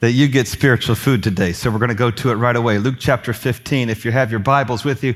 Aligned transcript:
that 0.00 0.12
you 0.12 0.28
get 0.28 0.48
spiritual 0.48 0.94
food 0.94 1.22
today. 1.22 1.52
So 1.52 1.70
we're 1.70 1.78
going 1.78 1.90
to 1.90 1.94
go 1.94 2.10
to 2.10 2.30
it 2.30 2.34
right 2.34 2.56
away. 2.56 2.78
Luke 2.78 2.96
chapter 2.98 3.32
15. 3.32 3.88
If 3.90 4.04
you 4.04 4.12
have 4.12 4.30
your 4.30 4.40
Bibles 4.40 4.84
with 4.84 5.04
you, 5.04 5.14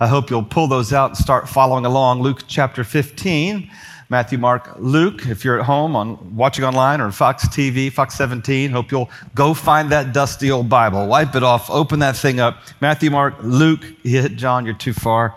I 0.00 0.08
hope 0.08 0.28
you'll 0.28 0.42
pull 0.42 0.66
those 0.66 0.92
out 0.92 1.10
and 1.10 1.16
start 1.16 1.48
following 1.48 1.86
along. 1.86 2.20
Luke 2.20 2.42
chapter 2.48 2.82
15. 2.82 3.70
Matthew, 4.10 4.38
Mark, 4.38 4.74
Luke. 4.78 5.26
If 5.26 5.44
you're 5.44 5.58
at 5.58 5.64
home 5.64 5.96
on 5.96 6.36
watching 6.36 6.64
online 6.64 7.00
or 7.00 7.10
Fox 7.10 7.48
TV, 7.48 7.90
Fox 7.90 8.14
17, 8.16 8.70
hope 8.70 8.90
you'll 8.90 9.08
go 9.34 9.54
find 9.54 9.90
that 9.90 10.12
dusty 10.12 10.50
old 10.50 10.68
Bible, 10.68 11.06
wipe 11.06 11.34
it 11.34 11.42
off, 11.42 11.70
open 11.70 12.00
that 12.00 12.16
thing 12.16 12.38
up. 12.38 12.58
Matthew, 12.80 13.10
Mark, 13.10 13.34
Luke. 13.40 13.84
You 14.02 14.20
hit 14.20 14.36
John, 14.36 14.66
you're 14.66 14.74
too 14.74 14.92
far. 14.92 15.36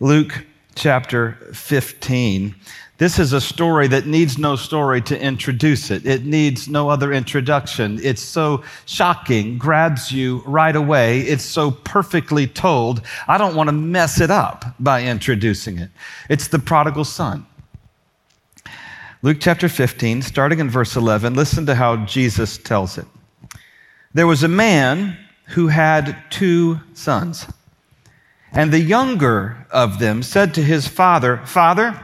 Luke 0.00 0.46
chapter 0.74 1.32
15. 1.52 2.54
This 2.98 3.18
is 3.18 3.34
a 3.34 3.40
story 3.42 3.88
that 3.88 4.06
needs 4.06 4.38
no 4.38 4.56
story 4.56 5.02
to 5.02 5.20
introduce 5.20 5.90
it. 5.90 6.06
It 6.06 6.24
needs 6.24 6.66
no 6.66 6.88
other 6.88 7.12
introduction. 7.12 8.00
It's 8.02 8.22
so 8.22 8.64
shocking, 8.86 9.58
grabs 9.58 10.10
you 10.10 10.42
right 10.46 10.74
away. 10.74 11.20
It's 11.20 11.44
so 11.44 11.70
perfectly 11.70 12.46
told. 12.46 13.02
I 13.28 13.36
don't 13.36 13.54
want 13.54 13.68
to 13.68 13.72
mess 13.72 14.18
it 14.20 14.30
up 14.30 14.64
by 14.80 15.02
introducing 15.02 15.78
it. 15.78 15.90
It's 16.30 16.48
the 16.48 16.58
prodigal 16.58 17.04
son. 17.04 17.44
Luke 19.20 19.38
chapter 19.40 19.68
15, 19.68 20.22
starting 20.22 20.58
in 20.58 20.70
verse 20.70 20.96
11, 20.96 21.34
listen 21.34 21.66
to 21.66 21.74
how 21.74 21.96
Jesus 22.06 22.56
tells 22.56 22.96
it. 22.96 23.06
There 24.14 24.26
was 24.26 24.42
a 24.42 24.48
man 24.48 25.18
who 25.48 25.68
had 25.68 26.16
two 26.30 26.80
sons. 26.94 27.46
And 28.52 28.72
the 28.72 28.80
younger 28.80 29.66
of 29.70 29.98
them 29.98 30.22
said 30.22 30.54
to 30.54 30.62
his 30.62 30.88
father, 30.88 31.38
Father, 31.44 32.00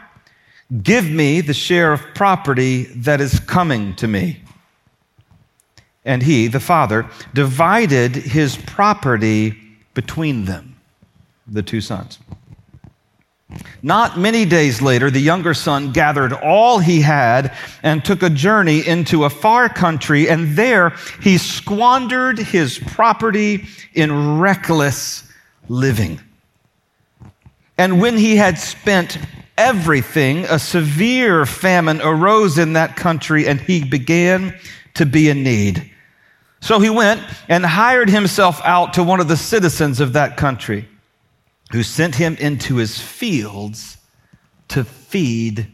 Give 0.81 1.11
me 1.11 1.41
the 1.41 1.55
share 1.55 1.92
of 1.92 2.03
property 2.15 2.84
that 2.84 3.20
is 3.20 3.41
coming 3.41 3.95
to 3.97 4.09
me. 4.09 4.41
And 6.05 6.23
he, 6.23 6.47
the 6.47 6.61
father, 6.61 7.06
divided 7.34 8.14
his 8.14 8.56
property 8.56 9.59
between 9.95 10.47
them, 10.47 10.77
the 11.47 11.62
two 11.62 11.81
sons. 11.81 12.19
Not 13.83 14.19
many 14.19 14.47
days 14.47 14.81
later, 14.81 15.11
the 15.11 15.20
younger 15.20 15.53
son 15.53 15.92
gathered 15.92 16.33
all 16.33 16.79
he 16.79 17.03
had 17.03 17.55
and 17.83 18.03
took 18.03 18.23
a 18.23 18.31
journey 18.31 18.86
into 18.86 19.25
a 19.25 19.31
far 19.31 19.69
country, 19.69 20.29
and 20.29 20.57
there 20.57 20.91
he 21.20 21.36
squandered 21.36 22.39
his 22.39 22.79
property 22.79 23.67
in 23.92 24.39
reckless 24.39 25.31
living. 25.69 26.19
And 27.77 28.01
when 28.01 28.17
he 28.17 28.36
had 28.36 28.59
spent 28.59 29.19
everything, 29.56 30.45
a 30.45 30.58
severe 30.58 31.47
famine 31.47 32.00
arose 32.03 32.58
in 32.58 32.75
that 32.75 32.97
country 32.97 33.47
and 33.47 33.61
he 33.61 33.84
began 33.84 34.58
to 34.95 35.06
be 35.06 35.28
in 35.28 35.42
need. 35.42 35.91
So 36.61 36.78
he 36.78 36.91
went 36.91 37.20
and 37.48 37.64
hired 37.67 38.08
himself 38.08 38.61
out 38.64 38.95
to 38.95 39.03
one 39.03 39.20
of 39.20 39.28
the 39.28 39.36
citizens 39.36 40.00
of 40.00 40.12
that 40.12 40.36
country 40.36 40.89
who 41.73 41.83
sent 41.83 42.14
him 42.14 42.36
into 42.36 42.77
his 42.77 43.00
fields 43.00 43.97
to 44.69 44.84
feed 44.84 45.67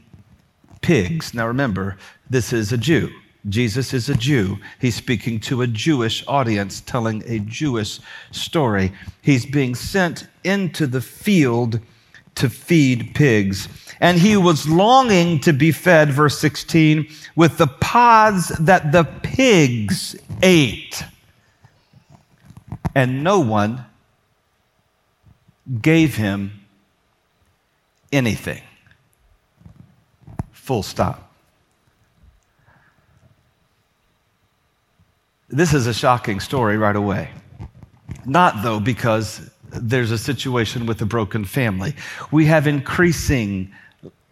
pigs. 0.80 1.34
Now 1.34 1.46
remember, 1.46 1.98
this 2.30 2.52
is 2.52 2.72
a 2.72 2.78
Jew. 2.78 3.10
Jesus 3.48 3.94
is 3.94 4.08
a 4.08 4.14
Jew. 4.14 4.58
He's 4.80 4.94
speaking 4.94 5.40
to 5.40 5.62
a 5.62 5.66
Jewish 5.66 6.24
audience, 6.26 6.80
telling 6.80 7.22
a 7.26 7.38
Jewish 7.40 8.00
story. 8.30 8.92
He's 9.22 9.46
being 9.46 9.74
sent 9.74 10.26
into 10.44 10.86
the 10.86 11.00
field 11.00 11.80
to 12.38 12.50
feed 12.50 13.14
pigs. 13.14 13.68
And 14.00 14.18
he 14.18 14.36
was 14.36 14.68
longing 14.68 15.40
to 15.40 15.52
be 15.52 15.72
fed, 15.72 16.10
verse 16.10 16.38
16, 16.38 17.08
with 17.34 17.58
the 17.58 17.66
pods 17.66 18.48
that 18.58 18.92
the 18.92 19.04
pigs 19.04 20.16
ate. 20.42 21.02
And 22.94 23.22
no 23.24 23.40
one 23.40 23.84
gave 25.82 26.16
him 26.16 26.64
anything. 28.12 28.62
Full 30.52 30.82
stop. 30.82 31.32
This 35.48 35.72
is 35.72 35.86
a 35.86 35.94
shocking 35.94 36.40
story 36.40 36.76
right 36.76 36.96
away. 36.96 37.30
Not, 38.24 38.62
though, 38.62 38.80
because 38.80 39.50
there's 39.70 40.10
a 40.10 40.18
situation 40.18 40.86
with 40.86 41.00
a 41.02 41.06
broken 41.06 41.44
family. 41.44 41.94
We 42.30 42.46
have 42.46 42.66
increasing 42.66 43.72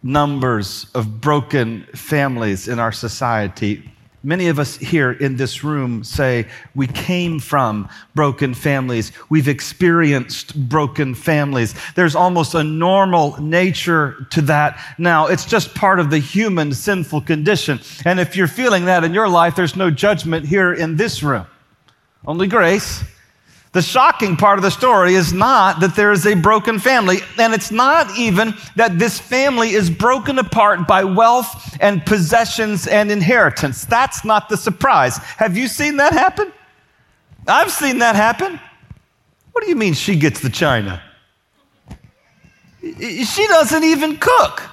numbers 0.03 0.87
of 0.93 1.19
broken 1.21 1.83
families 1.93 2.67
in 2.67 2.79
our 2.79 2.91
society. 2.91 3.89
Many 4.23 4.47
of 4.47 4.59
us 4.59 4.75
here 4.75 5.11
in 5.11 5.37
this 5.37 5.63
room 5.63 6.03
say 6.03 6.47
we 6.75 6.87
came 6.87 7.39
from 7.39 7.87
broken 8.15 8.53
families. 8.53 9.11
We've 9.29 9.47
experienced 9.47 10.67
broken 10.67 11.13
families. 11.13 11.75
There's 11.95 12.15
almost 12.15 12.53
a 12.55 12.63
normal 12.63 13.41
nature 13.41 14.27
to 14.31 14.41
that 14.43 14.79
now. 14.97 15.27
It's 15.27 15.45
just 15.45 15.75
part 15.75 15.99
of 15.99 16.09
the 16.09 16.19
human 16.19 16.73
sinful 16.73 17.21
condition. 17.21 17.79
And 18.05 18.19
if 18.19 18.35
you're 18.35 18.47
feeling 18.47 18.85
that 18.85 19.03
in 19.03 19.13
your 19.13 19.29
life, 19.29 19.55
there's 19.55 19.75
no 19.75 19.91
judgment 19.91 20.45
here 20.45 20.73
in 20.73 20.95
this 20.95 21.21
room. 21.21 21.45
Only 22.25 22.47
grace 22.47 23.03
the 23.77 23.83
shocking 23.83 24.35
part 24.35 24.57
of 24.57 24.63
the 24.63 24.71
story 24.71 25.13
is 25.13 25.33
not 25.33 25.81
that 25.81 25.95
there 25.95 26.11
is 26.11 26.25
a 26.25 26.33
broken 26.33 26.79
family, 26.79 27.19
and 27.37 27.53
it's 27.53 27.69
not 27.69 28.17
even 28.17 28.55
that 28.75 28.97
this 28.97 29.19
family 29.19 29.69
is 29.69 29.87
broken 29.87 30.39
apart 30.39 30.87
by 30.87 31.03
wealth 31.03 31.77
and 31.79 32.03
possessions 32.03 32.87
and 32.87 33.11
inheritance. 33.11 33.85
That's 33.85 34.25
not 34.25 34.49
the 34.49 34.57
surprise. 34.57 35.17
Have 35.17 35.55
you 35.55 35.67
seen 35.67 35.97
that 35.97 36.11
happen? 36.11 36.51
I've 37.47 37.71
seen 37.71 37.99
that 37.99 38.15
happen. 38.15 38.59
What 39.51 39.63
do 39.63 39.69
you 39.69 39.75
mean 39.75 39.93
she 39.93 40.15
gets 40.15 40.39
the 40.39 40.49
china? 40.49 40.99
She 42.81 43.45
doesn't 43.47 43.83
even 43.83 44.17
cook. 44.17 44.63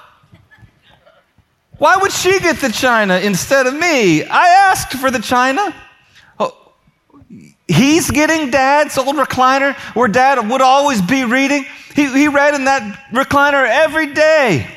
Why 1.77 1.95
would 1.97 2.11
she 2.11 2.39
get 2.39 2.57
the 2.57 2.71
china 2.71 3.19
instead 3.19 3.67
of 3.67 3.75
me? 3.75 4.23
I 4.23 4.47
asked 4.47 4.93
for 4.93 5.11
the 5.11 5.19
china. 5.19 5.75
He's 7.67 8.11
getting 8.11 8.51
dad's 8.51 8.97
old 8.97 9.15
recliner 9.15 9.75
where 9.95 10.07
dad 10.07 10.49
would 10.49 10.61
always 10.61 11.01
be 11.01 11.25
reading. 11.25 11.65
He, 11.95 12.07
he 12.11 12.27
read 12.27 12.53
in 12.53 12.65
that 12.65 13.09
recliner 13.11 13.67
every 13.67 14.13
day. 14.13 14.67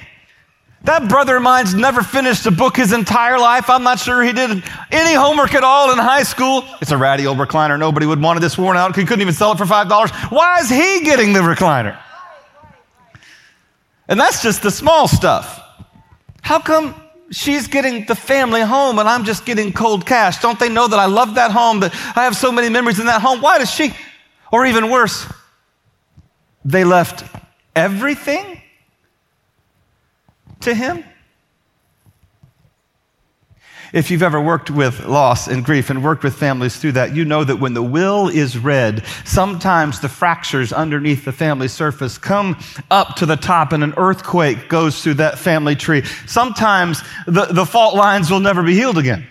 That 0.84 1.08
brother 1.08 1.36
of 1.36 1.42
mine's 1.42 1.74
never 1.74 2.02
finished 2.02 2.46
a 2.46 2.50
book 2.50 2.76
his 2.76 2.92
entire 2.92 3.38
life. 3.38 3.68
I'm 3.68 3.82
not 3.82 3.98
sure 3.98 4.22
he 4.22 4.32
did 4.32 4.62
any 4.90 5.14
homework 5.14 5.52
at 5.54 5.64
all 5.64 5.92
in 5.92 5.98
high 5.98 6.22
school. 6.22 6.64
It's 6.80 6.92
a 6.92 6.96
ratty 6.96 7.26
old 7.26 7.36
recliner. 7.36 7.78
Nobody 7.78 8.06
would 8.06 8.22
want 8.22 8.38
it 8.38 8.40
this 8.40 8.56
worn 8.56 8.76
out. 8.76 8.96
He 8.96 9.04
couldn't 9.04 9.20
even 9.20 9.34
sell 9.34 9.52
it 9.52 9.58
for 9.58 9.64
$5. 9.64 10.30
Why 10.30 10.60
is 10.60 10.70
he 10.70 11.04
getting 11.04 11.32
the 11.32 11.40
recliner? 11.40 11.98
And 14.08 14.18
that's 14.18 14.42
just 14.42 14.62
the 14.62 14.70
small 14.70 15.08
stuff. 15.08 15.60
How 16.40 16.58
come 16.58 16.94
she's 17.30 17.66
getting 17.66 18.06
the 18.06 18.14
family 18.14 18.60
home 18.60 18.98
and 18.98 19.08
I'm 19.08 19.24
just 19.24 19.44
getting 19.44 19.72
cold 19.72 20.06
cash. 20.06 20.40
Don't 20.40 20.58
they 20.58 20.68
know 20.68 20.88
that 20.88 20.98
I 20.98 21.06
love 21.06 21.34
that 21.34 21.50
home, 21.50 21.80
that 21.80 21.94
I 22.16 22.24
have 22.24 22.36
so 22.36 22.50
many 22.50 22.68
memories 22.68 22.98
in 22.98 23.06
that 23.06 23.20
home? 23.20 23.40
Why 23.40 23.58
does 23.58 23.70
she? 23.70 23.94
Or 24.50 24.64
even 24.66 24.90
worse, 24.90 25.26
they 26.64 26.84
left 26.84 27.24
everything 27.76 28.62
to 30.60 30.74
him? 30.74 31.04
If 33.92 34.10
you've 34.10 34.22
ever 34.22 34.40
worked 34.40 34.70
with 34.70 35.06
loss 35.06 35.48
and 35.48 35.64
grief 35.64 35.88
and 35.88 36.04
worked 36.04 36.22
with 36.22 36.34
families 36.34 36.76
through 36.76 36.92
that, 36.92 37.16
you 37.16 37.24
know 37.24 37.42
that 37.42 37.56
when 37.56 37.72
the 37.72 37.82
will 37.82 38.28
is 38.28 38.58
read, 38.58 39.02
sometimes 39.24 40.00
the 40.00 40.10
fractures 40.10 40.74
underneath 40.74 41.24
the 41.24 41.32
family 41.32 41.68
surface 41.68 42.18
come 42.18 42.58
up 42.90 43.16
to 43.16 43.24
the 43.24 43.36
top 43.36 43.72
and 43.72 43.82
an 43.82 43.94
earthquake 43.96 44.68
goes 44.68 45.02
through 45.02 45.14
that 45.14 45.38
family 45.38 45.74
tree. 45.74 46.02
Sometimes 46.26 47.02
the, 47.26 47.46
the 47.46 47.64
fault 47.64 47.94
lines 47.94 48.30
will 48.30 48.40
never 48.40 48.62
be 48.62 48.74
healed 48.74 48.98
again. 48.98 49.26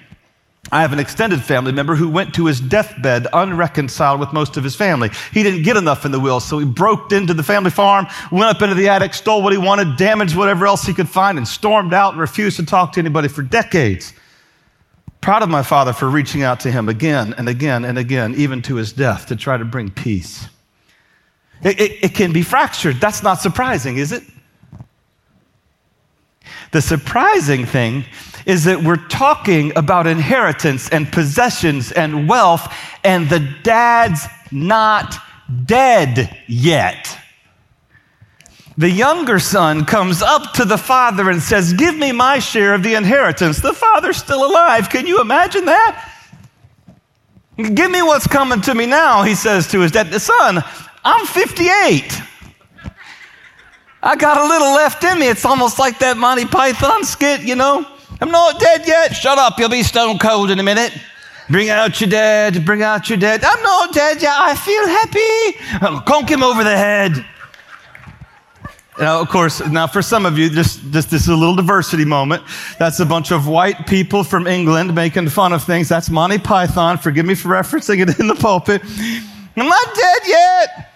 I 0.71 0.81
have 0.81 0.92
an 0.92 1.00
extended 1.00 1.42
family 1.44 1.71
member 1.71 1.95
who 1.95 2.09
went 2.09 2.33
to 2.36 2.48
his 2.48 2.59
deathbed 2.59 3.27
unreconciled 3.31 4.19
with 4.19 4.33
most 4.33 4.57
of 4.57 4.63
his 4.63 4.75
family. 4.75 5.12
He 5.31 5.44
didn't 5.44 5.63
get 5.63 5.77
enough 5.77 6.04
in 6.04 6.12
the 6.12 6.19
will, 6.19 6.39
so 6.39 6.57
he 6.57 6.65
broke 6.65 7.12
into 7.12 7.33
the 7.33 7.44
family 7.44 7.71
farm, 7.71 8.07
went 8.31 8.56
up 8.56 8.62
into 8.62 8.75
the 8.75 8.89
attic, 8.89 9.13
stole 9.13 9.44
what 9.44 9.54
he 9.54 9.59
wanted, 9.59 9.98
damaged 9.98 10.36
whatever 10.36 10.65
else 10.65 10.83
he 10.83 10.94
could 10.94 11.07
find, 11.07 11.38
and 11.38 11.48
stormed 11.48 11.94
out 11.94 12.13
and 12.13 12.19
refused 12.19 12.57
to 12.57 12.65
talk 12.65 12.94
to 12.94 13.00
anybody 13.00 13.27
for 13.27 13.44
decades. 13.44 14.13
Proud 15.22 15.44
of 15.44 15.50
my 15.50 15.64
father 15.64 15.94
for 15.94 16.10
reaching 16.10 16.44
out 16.44 16.60
to 16.62 16.72
him 16.72 16.90
again 16.90 17.34
and 17.38 17.50
again 17.50 17.84
and 17.86 17.98
again, 17.98 18.36
even 18.36 18.62
to 18.64 18.75
his 18.75 18.94
death, 18.94 19.28
to 19.28 19.36
try 19.36 19.58
to 19.58 19.66
bring 19.66 19.90
peace. 19.90 20.48
It, 21.64 21.80
it, 21.80 22.04
it 22.04 22.14
can 22.14 22.31
be 22.34 22.44
fractured. 22.44 23.02
That's 23.02 23.24
not 23.24 23.42
surprising, 23.42 23.98
is 23.98 24.12
it? 24.12 24.24
The 26.72 26.81
surprising 26.81 27.66
thing 27.66 28.06
is 28.46 28.64
that 28.66 28.84
we're 28.84 29.08
talking 29.08 29.75
about 29.78 30.08
inheritance 30.08 30.90
and 30.90 31.12
possessions 31.12 31.92
and 31.92 32.30
wealth, 32.30 32.74
and 33.04 33.30
the 33.30 33.40
dad's 33.64 34.25
not 34.52 35.16
dead 35.66 36.38
yet. 36.48 37.18
The 38.78 38.90
younger 38.90 39.40
son 39.40 39.86
comes 39.86 40.22
up 40.22 40.54
to 40.54 40.66
the 40.66 40.78
father 40.78 41.32
and 41.32 41.42
says, 41.42 41.74
Give 41.74 41.98
me 41.98 42.12
my 42.12 42.38
share 42.38 42.76
of 42.76 42.84
the 42.84 42.94
inheritance. 42.94 43.60
The 43.60 43.74
father's 43.74 44.18
still 44.18 44.46
alive. 44.46 44.90
Can 44.90 45.08
you 45.08 45.20
imagine 45.20 45.66
that? 45.66 46.14
Give 47.58 47.90
me 47.90 48.04
what's 48.04 48.28
coming 48.28 48.62
to 48.62 48.76
me 48.76 48.86
now, 48.86 49.24
he 49.24 49.34
says 49.34 49.68
to 49.72 49.80
his 49.80 49.92
dad. 49.92 50.14
Son, 50.22 50.64
I'm 51.04 51.26
58. 51.26 52.22
I 54.04 54.16
got 54.16 54.38
a 54.38 54.44
little 54.44 54.74
left 54.74 55.04
in 55.04 55.20
me. 55.20 55.28
It's 55.28 55.44
almost 55.44 55.80
like 55.80 55.98
that 56.00 56.16
Monty 56.16 56.46
Python 56.46 57.04
skit, 57.04 57.42
you 57.42 57.56
know. 57.56 57.84
I'm 58.22 58.30
not 58.30 58.60
dead 58.60 58.88
yet. 58.88 59.16
Shut 59.16 59.40
up, 59.40 59.58
you'll 59.58 59.70
be 59.70 59.82
stone 59.82 60.20
cold 60.20 60.52
in 60.52 60.60
a 60.60 60.64
minute. 60.64 60.94
Bring 61.50 61.70
out 61.70 62.00
your 62.00 62.12
dad, 62.12 62.64
bring 62.64 62.84
out 62.84 63.10
your 63.10 63.18
dad. 63.18 63.44
I'm 63.44 63.64
not 63.64 63.92
dead 63.92 64.22
yet. 64.22 64.34
I 64.38 64.54
feel 64.54 64.88
happy. 64.88 66.06
Conk 66.06 66.30
him 66.30 66.44
over 66.44 66.64
the 66.64 66.78
head. 66.78 67.26
Now, 69.00 69.22
of 69.22 69.30
course, 69.30 69.66
now 69.68 69.86
for 69.86 70.02
some 70.02 70.26
of 70.26 70.40
you, 70.40 70.50
just, 70.50 70.82
just 70.92 71.12
this 71.12 71.22
is 71.24 71.28
a 71.28 71.36
little 71.36 71.56
diversity 71.56 72.04
moment. 72.04 72.44
That's 72.80 73.00
a 73.00 73.06
bunch 73.06 73.32
of 73.32 73.48
white 73.48 73.86
people 73.86 74.24
from 74.24 74.48
England 74.48 74.96
making 74.96 75.30
fun 75.30 75.54
of 75.54 75.64
things. 75.64 75.88
That's 75.88 76.10
Monty 76.10 76.40
Python. 76.40 76.98
Forgive 76.98 77.26
me 77.26 77.36
for 77.36 77.50
referencing 77.50 78.02
it 78.02 78.20
in 78.20 78.28
the 78.28 78.34
pulpit. 78.36 78.82
I'm 79.56 79.68
not 79.68 79.96
dead 79.96 80.22
yet. 80.26 80.94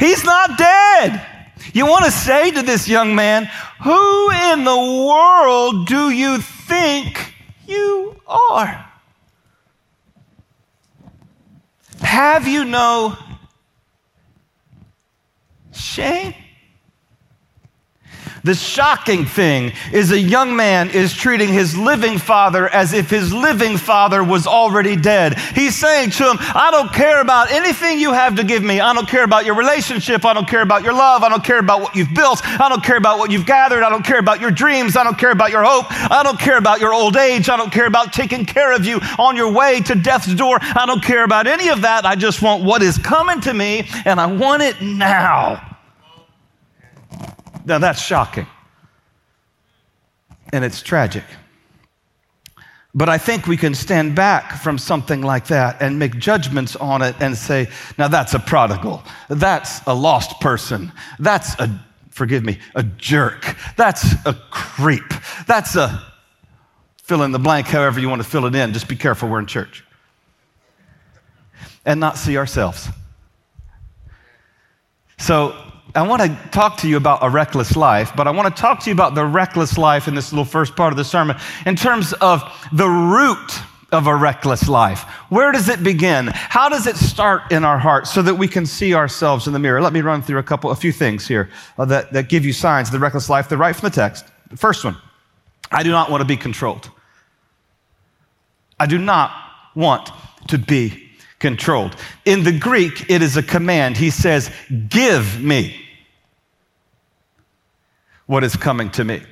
He's 0.00 0.24
not 0.24 0.58
dead. 0.58 1.26
You 1.72 1.86
want 1.86 2.04
to 2.04 2.10
say 2.10 2.50
to 2.50 2.62
this 2.62 2.88
young 2.88 3.14
man, 3.14 3.48
Who 3.84 4.30
in 4.30 4.64
the 4.64 5.04
world 5.06 5.86
do 5.86 6.10
you 6.10 6.38
think 6.38 7.34
you 7.66 8.16
are? 8.26 8.86
Have 12.00 12.48
you 12.48 12.64
no 12.64 13.16
shame? 15.80 16.34
The 18.42 18.54
shocking 18.54 19.26
thing 19.26 19.72
is 19.92 20.12
a 20.12 20.18
young 20.18 20.56
man 20.56 20.88
is 20.90 21.12
treating 21.12 21.48
his 21.48 21.76
living 21.76 22.16
father 22.16 22.68
as 22.68 22.94
if 22.94 23.10
his 23.10 23.32
living 23.32 23.76
father 23.76 24.24
was 24.24 24.46
already 24.46 24.96
dead. 24.96 25.38
He's 25.38 25.76
saying 25.76 26.10
to 26.12 26.30
him, 26.30 26.36
I 26.40 26.70
don't 26.70 26.90
care 26.92 27.20
about 27.20 27.52
anything 27.52 27.98
you 27.98 28.14
have 28.14 28.36
to 28.36 28.44
give 28.44 28.62
me. 28.62 28.80
I 28.80 28.94
don't 28.94 29.08
care 29.08 29.24
about 29.24 29.44
your 29.44 29.56
relationship. 29.56 30.24
I 30.24 30.32
don't 30.32 30.48
care 30.48 30.62
about 30.62 30.82
your 30.82 30.94
love. 30.94 31.22
I 31.22 31.28
don't 31.28 31.44
care 31.44 31.58
about 31.58 31.82
what 31.82 31.94
you've 31.94 32.14
built. 32.14 32.40
I 32.44 32.70
don't 32.70 32.82
care 32.82 32.96
about 32.96 33.18
what 33.18 33.30
you've 33.30 33.46
gathered. 33.46 33.82
I 33.82 33.90
don't 33.90 34.04
care 34.04 34.18
about 34.18 34.40
your 34.40 34.50
dreams. 34.50 34.96
I 34.96 35.04
don't 35.04 35.18
care 35.18 35.32
about 35.32 35.50
your 35.50 35.62
hope. 35.62 35.86
I 36.10 36.22
don't 36.22 36.40
care 36.40 36.56
about 36.56 36.80
your 36.80 36.94
old 36.94 37.16
age. 37.16 37.50
I 37.50 37.58
don't 37.58 37.72
care 37.72 37.86
about 37.86 38.14
taking 38.14 38.46
care 38.46 38.72
of 38.72 38.86
you 38.86 39.00
on 39.18 39.36
your 39.36 39.52
way 39.52 39.80
to 39.82 39.94
death's 39.94 40.34
door. 40.34 40.58
I 40.62 40.84
don't 40.86 41.02
care 41.02 41.24
about 41.24 41.46
any 41.46 41.68
of 41.68 41.82
that. 41.82 42.06
I 42.06 42.16
just 42.16 42.40
want 42.40 42.64
what 42.64 42.82
is 42.82 42.96
coming 42.96 43.42
to 43.42 43.52
me 43.52 43.86
and 44.06 44.18
I 44.18 44.26
want 44.26 44.62
it 44.62 44.80
now. 44.80 45.69
Now 47.70 47.78
that's 47.78 48.02
shocking. 48.02 48.48
And 50.52 50.64
it's 50.64 50.82
tragic. 50.82 51.22
But 52.92 53.08
I 53.08 53.16
think 53.16 53.46
we 53.46 53.56
can 53.56 53.76
stand 53.76 54.16
back 54.16 54.60
from 54.60 54.76
something 54.76 55.22
like 55.22 55.46
that 55.46 55.80
and 55.80 55.96
make 55.96 56.18
judgments 56.18 56.74
on 56.74 57.00
it 57.00 57.14
and 57.20 57.36
say, 57.36 57.68
now 57.96 58.08
that's 58.08 58.34
a 58.34 58.40
prodigal. 58.40 59.04
That's 59.28 59.82
a 59.86 59.94
lost 59.94 60.40
person. 60.40 60.90
That's 61.20 61.54
a, 61.60 61.70
forgive 62.08 62.44
me, 62.44 62.58
a 62.74 62.82
jerk. 62.82 63.56
That's 63.76 64.14
a 64.26 64.34
creep. 64.50 65.14
That's 65.46 65.76
a 65.76 66.02
fill 67.04 67.22
in 67.22 67.30
the 67.30 67.38
blank, 67.38 67.68
however 67.68 68.00
you 68.00 68.08
want 68.08 68.20
to 68.20 68.28
fill 68.28 68.46
it 68.46 68.54
in. 68.56 68.72
Just 68.72 68.88
be 68.88 68.96
careful, 68.96 69.28
we're 69.28 69.38
in 69.38 69.46
church. 69.46 69.84
And 71.86 72.00
not 72.00 72.18
see 72.18 72.36
ourselves. 72.36 72.88
So 75.18 75.69
I 75.94 76.02
want 76.02 76.22
to 76.22 76.50
talk 76.50 76.76
to 76.78 76.88
you 76.88 76.96
about 76.96 77.18
a 77.22 77.28
reckless 77.28 77.76
life, 77.76 78.12
but 78.16 78.28
I 78.28 78.30
want 78.30 78.54
to 78.54 78.60
talk 78.60 78.80
to 78.80 78.90
you 78.90 78.94
about 78.94 79.14
the 79.14 79.24
reckless 79.24 79.76
life 79.76 80.06
in 80.06 80.14
this 80.14 80.32
little 80.32 80.44
first 80.44 80.76
part 80.76 80.92
of 80.92 80.96
the 80.96 81.04
sermon 81.04 81.36
in 81.66 81.74
terms 81.74 82.12
of 82.14 82.42
the 82.72 82.88
root 82.88 83.60
of 83.90 84.06
a 84.06 84.14
reckless 84.14 84.68
life. 84.68 85.02
Where 85.30 85.50
does 85.50 85.68
it 85.68 85.82
begin? 85.82 86.28
How 86.32 86.68
does 86.68 86.86
it 86.86 86.96
start 86.96 87.50
in 87.50 87.64
our 87.64 87.78
hearts 87.78 88.12
so 88.12 88.22
that 88.22 88.36
we 88.36 88.46
can 88.46 88.66
see 88.66 88.94
ourselves 88.94 89.48
in 89.48 89.52
the 89.52 89.58
mirror? 89.58 89.82
Let 89.82 89.92
me 89.92 90.00
run 90.00 90.22
through 90.22 90.38
a 90.38 90.44
couple, 90.44 90.70
a 90.70 90.76
few 90.76 90.92
things 90.92 91.26
here 91.26 91.50
uh, 91.76 91.84
that, 91.86 92.12
that 92.12 92.28
give 92.28 92.44
you 92.44 92.52
signs 92.52 92.88
of 92.88 92.92
the 92.92 93.00
reckless 93.00 93.28
life. 93.28 93.48
They're 93.48 93.58
right 93.58 93.74
from 93.74 93.88
the 93.88 93.94
text. 93.94 94.26
The 94.48 94.56
first 94.56 94.84
one, 94.84 94.96
I 95.72 95.82
do 95.82 95.90
not 95.90 96.08
want 96.08 96.20
to 96.20 96.24
be 96.24 96.36
controlled. 96.36 96.88
I 98.78 98.86
do 98.86 98.98
not 98.98 99.32
want 99.74 100.10
to 100.48 100.58
be 100.58 101.09
controlled. 101.40 101.96
In 102.24 102.44
the 102.44 102.56
Greek, 102.56 103.10
it 103.10 103.22
is 103.22 103.36
a 103.36 103.42
command. 103.42 103.96
He 103.96 104.10
says, 104.10 104.50
Give 104.88 105.42
me 105.42 105.74
what 108.26 108.44
is 108.44 108.54
coming 108.54 108.90
to 108.90 109.04
me. 109.04 109.22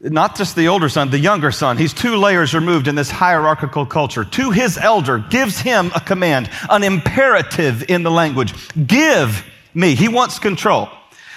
Not 0.00 0.36
just 0.36 0.56
the 0.56 0.68
older 0.68 0.88
son, 0.88 1.10
the 1.10 1.18
younger 1.18 1.50
son. 1.50 1.76
He's 1.76 1.92
two 1.92 2.16
layers 2.16 2.54
removed 2.54 2.88
in 2.88 2.94
this 2.94 3.10
hierarchical 3.10 3.84
culture. 3.84 4.24
To 4.24 4.50
his 4.50 4.78
elder, 4.78 5.18
gives 5.18 5.58
him 5.58 5.90
a 5.94 6.00
command, 6.00 6.50
an 6.70 6.84
imperative 6.84 7.88
in 7.90 8.04
the 8.04 8.10
language. 8.10 8.54
Give 8.86 9.44
me. 9.74 9.94
He 9.94 10.08
wants 10.08 10.38
control. 10.38 10.88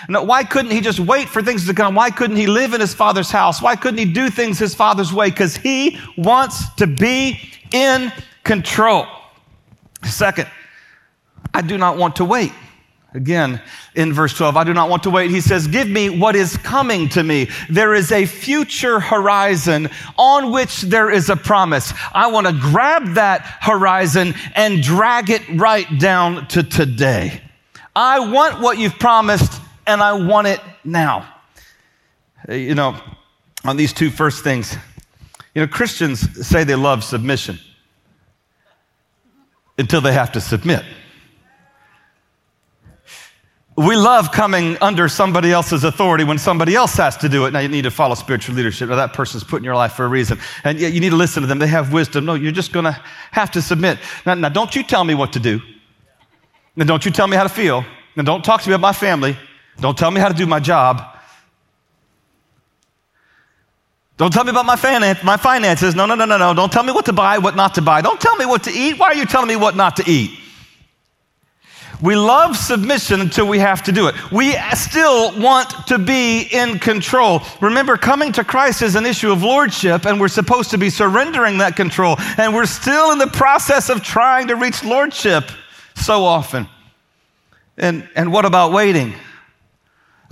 Now, 0.10 0.24
why 0.24 0.44
couldn't 0.44 0.72
he 0.72 0.82
just 0.82 1.00
wait 1.00 1.30
for 1.30 1.42
things 1.42 1.68
to 1.68 1.74
come? 1.74 1.96
Why 1.96 2.10
couldn't 2.10 2.38
he 2.38 2.48
live 2.48 2.74
in 2.74 2.82
his 2.82 2.94
father's 2.94 3.30
house? 3.30 3.62
Why 3.62 3.76
couldn't 3.76 4.00
he 4.00 4.06
do 4.06 4.30
things 4.30 4.58
his 4.58 4.74
father's 4.74 5.14
way? 5.14 5.30
Because 5.30 5.58
he 5.58 6.00
wants 6.18 6.74
to 6.76 6.88
be 6.88 7.40
in 7.72 8.12
control. 8.44 9.06
Second, 10.04 10.50
I 11.54 11.62
do 11.62 11.78
not 11.78 11.98
want 11.98 12.18
to 12.18 12.26
wait. 12.26 12.52
Again, 13.14 13.62
in 13.94 14.14
verse 14.14 14.34
12, 14.38 14.56
I 14.56 14.64
do 14.64 14.74
not 14.74 14.90
want 14.90 15.04
to 15.04 15.10
wait. 15.10 15.32
He 15.32 15.42
says, 15.42 15.68
Give 15.68 15.88
me 15.90 16.10
what 16.10 16.34
is 16.34 16.56
coming 16.58 17.10
to 17.10 17.24
me. 17.24 17.50
There 17.70 17.94
is 17.94 18.12
a 18.14 18.26
future 18.26 19.02
horizon 19.02 19.90
on 20.18 20.52
which 20.52 20.84
there 20.84 21.10
is 21.10 21.30
a 21.30 21.36
promise. 21.36 21.94
I 22.14 22.28
want 22.28 22.48
to 22.48 22.54
grab 22.54 23.16
that 23.16 23.42
horizon 23.42 24.34
and 24.56 24.82
drag 24.82 25.30
it 25.30 25.42
right 25.60 25.88
down 26.00 26.48
to 26.50 26.64
today. 26.64 27.42
I 27.94 28.32
want 28.32 28.62
what 28.62 28.78
you've 28.78 28.98
promised 28.98 29.62
and 29.86 30.02
I 30.02 30.14
want 30.14 30.48
it 30.48 30.62
now. 30.86 31.28
You 32.48 32.76
know, 32.76 32.98
on 33.66 33.76
these 33.76 33.92
two 33.92 34.10
first 34.10 34.42
things, 34.42 34.74
you 35.54 35.62
know, 35.62 35.68
Christians 35.68 36.48
say 36.48 36.64
they 36.64 36.76
love 36.76 37.04
submission 37.04 37.60
until 39.78 40.02
they 40.02 40.14
have 40.14 40.32
to 40.34 40.42
submit. 40.42 40.84
We 43.78 43.96
love 43.96 44.32
coming 44.32 44.78
under 44.82 45.08
somebody 45.08 45.52
else's 45.52 45.86
authority 45.86 46.24
when 46.26 46.38
somebody 46.38 46.76
else 46.76 46.96
has 46.98 47.16
to 47.18 47.30
do 47.30 47.46
it. 47.46 47.52
Now, 47.52 47.60
you 47.60 47.70
need 47.70 47.84
to 47.84 47.92
follow 47.92 48.16
spiritual 48.16 48.56
leadership. 48.56 48.90
Now, 48.90 48.98
that 48.98 49.14
person's 49.14 49.46
put 49.46 49.58
in 49.58 49.64
your 49.64 49.76
life 49.76 49.94
for 49.94 50.06
a 50.06 50.10
reason. 50.10 50.40
And 50.66 50.78
yet, 50.78 50.92
you 50.92 51.00
need 51.00 51.12
to 51.12 51.16
listen 51.16 51.42
to 51.42 51.48
them. 51.48 51.58
They 51.58 51.68
have 51.68 51.94
wisdom. 51.94 52.26
No, 52.26 52.34
you're 52.34 52.52
just 52.52 52.74
going 52.74 52.86
to 52.86 53.02
have 53.32 53.50
to 53.52 53.62
submit. 53.62 53.98
Now, 54.26 54.34
now, 54.34 54.50
don't 54.50 54.76
you 54.76 54.84
tell 54.84 55.06
me 55.06 55.16
what 55.16 55.34
to 55.34 55.40
do. 55.40 55.62
Now, 56.76 56.86
don't 56.86 57.06
you 57.06 57.12
tell 57.12 57.28
me 57.28 57.38
how 57.38 57.44
to 57.44 57.50
feel. 57.50 57.86
Now, 58.16 58.24
don't 58.24 58.44
talk 58.44 58.62
to 58.62 58.70
me 58.70 58.76
about 58.76 58.82
my 58.82 58.94
family. 58.94 59.38
Don't 59.78 59.98
tell 59.98 60.12
me 60.12 60.20
how 60.20 60.28
to 60.28 60.34
do 60.36 60.46
my 60.46 60.60
job. 60.60 61.11
Don't 64.22 64.32
tell 64.32 64.44
me 64.44 64.52
about 64.52 64.68
my, 64.68 64.76
finance, 64.76 65.24
my 65.24 65.36
finances. 65.36 65.96
No, 65.96 66.06
no, 66.06 66.14
no, 66.14 66.26
no, 66.26 66.38
no. 66.38 66.54
Don't 66.54 66.72
tell 66.72 66.84
me 66.84 66.92
what 66.92 67.06
to 67.06 67.12
buy, 67.12 67.40
what 67.40 67.56
not 67.56 67.74
to 67.74 67.82
buy. 67.82 68.02
Don't 68.02 68.22
tell 68.22 68.36
me 68.36 68.46
what 68.46 68.62
to 68.66 68.72
eat. 68.72 69.00
Why 69.00 69.08
are 69.08 69.16
you 69.16 69.26
telling 69.26 69.48
me 69.48 69.56
what 69.56 69.76
not 69.76 69.96
to 69.96 70.04
eat? 70.08 70.38
We 72.04 72.16
love 72.16 72.56
submission 72.56 73.20
until 73.20 73.48
we 73.48 73.58
have 73.58 73.82
to 73.86 73.92
do 73.92 74.06
it. 74.10 74.32
We 74.32 74.54
still 74.76 75.36
want 75.42 75.72
to 75.88 75.98
be 75.98 76.44
in 76.52 76.78
control. 76.78 77.42
Remember, 77.62 77.98
coming 77.98 78.32
to 78.34 78.44
Christ 78.44 78.84
is 78.84 78.94
an 78.94 79.08
issue 79.08 79.32
of 79.32 79.42
lordship, 79.42 80.06
and 80.06 80.22
we're 80.22 80.28
supposed 80.28 80.70
to 80.70 80.78
be 80.78 80.92
surrendering 80.92 81.58
that 81.58 81.76
control. 81.76 82.18
And 82.38 82.54
we're 82.54 82.68
still 82.68 83.14
in 83.14 83.18
the 83.18 83.26
process 83.26 83.90
of 83.90 84.04
trying 84.04 84.50
to 84.50 84.56
reach 84.56 84.84
lordship 84.84 85.46
so 85.96 86.26
often. 86.26 86.68
And, 87.76 88.08
and 88.16 88.32
what 88.32 88.46
about 88.46 88.72
waiting? 88.72 89.16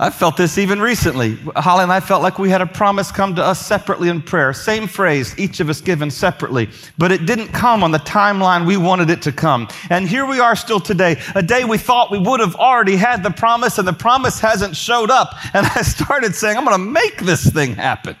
I 0.02 0.08
felt 0.08 0.38
this 0.38 0.56
even 0.56 0.80
recently. 0.80 1.36
Holly 1.56 1.82
and 1.82 1.92
I 1.92 2.00
felt 2.00 2.22
like 2.22 2.38
we 2.38 2.48
had 2.48 2.62
a 2.62 2.66
promise 2.66 3.12
come 3.12 3.34
to 3.34 3.44
us 3.44 3.60
separately 3.60 4.08
in 4.08 4.22
prayer. 4.22 4.54
Same 4.54 4.86
phrase, 4.86 5.38
each 5.38 5.60
of 5.60 5.68
us 5.68 5.82
given 5.82 6.10
separately. 6.10 6.70
But 6.96 7.12
it 7.12 7.26
didn't 7.26 7.48
come 7.48 7.84
on 7.84 7.90
the 7.90 7.98
timeline 7.98 8.66
we 8.66 8.78
wanted 8.78 9.10
it 9.10 9.20
to 9.20 9.30
come. 9.30 9.68
And 9.90 10.08
here 10.08 10.24
we 10.24 10.40
are 10.40 10.56
still 10.56 10.80
today, 10.80 11.20
a 11.34 11.42
day 11.42 11.64
we 11.64 11.76
thought 11.76 12.10
we 12.10 12.18
would 12.18 12.40
have 12.40 12.56
already 12.56 12.96
had 12.96 13.22
the 13.22 13.30
promise, 13.30 13.76
and 13.76 13.86
the 13.86 13.92
promise 13.92 14.40
hasn't 14.40 14.74
showed 14.74 15.10
up. 15.10 15.34
And 15.52 15.66
I 15.66 15.82
started 15.82 16.34
saying, 16.34 16.56
I'm 16.56 16.64
going 16.64 16.78
to 16.78 16.90
make 16.90 17.18
this 17.18 17.52
thing 17.52 17.74
happen. 17.74 18.16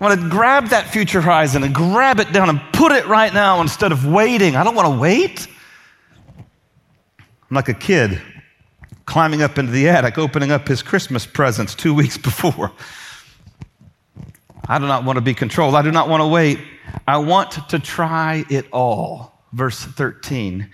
I 0.00 0.04
want 0.04 0.18
to 0.18 0.30
grab 0.30 0.68
that 0.68 0.88
future 0.88 1.20
horizon 1.20 1.62
and 1.62 1.74
grab 1.74 2.20
it 2.20 2.32
down 2.32 2.48
and 2.48 2.58
put 2.72 2.92
it 2.92 3.06
right 3.06 3.34
now 3.34 3.60
instead 3.60 3.92
of 3.92 4.06
waiting. 4.06 4.56
I 4.56 4.64
don't 4.64 4.74
want 4.74 4.88
to 4.94 4.98
wait. 4.98 5.46
I'm 6.38 7.54
like 7.54 7.68
a 7.68 7.74
kid 7.74 8.18
climbing 9.06 9.42
up 9.42 9.58
into 9.58 9.72
the 9.72 9.88
attic, 9.88 10.18
opening 10.18 10.50
up 10.50 10.68
his 10.68 10.82
Christmas 10.82 11.24
presents 11.24 11.74
two 11.74 11.94
weeks 11.94 12.18
before. 12.28 12.72
I 14.68 14.78
do 14.78 14.86
not 14.86 15.04
want 15.04 15.16
to 15.16 15.22
be 15.22 15.34
controlled. 15.34 15.74
I 15.74 15.82
do 15.82 15.92
not 15.92 16.08
want 16.08 16.22
to 16.22 16.26
wait. 16.26 16.58
I 17.06 17.18
want 17.18 17.68
to 17.68 17.78
try 17.78 18.44
it 18.50 18.66
all. 18.72 19.32
Verse 19.52 19.80
13 19.80 20.68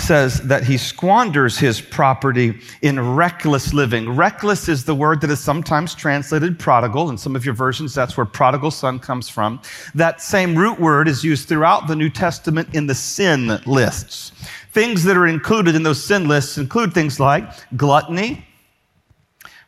says 0.00 0.40
that 0.42 0.64
he 0.64 0.76
squanders 0.76 1.58
his 1.58 1.80
property 1.80 2.58
in 2.82 3.14
reckless 3.14 3.72
living. 3.72 4.16
Reckless 4.16 4.68
is 4.68 4.84
the 4.84 4.94
word 4.94 5.20
that 5.20 5.30
is 5.30 5.40
sometimes 5.40 5.94
translated 5.94 6.58
prodigal. 6.58 7.10
In 7.10 7.18
some 7.18 7.36
of 7.36 7.44
your 7.44 7.54
versions, 7.54 7.94
that's 7.94 8.16
where 8.16 8.26
prodigal 8.26 8.70
son 8.70 8.98
comes 8.98 9.28
from. 9.28 9.60
That 9.94 10.20
same 10.20 10.56
root 10.56 10.80
word 10.80 11.08
is 11.08 11.22
used 11.22 11.48
throughout 11.48 11.86
the 11.86 11.96
New 11.96 12.10
Testament 12.10 12.74
in 12.74 12.86
the 12.86 12.94
sin 12.94 13.60
lists. 13.66 14.32
Things 14.72 15.04
that 15.04 15.16
are 15.16 15.26
included 15.26 15.74
in 15.74 15.82
those 15.82 16.02
sin 16.02 16.28
lists 16.28 16.58
include 16.58 16.92
things 16.92 17.20
like 17.20 17.44
gluttony, 17.76 18.46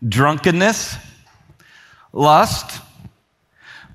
drunkenness, 0.09 0.97
lust, 2.12 2.81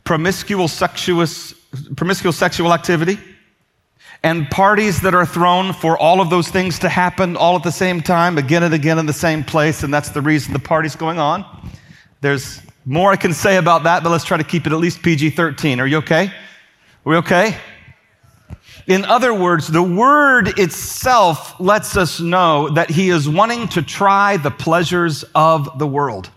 promiscuous, 0.03 1.53
promiscuous 1.95 2.37
sexual 2.37 2.73
activity, 2.73 3.19
and 4.23 4.49
parties 4.49 5.01
that 5.01 5.13
are 5.13 5.25
thrown 5.25 5.73
for 5.73 5.97
all 5.97 6.21
of 6.21 6.29
those 6.29 6.47
things 6.47 6.79
to 6.79 6.89
happen 6.89 7.37
all 7.37 7.55
at 7.55 7.63
the 7.63 7.71
same 7.71 8.01
time, 8.01 8.37
again 8.37 8.63
and 8.63 8.73
again 8.73 8.99
in 8.99 9.05
the 9.05 9.13
same 9.13 9.43
place, 9.43 9.83
and 9.83 9.93
that's 9.93 10.09
the 10.09 10.21
reason 10.21 10.53
the 10.53 10.59
party's 10.59 10.95
going 10.95 11.19
on. 11.19 11.45
There's 12.21 12.61
more 12.85 13.11
I 13.11 13.15
can 13.15 13.33
say 13.33 13.57
about 13.57 13.83
that, 13.83 14.03
but 14.03 14.09
let's 14.09 14.23
try 14.23 14.37
to 14.37 14.43
keep 14.43 14.65
it 14.65 14.73
at 14.73 14.79
least 14.79 15.01
PG 15.01 15.31
13. 15.31 15.79
Are 15.79 15.87
you 15.87 15.97
okay? 15.97 16.27
Are 16.27 16.31
we 17.03 17.15
okay? 17.17 17.57
In 18.87 19.03
other 19.03 19.33
words, 19.33 19.67
the 19.67 19.83
word 19.83 20.57
itself 20.57 21.59
lets 21.59 21.97
us 21.97 22.21
know 22.21 22.69
that 22.69 22.89
he 22.89 23.09
is 23.09 23.27
wanting 23.27 23.67
to 23.69 23.81
try 23.81 24.37
the 24.37 24.51
pleasures 24.51 25.25
of 25.35 25.77
the 25.77 25.85
world. 25.85 26.29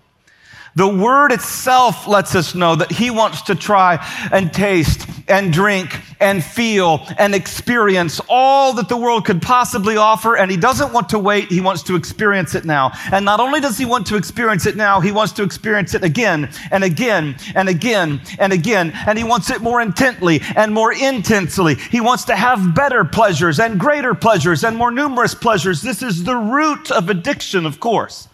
The 0.74 0.88
word 0.88 1.30
itself 1.30 2.08
lets 2.08 2.34
us 2.34 2.54
know 2.54 2.74
that 2.76 2.90
he 2.90 3.10
wants 3.10 3.42
to 3.42 3.54
try 3.54 4.04
and 4.32 4.52
taste 4.52 5.06
and 5.28 5.52
drink 5.52 5.99
and 6.20 6.44
feel 6.44 7.06
and 7.18 7.34
experience 7.34 8.20
all 8.28 8.72
that 8.74 8.88
the 8.88 8.96
world 8.96 9.24
could 9.24 9.42
possibly 9.42 9.96
offer. 9.96 10.36
And 10.36 10.50
he 10.50 10.56
doesn't 10.56 10.92
want 10.92 11.08
to 11.10 11.18
wait. 11.18 11.50
He 11.50 11.60
wants 11.60 11.82
to 11.84 11.96
experience 11.96 12.54
it 12.54 12.64
now. 12.64 12.92
And 13.10 13.24
not 13.24 13.40
only 13.40 13.60
does 13.60 13.78
he 13.78 13.84
want 13.84 14.06
to 14.08 14.16
experience 14.16 14.66
it 14.66 14.76
now, 14.76 15.00
he 15.00 15.12
wants 15.12 15.32
to 15.32 15.42
experience 15.42 15.94
it 15.94 16.04
again 16.04 16.50
and 16.70 16.84
again 16.84 17.36
and 17.54 17.68
again 17.68 18.20
and 18.38 18.52
again. 18.52 18.92
And 19.06 19.18
he 19.18 19.24
wants 19.24 19.50
it 19.50 19.62
more 19.62 19.80
intently 19.80 20.40
and 20.56 20.72
more 20.72 20.92
intensely. 20.92 21.74
He 21.74 22.00
wants 22.00 22.24
to 22.24 22.36
have 22.36 22.74
better 22.74 23.04
pleasures 23.04 23.58
and 23.58 23.80
greater 23.80 24.14
pleasures 24.14 24.64
and 24.64 24.76
more 24.76 24.90
numerous 24.90 25.34
pleasures. 25.34 25.82
This 25.82 26.02
is 26.02 26.24
the 26.24 26.36
root 26.36 26.90
of 26.90 27.08
addiction, 27.08 27.66
of 27.66 27.80
course. 27.80 28.28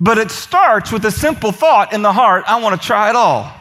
But 0.00 0.16
it 0.16 0.30
starts 0.30 0.90
with 0.90 1.04
a 1.04 1.10
simple 1.10 1.52
thought 1.52 1.92
in 1.92 2.00
the 2.00 2.12
heart 2.12 2.44
I 2.46 2.60
want 2.60 2.80
to 2.80 2.86
try 2.86 3.10
it 3.10 3.16
all. 3.16 3.52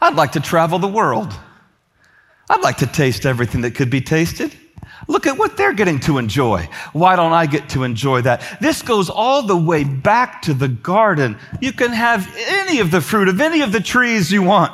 I'd 0.00 0.16
like 0.16 0.32
to 0.32 0.40
travel 0.40 0.80
the 0.80 0.88
world. 0.88 1.32
I'd 2.52 2.60
like 2.60 2.76
to 2.78 2.86
taste 2.86 3.24
everything 3.24 3.62
that 3.62 3.74
could 3.74 3.88
be 3.88 4.02
tasted. 4.02 4.54
Look 5.08 5.26
at 5.26 5.38
what 5.38 5.56
they're 5.56 5.72
getting 5.72 5.98
to 6.00 6.18
enjoy. 6.18 6.68
Why 6.92 7.16
don't 7.16 7.32
I 7.32 7.46
get 7.46 7.70
to 7.70 7.82
enjoy 7.82 8.20
that? 8.22 8.58
This 8.60 8.82
goes 8.82 9.08
all 9.08 9.42
the 9.42 9.56
way 9.56 9.84
back 9.84 10.42
to 10.42 10.52
the 10.52 10.68
garden. 10.68 11.38
You 11.62 11.72
can 11.72 11.92
have 11.92 12.30
any 12.36 12.80
of 12.80 12.90
the 12.90 13.00
fruit 13.00 13.28
of 13.28 13.40
any 13.40 13.62
of 13.62 13.72
the 13.72 13.80
trees 13.80 14.30
you 14.30 14.42
want, 14.42 14.70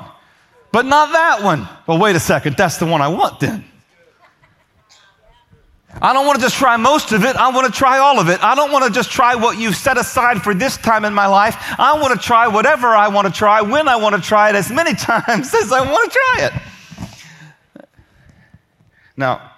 but 0.73 0.87
not 0.87 1.13
that 1.13 1.45
one. 1.45 1.69
Well, 1.87 2.01
wait 2.01 2.17
a 2.17 2.21
second. 2.21 2.57
That's 2.57 2.79
the 2.79 2.87
one 2.87 3.01
I 3.01 3.09
want 3.09 3.39
then. 3.39 3.65
I 6.03 6.13
don't 6.13 6.27
want 6.27 6.41
to 6.41 6.43
just 6.43 6.57
try 6.57 6.77
most 6.77 7.13
of 7.13 7.25
it. 7.25 7.37
I 7.37 7.51
want 7.51 7.73
to 7.73 7.73
try 7.73 7.99
all 7.99 8.19
of 8.19 8.29
it. 8.29 8.43
I 8.43 8.57
don't 8.57 8.73
want 8.73 8.87
to 8.87 8.91
just 8.91 9.13
try 9.13 9.37
what 9.37 9.57
you've 9.57 9.77
set 9.77 9.97
aside 9.97 10.43
for 10.43 10.53
this 10.53 10.77
time 10.77 11.05
in 11.05 11.15
my 11.15 11.27
life. 11.27 11.57
I 11.79 12.01
want 12.01 12.13
to 12.13 12.27
try 12.27 12.49
whatever 12.49 12.89
I 12.89 13.07
want 13.07 13.29
to 13.29 13.33
try, 13.33 13.63
when 13.63 13.87
I 13.87 13.97
want 13.97 14.17
to 14.17 14.21
try 14.21 14.49
it, 14.49 14.57
as 14.57 14.69
many 14.69 14.95
times 14.97 15.55
as 15.55 15.71
I 15.73 15.81
want 15.89 16.13
to 16.13 16.19
try 16.19 16.47
it. 16.47 16.53
Now, 19.19 19.51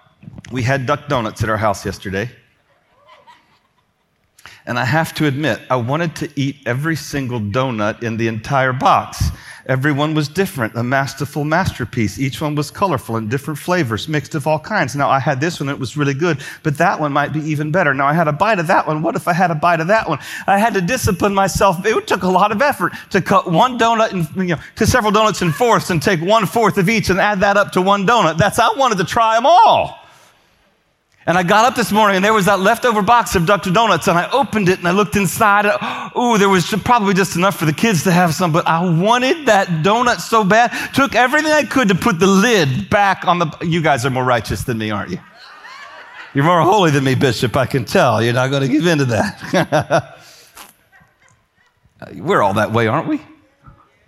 we 0.50 0.62
had 0.62 0.86
duck 0.86 1.06
donuts 1.08 1.42
at 1.42 1.50
our 1.50 1.58
house 1.58 1.84
yesterday. 1.84 2.30
And 4.64 4.78
I 4.78 4.86
have 4.86 5.12
to 5.14 5.26
admit, 5.26 5.60
I 5.68 5.76
wanted 5.76 6.16
to 6.16 6.30
eat 6.34 6.56
every 6.64 6.96
single 6.96 7.40
donut 7.40 8.02
in 8.02 8.16
the 8.16 8.26
entire 8.26 8.72
box. 8.72 9.28
Everyone 9.70 10.14
was 10.14 10.26
different, 10.26 10.74
a 10.74 10.82
masterful 10.82 11.44
masterpiece. 11.44 12.18
Each 12.18 12.40
one 12.40 12.56
was 12.56 12.72
colorful 12.72 13.14
and 13.14 13.30
different 13.30 13.56
flavors, 13.56 14.08
mixed 14.08 14.34
of 14.34 14.48
all 14.48 14.58
kinds. 14.58 14.96
Now, 14.96 15.08
I 15.08 15.20
had 15.20 15.40
this 15.40 15.60
one, 15.60 15.68
it 15.68 15.78
was 15.78 15.96
really 15.96 16.12
good, 16.12 16.42
but 16.64 16.76
that 16.78 16.98
one 16.98 17.12
might 17.12 17.32
be 17.32 17.38
even 17.38 17.70
better. 17.70 17.94
Now, 17.94 18.08
I 18.08 18.12
had 18.12 18.26
a 18.26 18.32
bite 18.32 18.58
of 18.58 18.66
that 18.66 18.88
one. 18.88 19.00
What 19.00 19.14
if 19.14 19.28
I 19.28 19.32
had 19.32 19.52
a 19.52 19.54
bite 19.54 19.78
of 19.78 19.86
that 19.86 20.08
one? 20.08 20.18
I 20.48 20.58
had 20.58 20.74
to 20.74 20.80
discipline 20.80 21.32
myself. 21.32 21.86
It 21.86 22.06
took 22.08 22.24
a 22.24 22.28
lot 22.28 22.50
of 22.50 22.60
effort 22.60 22.94
to 23.10 23.22
cut 23.22 23.48
one 23.48 23.78
donut 23.78 24.10
in, 24.10 24.42
you 24.42 24.56
know, 24.56 24.60
to 24.74 24.88
several 24.88 25.12
donuts 25.12 25.40
in 25.40 25.52
fourths 25.52 25.90
and 25.90 26.02
take 26.02 26.20
one 26.20 26.46
fourth 26.46 26.76
of 26.76 26.88
each 26.88 27.08
and 27.08 27.20
add 27.20 27.38
that 27.38 27.56
up 27.56 27.70
to 27.70 27.80
one 27.80 28.04
donut. 28.04 28.38
That's, 28.38 28.58
I 28.58 28.72
wanted 28.72 28.98
to 28.98 29.04
try 29.04 29.36
them 29.36 29.46
all. 29.46 29.99
And 31.26 31.36
I 31.36 31.42
got 31.42 31.66
up 31.66 31.74
this 31.76 31.92
morning 31.92 32.16
and 32.16 32.24
there 32.24 32.32
was 32.32 32.46
that 32.46 32.60
leftover 32.60 33.02
box 33.02 33.34
of 33.34 33.44
Duck 33.44 33.62
Donuts 33.62 34.08
and 34.08 34.18
I 34.18 34.30
opened 34.30 34.70
it 34.70 34.78
and 34.78 34.88
I 34.88 34.92
looked 34.92 35.16
inside. 35.16 35.66
Ooh, 36.18 36.38
there 36.38 36.48
was 36.48 36.70
probably 36.84 37.12
just 37.12 37.36
enough 37.36 37.58
for 37.58 37.66
the 37.66 37.72
kids 37.72 38.04
to 38.04 38.10
have 38.10 38.34
some, 38.34 38.52
but 38.52 38.66
I 38.66 38.82
wanted 38.82 39.46
that 39.46 39.68
donut 39.84 40.20
so 40.20 40.44
bad. 40.44 40.72
Took 40.94 41.14
everything 41.14 41.52
I 41.52 41.64
could 41.64 41.88
to 41.88 41.94
put 41.94 42.18
the 42.18 42.26
lid 42.26 42.88
back 42.88 43.26
on 43.26 43.38
the. 43.38 43.56
You 43.60 43.82
guys 43.82 44.06
are 44.06 44.10
more 44.10 44.24
righteous 44.24 44.64
than 44.64 44.78
me, 44.78 44.90
aren't 44.90 45.10
you? 45.10 45.18
You're 46.32 46.44
more 46.44 46.62
holy 46.62 46.90
than 46.90 47.04
me, 47.04 47.16
Bishop, 47.16 47.56
I 47.56 47.66
can 47.66 47.84
tell. 47.84 48.22
You're 48.22 48.32
not 48.32 48.50
going 48.50 48.62
to 48.62 48.68
give 48.68 48.86
in 48.86 48.98
to 48.98 49.04
that. 49.06 50.16
We're 52.14 52.42
all 52.42 52.54
that 52.54 52.72
way, 52.72 52.86
aren't 52.86 53.08
we? 53.08 53.20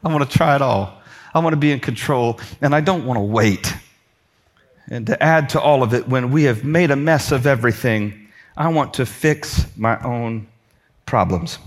I 0.02 0.08
want 0.08 0.28
to 0.28 0.38
try 0.38 0.54
it 0.54 0.62
all. 0.62 1.02
I 1.34 1.40
want 1.40 1.52
to 1.52 1.58
be 1.58 1.72
in 1.72 1.80
control 1.80 2.40
and 2.60 2.74
I 2.74 2.80
don't 2.80 3.04
want 3.04 3.18
to 3.18 3.22
wait. 3.22 3.74
And 4.88 5.06
to 5.06 5.22
add 5.22 5.48
to 5.50 5.60
all 5.60 5.82
of 5.82 5.94
it, 5.94 6.08
when 6.08 6.30
we 6.30 6.44
have 6.44 6.64
made 6.64 6.90
a 6.90 6.96
mess 6.96 7.32
of 7.32 7.46
everything, 7.46 8.28
I 8.56 8.68
want 8.68 8.94
to 8.94 9.06
fix 9.06 9.66
my 9.76 10.00
own 10.02 10.46
problems. 11.06 11.58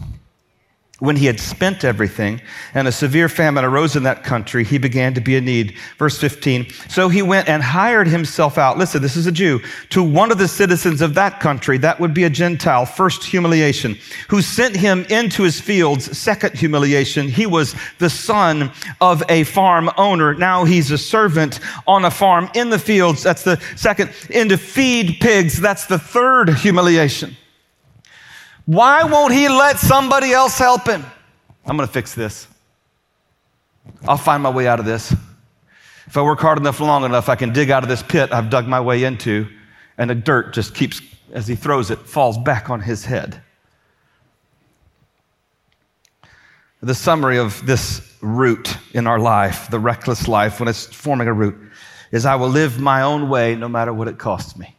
When 1.05 1.15
he 1.15 1.27
had 1.27 1.39
spent 1.39 1.83
everything 1.83 2.41
and 2.73 2.87
a 2.87 2.91
severe 2.91 3.29
famine 3.29 3.63
arose 3.63 3.95
in 3.95 4.03
that 4.03 4.23
country, 4.23 4.63
he 4.63 4.79
began 4.79 5.13
to 5.13 5.21
be 5.21 5.35
in 5.35 5.45
need. 5.45 5.77
Verse 5.97 6.17
15. 6.17 6.67
So 6.89 7.09
he 7.09 7.21
went 7.21 7.47
and 7.47 7.61
hired 7.61 8.07
himself 8.07 8.57
out. 8.57 8.77
Listen, 8.79 9.01
this 9.01 9.15
is 9.15 9.27
a 9.27 9.31
Jew 9.31 9.61
to 9.89 10.01
one 10.01 10.31
of 10.31 10.39
the 10.39 10.47
citizens 10.47 11.01
of 11.01 11.13
that 11.13 11.39
country. 11.39 11.77
That 11.77 11.99
would 11.99 12.13
be 12.13 12.23
a 12.23 12.29
Gentile. 12.29 12.87
First 12.87 13.23
humiliation. 13.23 13.97
Who 14.29 14.41
sent 14.41 14.75
him 14.75 15.05
into 15.09 15.43
his 15.43 15.61
fields. 15.61 16.17
Second 16.17 16.55
humiliation. 16.55 17.27
He 17.27 17.45
was 17.45 17.75
the 17.99 18.09
son 18.09 18.71
of 18.99 19.23
a 19.29 19.43
farm 19.43 19.91
owner. 19.97 20.33
Now 20.33 20.65
he's 20.65 20.89
a 20.89 20.97
servant 20.97 21.59
on 21.85 22.03
a 22.03 22.11
farm 22.11 22.49
in 22.55 22.71
the 22.71 22.79
fields. 22.79 23.21
That's 23.21 23.43
the 23.43 23.61
second. 23.75 24.09
And 24.33 24.49
to 24.49 24.57
feed 24.57 25.19
pigs. 25.21 25.61
That's 25.61 25.85
the 25.85 25.99
third 25.99 26.49
humiliation. 26.49 27.37
Why 28.65 29.03
won't 29.03 29.33
he 29.33 29.47
let 29.47 29.77
somebody 29.77 30.31
else 30.31 30.57
help 30.57 30.87
him? 30.87 31.05
I'm 31.65 31.77
going 31.77 31.87
to 31.87 31.93
fix 31.93 32.13
this. 32.13 32.47
I'll 34.07 34.17
find 34.17 34.41
my 34.41 34.49
way 34.49 34.67
out 34.67 34.79
of 34.79 34.85
this. 34.85 35.11
If 36.07 36.17
I 36.17 36.21
work 36.21 36.39
hard 36.39 36.57
enough, 36.57 36.79
long 36.79 37.03
enough, 37.03 37.29
I 37.29 37.35
can 37.35 37.53
dig 37.53 37.69
out 37.69 37.83
of 37.83 37.89
this 37.89 38.03
pit 38.03 38.31
I've 38.31 38.49
dug 38.49 38.67
my 38.67 38.79
way 38.79 39.03
into, 39.03 39.47
and 39.97 40.09
the 40.09 40.15
dirt 40.15 40.53
just 40.53 40.75
keeps, 40.75 41.01
as 41.31 41.47
he 41.47 41.55
throws 41.55 41.91
it, 41.91 41.99
falls 41.99 42.37
back 42.37 42.69
on 42.69 42.81
his 42.81 43.05
head. 43.05 43.41
The 46.81 46.95
summary 46.95 47.37
of 47.37 47.65
this 47.65 48.15
root 48.21 48.77
in 48.93 49.07
our 49.07 49.19
life, 49.19 49.69
the 49.71 49.79
reckless 49.79 50.27
life, 50.27 50.59
when 50.59 50.69
it's 50.69 50.85
forming 50.85 51.27
a 51.27 51.33
root, 51.33 51.55
is 52.11 52.25
I 52.25 52.35
will 52.35 52.49
live 52.49 52.79
my 52.79 53.01
own 53.01 53.29
way 53.29 53.55
no 53.55 53.67
matter 53.67 53.91
what 53.91 54.07
it 54.07 54.19
costs 54.19 54.55
me. 54.57 54.75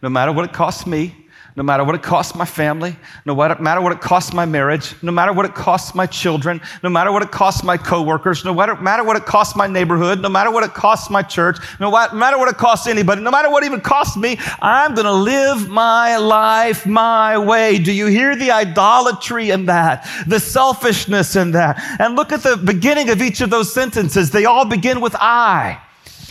No 0.00 0.08
matter 0.08 0.32
what 0.32 0.46
it 0.46 0.52
costs 0.52 0.86
me, 0.86 1.21
no 1.54 1.62
matter 1.62 1.84
what 1.84 1.94
it 1.94 2.02
costs 2.02 2.34
my 2.34 2.44
family, 2.44 2.96
no 3.26 3.34
matter 3.34 3.80
what 3.80 3.92
it 3.92 4.00
costs 4.00 4.32
my 4.32 4.46
marriage, 4.46 4.94
no 5.02 5.12
matter 5.12 5.32
what 5.32 5.44
it 5.44 5.54
costs 5.54 5.94
my 5.94 6.06
children, 6.06 6.60
no 6.82 6.88
matter 6.88 7.12
what 7.12 7.22
it 7.22 7.30
costs 7.30 7.62
my 7.62 7.76
coworkers, 7.76 8.44
no 8.44 8.54
matter 8.54 9.04
what 9.04 9.16
it 9.16 9.26
costs 9.26 9.54
my 9.54 9.66
neighborhood, 9.66 10.20
no 10.20 10.30
matter 10.30 10.50
what 10.50 10.64
it 10.64 10.72
costs 10.72 11.10
my 11.10 11.22
church, 11.22 11.58
no 11.78 11.90
matter 11.90 12.38
what 12.38 12.48
it 12.48 12.56
costs 12.56 12.86
anybody, 12.86 13.20
no 13.20 13.30
matter 13.30 13.50
what 13.50 13.64
even 13.64 13.80
costs 13.80 14.16
me, 14.16 14.38
I'm 14.62 14.94
going 14.94 15.04
to 15.04 15.12
live 15.12 15.68
my 15.68 16.16
life 16.16 16.86
my 16.86 17.36
way. 17.36 17.78
Do 17.78 17.92
you 17.92 18.06
hear 18.06 18.34
the 18.34 18.50
idolatry 18.50 19.50
in 19.50 19.66
that? 19.66 20.08
The 20.26 20.40
selfishness 20.40 21.36
in 21.36 21.52
that? 21.52 21.78
And 22.00 22.16
look 22.16 22.32
at 22.32 22.42
the 22.42 22.56
beginning 22.56 23.10
of 23.10 23.20
each 23.20 23.42
of 23.42 23.50
those 23.50 23.72
sentences. 23.74 24.30
They 24.30 24.46
all 24.46 24.64
begin 24.64 25.00
with 25.00 25.14
I. 25.16 25.78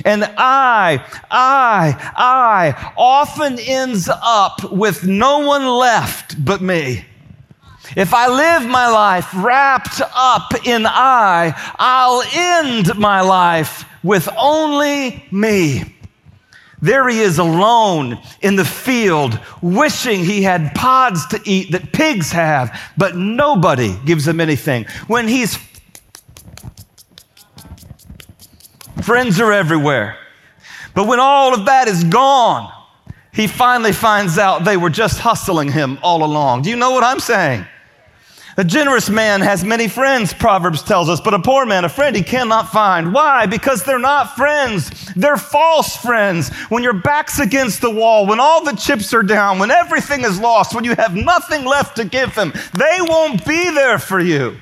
And 0.05 0.23
I, 0.23 1.05
I, 1.29 2.13
I 2.15 2.93
often 2.97 3.59
ends 3.59 4.09
up 4.09 4.71
with 4.71 5.05
no 5.05 5.39
one 5.39 5.67
left 5.67 6.43
but 6.43 6.61
me. 6.61 7.05
If 7.95 8.13
I 8.13 8.27
live 8.27 8.69
my 8.69 8.87
life 8.87 9.29
wrapped 9.33 10.01
up 10.15 10.65
in 10.65 10.85
I, 10.85 11.53
I'll 11.77 12.23
end 12.33 12.97
my 12.97 13.21
life 13.21 13.85
with 14.03 14.29
only 14.37 15.25
me. 15.31 15.95
There 16.81 17.07
he 17.07 17.19
is 17.19 17.37
alone 17.37 18.17
in 18.41 18.55
the 18.55 18.65
field, 18.65 19.39
wishing 19.61 20.23
he 20.23 20.41
had 20.41 20.73
pods 20.73 21.27
to 21.27 21.39
eat 21.45 21.71
that 21.73 21.93
pigs 21.93 22.31
have, 22.31 22.79
but 22.97 23.15
nobody 23.15 23.95
gives 24.03 24.27
him 24.27 24.39
anything. 24.39 24.85
When 25.05 25.27
he's 25.27 25.59
friends 29.03 29.39
are 29.39 29.51
everywhere. 29.51 30.17
But 30.93 31.07
when 31.07 31.19
all 31.19 31.53
of 31.53 31.65
that 31.65 31.87
is 31.87 32.03
gone, 32.03 32.71
he 33.33 33.47
finally 33.47 33.93
finds 33.93 34.37
out 34.37 34.65
they 34.65 34.77
were 34.77 34.89
just 34.89 35.19
hustling 35.19 35.71
him 35.71 35.97
all 36.03 36.23
along. 36.23 36.63
Do 36.63 36.69
you 36.69 36.75
know 36.75 36.91
what 36.91 37.03
I'm 37.03 37.19
saying? 37.19 37.65
A 38.57 38.65
generous 38.65 39.09
man 39.09 39.39
has 39.39 39.63
many 39.63 39.87
friends, 39.87 40.33
Proverbs 40.33 40.83
tells 40.83 41.07
us, 41.07 41.21
but 41.21 41.33
a 41.33 41.39
poor 41.39 41.65
man, 41.65 41.85
a 41.85 41.89
friend 41.89 42.13
he 42.13 42.21
cannot 42.21 42.69
find. 42.69 43.13
Why? 43.13 43.45
Because 43.45 43.83
they're 43.83 43.97
not 43.97 44.35
friends. 44.35 45.13
They're 45.15 45.37
false 45.37 45.95
friends. 45.95 46.49
When 46.67 46.83
your 46.83 46.93
back's 46.93 47.39
against 47.39 47.79
the 47.79 47.89
wall, 47.89 48.27
when 48.27 48.41
all 48.41 48.63
the 48.63 48.75
chips 48.75 49.13
are 49.13 49.23
down, 49.23 49.57
when 49.57 49.71
everything 49.71 50.25
is 50.25 50.37
lost, 50.37 50.75
when 50.75 50.83
you 50.83 50.95
have 50.95 51.15
nothing 51.15 51.63
left 51.63 51.95
to 51.95 52.05
give 52.05 52.35
them, 52.35 52.51
they 52.73 52.97
won't 52.99 53.45
be 53.45 53.69
there 53.69 53.97
for 53.97 54.19
you. 54.19 54.57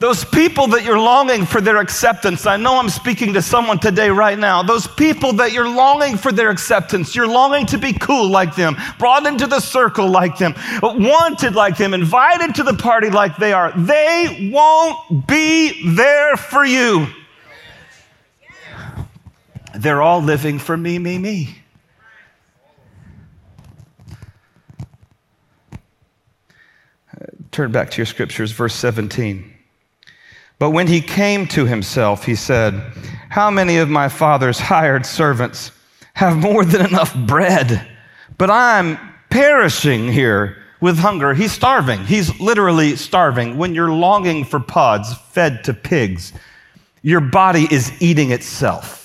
Those 0.00 0.24
people 0.24 0.66
that 0.68 0.82
you're 0.82 0.98
longing 0.98 1.44
for 1.44 1.60
their 1.60 1.76
acceptance, 1.76 2.46
I 2.46 2.56
know 2.56 2.78
I'm 2.78 2.88
speaking 2.88 3.34
to 3.34 3.42
someone 3.42 3.78
today 3.78 4.08
right 4.08 4.38
now. 4.38 4.62
Those 4.62 4.86
people 4.86 5.34
that 5.34 5.52
you're 5.52 5.68
longing 5.68 6.16
for 6.16 6.32
their 6.32 6.48
acceptance, 6.48 7.14
you're 7.14 7.28
longing 7.28 7.66
to 7.66 7.76
be 7.76 7.92
cool 7.92 8.30
like 8.30 8.56
them, 8.56 8.78
brought 8.98 9.26
into 9.26 9.46
the 9.46 9.60
circle 9.60 10.08
like 10.08 10.38
them, 10.38 10.54
wanted 10.82 11.54
like 11.54 11.76
them, 11.76 11.92
invited 11.92 12.54
to 12.54 12.62
the 12.62 12.72
party 12.72 13.10
like 13.10 13.36
they 13.36 13.52
are. 13.52 13.72
They 13.72 14.50
won't 14.50 15.26
be 15.26 15.94
there 15.94 16.34
for 16.38 16.64
you. 16.64 17.06
They're 19.74 20.00
all 20.00 20.22
living 20.22 20.58
for 20.58 20.78
me, 20.78 20.98
me, 20.98 21.18
me. 21.18 21.56
Turn 27.50 27.70
back 27.70 27.90
to 27.90 27.98
your 27.98 28.06
scriptures, 28.06 28.52
verse 28.52 28.74
17. 28.74 29.49
But 30.60 30.70
when 30.70 30.86
he 30.86 31.00
came 31.00 31.46
to 31.48 31.64
himself, 31.64 32.26
he 32.26 32.34
said, 32.34 32.74
How 33.30 33.50
many 33.50 33.78
of 33.78 33.88
my 33.88 34.10
father's 34.10 34.58
hired 34.58 35.06
servants 35.06 35.72
have 36.12 36.36
more 36.36 36.66
than 36.66 36.84
enough 36.86 37.16
bread? 37.26 37.88
But 38.36 38.50
I'm 38.50 38.98
perishing 39.30 40.12
here 40.12 40.58
with 40.82 40.98
hunger. 40.98 41.32
He's 41.32 41.50
starving. 41.50 42.04
He's 42.04 42.38
literally 42.38 42.94
starving. 42.96 43.56
When 43.56 43.74
you're 43.74 43.90
longing 43.90 44.44
for 44.44 44.60
pods 44.60 45.14
fed 45.30 45.64
to 45.64 45.72
pigs, 45.72 46.34
your 47.00 47.20
body 47.20 47.66
is 47.70 47.90
eating 48.02 48.30
itself. 48.30 48.99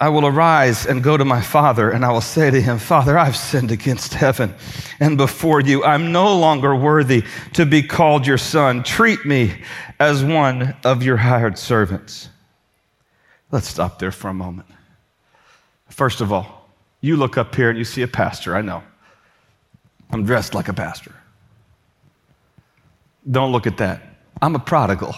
I 0.00 0.08
will 0.10 0.26
arise 0.26 0.86
and 0.86 1.02
go 1.02 1.16
to 1.16 1.24
my 1.24 1.40
father, 1.40 1.90
and 1.90 2.04
I 2.04 2.12
will 2.12 2.20
say 2.20 2.50
to 2.52 2.60
him, 2.60 2.78
Father, 2.78 3.18
I've 3.18 3.36
sinned 3.36 3.72
against 3.72 4.14
heaven 4.14 4.54
and 5.00 5.16
before 5.16 5.60
you. 5.60 5.82
I'm 5.82 6.12
no 6.12 6.38
longer 6.38 6.76
worthy 6.76 7.24
to 7.54 7.66
be 7.66 7.82
called 7.82 8.24
your 8.24 8.38
son. 8.38 8.84
Treat 8.84 9.24
me 9.24 9.60
as 9.98 10.22
one 10.22 10.76
of 10.84 11.02
your 11.02 11.16
hired 11.16 11.58
servants. 11.58 12.28
Let's 13.50 13.66
stop 13.66 13.98
there 13.98 14.12
for 14.12 14.28
a 14.28 14.34
moment. 14.34 14.68
First 15.88 16.20
of 16.20 16.32
all, 16.32 16.70
you 17.00 17.16
look 17.16 17.36
up 17.36 17.54
here 17.54 17.70
and 17.70 17.78
you 17.78 17.84
see 17.84 18.02
a 18.02 18.08
pastor. 18.08 18.54
I 18.54 18.62
know. 18.62 18.84
I'm 20.10 20.24
dressed 20.24 20.54
like 20.54 20.68
a 20.68 20.74
pastor. 20.74 21.12
Don't 23.28 23.50
look 23.50 23.66
at 23.66 23.78
that. 23.78 24.02
I'm 24.40 24.54
a 24.54 24.60
prodigal. 24.60 25.16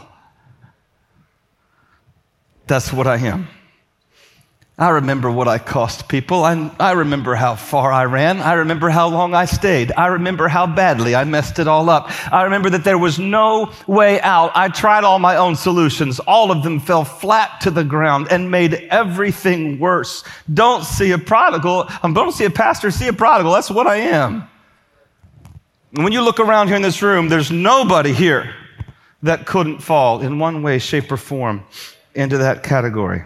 That's 2.67 2.93
what 2.93 3.07
I 3.07 3.19
am. 3.19 3.47
I 4.81 4.89
remember 4.89 5.31
what 5.31 5.47
I 5.47 5.59
cost 5.59 6.09
people. 6.09 6.43
I, 6.43 6.71
I 6.81 6.93
remember 6.93 7.35
how 7.35 7.55
far 7.55 7.93
I 7.93 8.07
ran. 8.07 8.41
I 8.41 8.55
remember 8.55 8.89
how 8.89 9.09
long 9.09 9.35
I 9.35 9.45
stayed. 9.45 9.93
I 9.95 10.07
remember 10.07 10.49
how 10.49 10.67
badly 10.67 11.15
I 11.15 11.25
messed 11.25 11.59
it 11.59 11.69
all 11.69 11.91
up. 11.91 12.11
I 12.33 12.45
remember 12.45 12.71
that 12.71 12.83
there 12.83 12.97
was 12.97 13.19
no 13.19 13.75
way 13.87 14.23
out. 14.23 14.53
I 14.55 14.69
tried 14.69 15.05
all 15.05 15.19
my 15.19 15.37
own 15.37 15.55
solutions. 15.55 16.19
All 16.21 16.51
of 16.51 16.63
them 16.63 16.81
fell 16.81 17.05
flat 17.05 17.61
to 17.61 17.71
the 17.71 17.85
ground 17.85 18.29
and 18.31 18.51
made 18.51 18.73
everything 18.91 19.79
worse. 19.79 20.25
Don't 20.55 20.83
see 20.85 21.11
a 21.11 21.19
prodigal. 21.19 21.87
Um, 22.03 22.15
don't 22.15 22.33
see 22.33 22.47
a 22.47 22.51
pastor, 22.51 22.91
see 22.91 23.09
a 23.09 23.13
prodigal. 23.13 23.53
That's 23.53 23.71
what 23.71 23.87
I 23.87 23.97
am. 23.97 24.49
When 25.91 26.15
you 26.15 26.23
look 26.23 26.41
around 26.41 26.69
here 26.69 26.77
in 26.77 26.83
this 26.83 27.03
room, 27.03 27.29
there's 27.29 27.51
nobody 27.51 28.15
here 28.15 28.55
that 29.25 29.45
couldn't 29.45 29.81
fall 29.81 30.23
in 30.23 30.39
one 30.39 30.63
way, 30.63 30.79
shape, 30.79 31.13
or 31.13 31.19
form 31.19 31.65
into 32.15 32.39
that 32.39 32.63
category. 32.63 33.25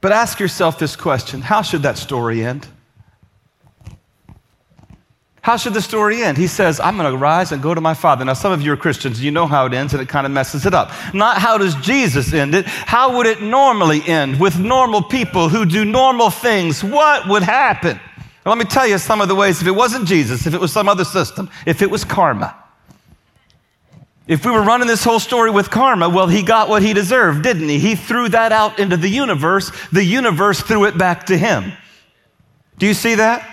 But 0.00 0.12
ask 0.12 0.40
yourself 0.40 0.78
this 0.78 0.96
question 0.96 1.40
how 1.40 1.62
should 1.62 1.82
that 1.82 1.98
story 1.98 2.44
end? 2.44 2.66
How 5.42 5.56
should 5.56 5.72
the 5.72 5.80
story 5.80 6.22
end? 6.22 6.36
He 6.36 6.46
says, 6.46 6.80
I'm 6.80 6.98
going 6.98 7.10
to 7.10 7.16
rise 7.16 7.50
and 7.50 7.62
go 7.62 7.74
to 7.74 7.80
my 7.80 7.94
father. 7.94 8.24
Now, 8.26 8.34
some 8.34 8.52
of 8.52 8.60
you 8.60 8.72
are 8.72 8.76
Christians, 8.76 9.24
you 9.24 9.30
know 9.30 9.46
how 9.46 9.64
it 9.64 9.72
ends, 9.72 9.94
and 9.94 10.02
it 10.02 10.08
kind 10.08 10.26
of 10.26 10.32
messes 10.32 10.66
it 10.66 10.74
up. 10.74 10.92
Not 11.14 11.38
how 11.38 11.56
does 11.56 11.74
Jesus 11.76 12.34
end 12.34 12.54
it? 12.54 12.66
How 12.66 13.16
would 13.16 13.26
it 13.26 13.40
normally 13.40 14.02
end 14.06 14.38
with 14.38 14.58
normal 14.58 15.02
people 15.02 15.48
who 15.48 15.64
do 15.64 15.86
normal 15.86 16.28
things? 16.28 16.84
What 16.84 17.26
would 17.26 17.42
happen? 17.42 17.98
Let 18.44 18.58
me 18.58 18.64
tell 18.64 18.86
you 18.86 18.98
some 18.98 19.20
of 19.20 19.28
the 19.28 19.34
ways. 19.34 19.62
If 19.62 19.66
it 19.66 19.72
wasn't 19.72 20.06
Jesus, 20.06 20.46
if 20.46 20.52
it 20.52 20.60
was 20.60 20.72
some 20.72 20.88
other 20.88 21.04
system, 21.04 21.48
if 21.66 21.80
it 21.80 21.90
was 21.90 22.04
karma, 22.04 22.59
if 24.30 24.44
we 24.46 24.52
were 24.52 24.62
running 24.62 24.86
this 24.86 25.02
whole 25.02 25.18
story 25.18 25.50
with 25.50 25.70
karma, 25.70 26.08
well, 26.08 26.28
he 26.28 26.44
got 26.44 26.68
what 26.68 26.82
he 26.82 26.92
deserved, 26.92 27.42
didn't 27.42 27.68
he? 27.68 27.80
He 27.80 27.96
threw 27.96 28.28
that 28.28 28.52
out 28.52 28.78
into 28.78 28.96
the 28.96 29.08
universe. 29.08 29.72
The 29.90 30.04
universe 30.04 30.60
threw 30.60 30.84
it 30.84 30.96
back 30.96 31.26
to 31.26 31.36
him. 31.36 31.72
Do 32.78 32.86
you 32.86 32.94
see 32.94 33.16
that? 33.16 33.44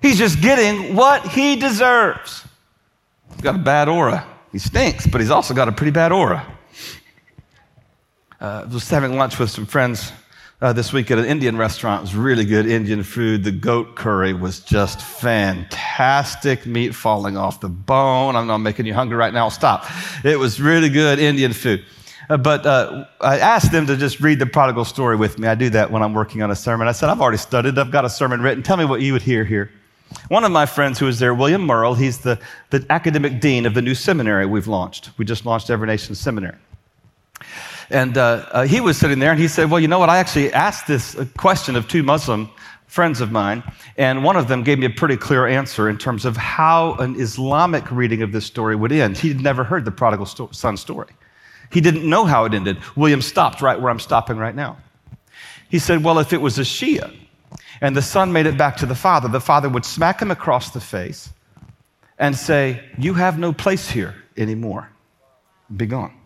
He's 0.00 0.18
just 0.18 0.40
getting 0.40 0.94
what 0.94 1.26
he 1.26 1.56
deserves. 1.56 2.46
He's 3.32 3.40
got 3.40 3.56
a 3.56 3.58
bad 3.58 3.88
aura. 3.88 4.24
He 4.52 4.60
stinks, 4.60 5.08
but 5.08 5.20
he's 5.20 5.30
also 5.30 5.54
got 5.54 5.66
a 5.66 5.72
pretty 5.72 5.90
bad 5.90 6.12
aura. 6.12 6.46
Uh, 8.40 8.64
I 8.64 8.72
was 8.72 8.88
having 8.88 9.16
lunch 9.16 9.40
with 9.40 9.50
some 9.50 9.66
friends 9.66 10.12
uh, 10.62 10.72
this 10.72 10.92
week 10.92 11.10
at 11.10 11.18
an 11.18 11.24
Indian 11.24 11.56
restaurant. 11.56 12.00
It 12.00 12.02
was 12.02 12.14
really 12.14 12.44
good 12.44 12.66
Indian 12.66 13.02
food. 13.02 13.42
The 13.42 13.50
goat 13.50 13.96
curry 13.96 14.32
was 14.32 14.60
just 14.60 15.02
fantastic. 15.02 16.64
Meat 16.66 16.94
falling 16.94 17.36
off 17.36 17.60
the 17.60 17.68
bone. 17.68 18.36
I'm 18.36 18.46
not 18.46 18.58
making 18.58 18.86
you 18.86 18.94
hungry 18.94 19.16
right 19.16 19.34
now. 19.34 19.48
Stop. 19.48 19.84
It 20.24 20.38
was 20.38 20.60
really 20.60 20.88
good 20.88 21.18
Indian 21.18 21.52
food. 21.52 21.84
Uh, 22.30 22.36
but 22.36 22.64
uh, 22.64 23.04
I 23.20 23.40
asked 23.40 23.72
them 23.72 23.88
to 23.88 23.96
just 23.96 24.20
read 24.20 24.38
the 24.38 24.46
prodigal 24.46 24.84
story 24.84 25.16
with 25.16 25.36
me. 25.36 25.48
I 25.48 25.56
do 25.56 25.68
that 25.70 25.90
when 25.90 26.00
I'm 26.00 26.14
working 26.14 26.42
on 26.42 26.52
a 26.52 26.56
sermon. 26.56 26.86
I 26.86 26.92
said, 26.92 27.08
I've 27.08 27.20
already 27.20 27.38
studied. 27.38 27.76
I've 27.76 27.90
got 27.90 28.04
a 28.04 28.10
sermon 28.10 28.40
written. 28.40 28.62
Tell 28.62 28.76
me 28.76 28.84
what 28.84 29.00
you 29.00 29.12
would 29.12 29.22
hear 29.22 29.44
here. 29.44 29.68
One 30.28 30.44
of 30.44 30.52
my 30.52 30.66
friends 30.66 31.00
who 31.00 31.06
was 31.06 31.18
there, 31.18 31.34
William 31.34 31.62
Murrell, 31.62 31.94
he's 31.94 32.18
the, 32.18 32.38
the 32.70 32.86
academic 32.88 33.40
dean 33.40 33.66
of 33.66 33.74
the 33.74 33.82
new 33.82 33.96
seminary 33.96 34.46
we've 34.46 34.68
launched. 34.68 35.10
We 35.18 35.24
just 35.24 35.44
launched 35.44 35.70
Every 35.70 35.88
Nation 35.88 36.14
Seminary. 36.14 36.56
And 37.92 38.16
uh, 38.16 38.46
uh, 38.50 38.66
he 38.66 38.80
was 38.80 38.96
sitting 38.96 39.18
there 39.18 39.32
and 39.32 39.40
he 39.40 39.48
said, 39.48 39.70
Well, 39.70 39.78
you 39.78 39.86
know 39.86 39.98
what? 39.98 40.08
I 40.08 40.16
actually 40.16 40.52
asked 40.52 40.86
this 40.86 41.14
uh, 41.14 41.26
question 41.36 41.76
of 41.76 41.86
two 41.88 42.02
Muslim 42.02 42.50
friends 42.86 43.20
of 43.20 43.32
mine, 43.32 43.62
and 43.96 44.22
one 44.22 44.36
of 44.36 44.48
them 44.48 44.62
gave 44.62 44.78
me 44.78 44.84
a 44.84 44.90
pretty 44.90 45.16
clear 45.16 45.46
answer 45.46 45.88
in 45.88 45.96
terms 45.96 46.26
of 46.26 46.36
how 46.36 46.94
an 46.96 47.18
Islamic 47.18 47.90
reading 47.90 48.20
of 48.20 48.32
this 48.32 48.44
story 48.44 48.76
would 48.76 48.92
end. 48.92 49.16
He'd 49.16 49.40
never 49.40 49.64
heard 49.64 49.86
the 49.86 49.90
prodigal 49.90 50.26
son 50.26 50.76
story, 50.76 51.12
he 51.70 51.80
didn't 51.80 52.08
know 52.08 52.24
how 52.24 52.44
it 52.44 52.54
ended. 52.54 52.78
William 52.96 53.22
stopped 53.22 53.62
right 53.62 53.80
where 53.80 53.90
I'm 53.90 54.00
stopping 54.00 54.36
right 54.36 54.54
now. 54.54 54.78
He 55.68 55.78
said, 55.78 56.02
Well, 56.02 56.18
if 56.18 56.32
it 56.32 56.40
was 56.40 56.58
a 56.58 56.62
Shia 56.62 57.14
and 57.82 57.94
the 57.94 58.02
son 58.02 58.32
made 58.32 58.46
it 58.46 58.56
back 58.56 58.78
to 58.78 58.86
the 58.86 58.94
father, 58.94 59.28
the 59.28 59.40
father 59.40 59.68
would 59.68 59.84
smack 59.84 60.20
him 60.20 60.30
across 60.30 60.70
the 60.70 60.80
face 60.80 61.30
and 62.18 62.34
say, 62.36 62.82
You 62.98 63.12
have 63.14 63.38
no 63.38 63.52
place 63.52 63.90
here 63.90 64.14
anymore. 64.38 64.90
Be 65.76 65.86
gone. 65.86 66.21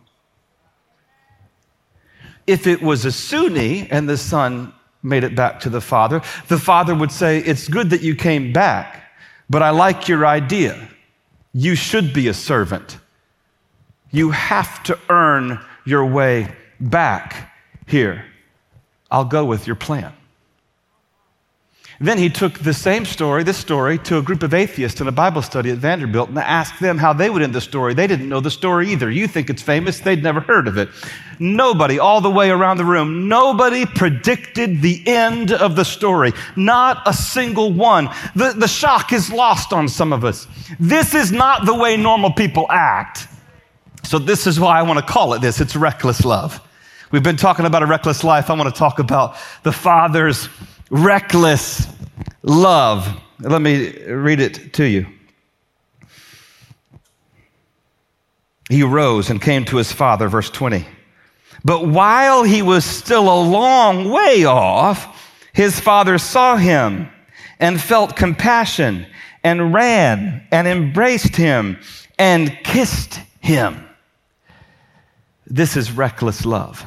If 2.46 2.66
it 2.66 2.82
was 2.82 3.04
a 3.04 3.12
Sunni 3.12 3.88
and 3.90 4.08
the 4.08 4.16
son 4.16 4.72
made 5.02 5.24
it 5.24 5.34
back 5.34 5.60
to 5.60 5.70
the 5.70 5.80
father, 5.80 6.22
the 6.48 6.58
father 6.58 6.94
would 6.94 7.12
say, 7.12 7.38
It's 7.38 7.68
good 7.68 7.90
that 7.90 8.02
you 8.02 8.14
came 8.14 8.52
back, 8.52 9.10
but 9.48 9.62
I 9.62 9.70
like 9.70 10.08
your 10.08 10.26
idea. 10.26 10.88
You 11.52 11.74
should 11.74 12.12
be 12.12 12.28
a 12.28 12.34
servant. 12.34 12.98
You 14.10 14.30
have 14.30 14.82
to 14.84 14.98
earn 15.08 15.60
your 15.84 16.04
way 16.06 16.54
back 16.80 17.52
here. 17.86 18.24
I'll 19.10 19.24
go 19.24 19.44
with 19.44 19.66
your 19.66 19.76
plan. 19.76 20.12
Then 21.98 22.18
he 22.18 22.28
took 22.28 22.58
the 22.58 22.74
same 22.74 23.06
story, 23.06 23.42
this 23.42 23.56
story, 23.56 23.96
to 24.00 24.18
a 24.18 24.22
group 24.22 24.42
of 24.42 24.52
atheists 24.52 25.00
in 25.00 25.08
a 25.08 25.12
Bible 25.12 25.40
study 25.40 25.70
at 25.70 25.78
Vanderbilt 25.78 26.28
and 26.28 26.38
asked 26.38 26.78
them 26.78 26.98
how 26.98 27.14
they 27.14 27.30
would 27.30 27.40
end 27.40 27.54
the 27.54 27.60
story. 27.60 27.94
They 27.94 28.06
didn't 28.06 28.28
know 28.28 28.40
the 28.40 28.50
story 28.50 28.90
either. 28.92 29.10
You 29.10 29.26
think 29.26 29.48
it's 29.48 29.62
famous, 29.62 30.00
they'd 30.00 30.22
never 30.22 30.40
heard 30.40 30.68
of 30.68 30.76
it. 30.76 30.90
Nobody, 31.38 31.98
all 31.98 32.20
the 32.20 32.30
way 32.30 32.50
around 32.50 32.76
the 32.76 32.84
room, 32.84 33.28
nobody 33.28 33.86
predicted 33.86 34.82
the 34.82 35.02
end 35.06 35.52
of 35.52 35.74
the 35.74 35.84
story. 35.84 36.32
Not 36.54 37.02
a 37.06 37.14
single 37.14 37.72
one. 37.72 38.10
The, 38.34 38.52
the 38.52 38.68
shock 38.68 39.14
is 39.14 39.32
lost 39.32 39.72
on 39.72 39.88
some 39.88 40.12
of 40.12 40.22
us. 40.22 40.46
This 40.78 41.14
is 41.14 41.32
not 41.32 41.64
the 41.64 41.74
way 41.74 41.96
normal 41.96 42.30
people 42.30 42.66
act. 42.68 43.26
So, 44.02 44.18
this 44.18 44.46
is 44.46 44.60
why 44.60 44.78
I 44.78 44.82
want 44.82 45.04
to 45.04 45.12
call 45.12 45.34
it 45.34 45.40
this 45.40 45.60
it's 45.60 45.74
reckless 45.74 46.24
love. 46.24 46.60
We've 47.10 47.22
been 47.22 47.36
talking 47.36 47.64
about 47.64 47.82
a 47.82 47.86
reckless 47.86 48.22
life. 48.22 48.50
I 48.50 48.54
want 48.54 48.72
to 48.72 48.78
talk 48.78 48.98
about 48.98 49.36
the 49.62 49.72
Father's 49.72 50.48
reckless 50.90 51.86
love. 52.42 53.08
Let 53.40 53.60
me 53.60 54.04
read 54.04 54.40
it 54.40 54.72
to 54.74 54.84
you. 54.84 55.06
He 58.68 58.82
rose 58.82 59.30
and 59.30 59.40
came 59.40 59.64
to 59.66 59.76
his 59.76 59.92
father, 59.92 60.28
verse 60.28 60.50
20. 60.50 60.86
But 61.64 61.86
while 61.86 62.42
he 62.42 62.62
was 62.62 62.84
still 62.84 63.28
a 63.28 63.42
long 63.42 64.10
way 64.10 64.44
off, 64.44 65.32
his 65.52 65.78
father 65.78 66.18
saw 66.18 66.56
him 66.56 67.08
and 67.58 67.80
felt 67.80 68.16
compassion 68.16 69.06
and 69.42 69.72
ran 69.72 70.46
and 70.50 70.66
embraced 70.66 71.36
him 71.36 71.78
and 72.18 72.56
kissed 72.64 73.20
him. 73.40 73.88
This 75.46 75.76
is 75.76 75.92
reckless 75.92 76.44
love. 76.44 76.84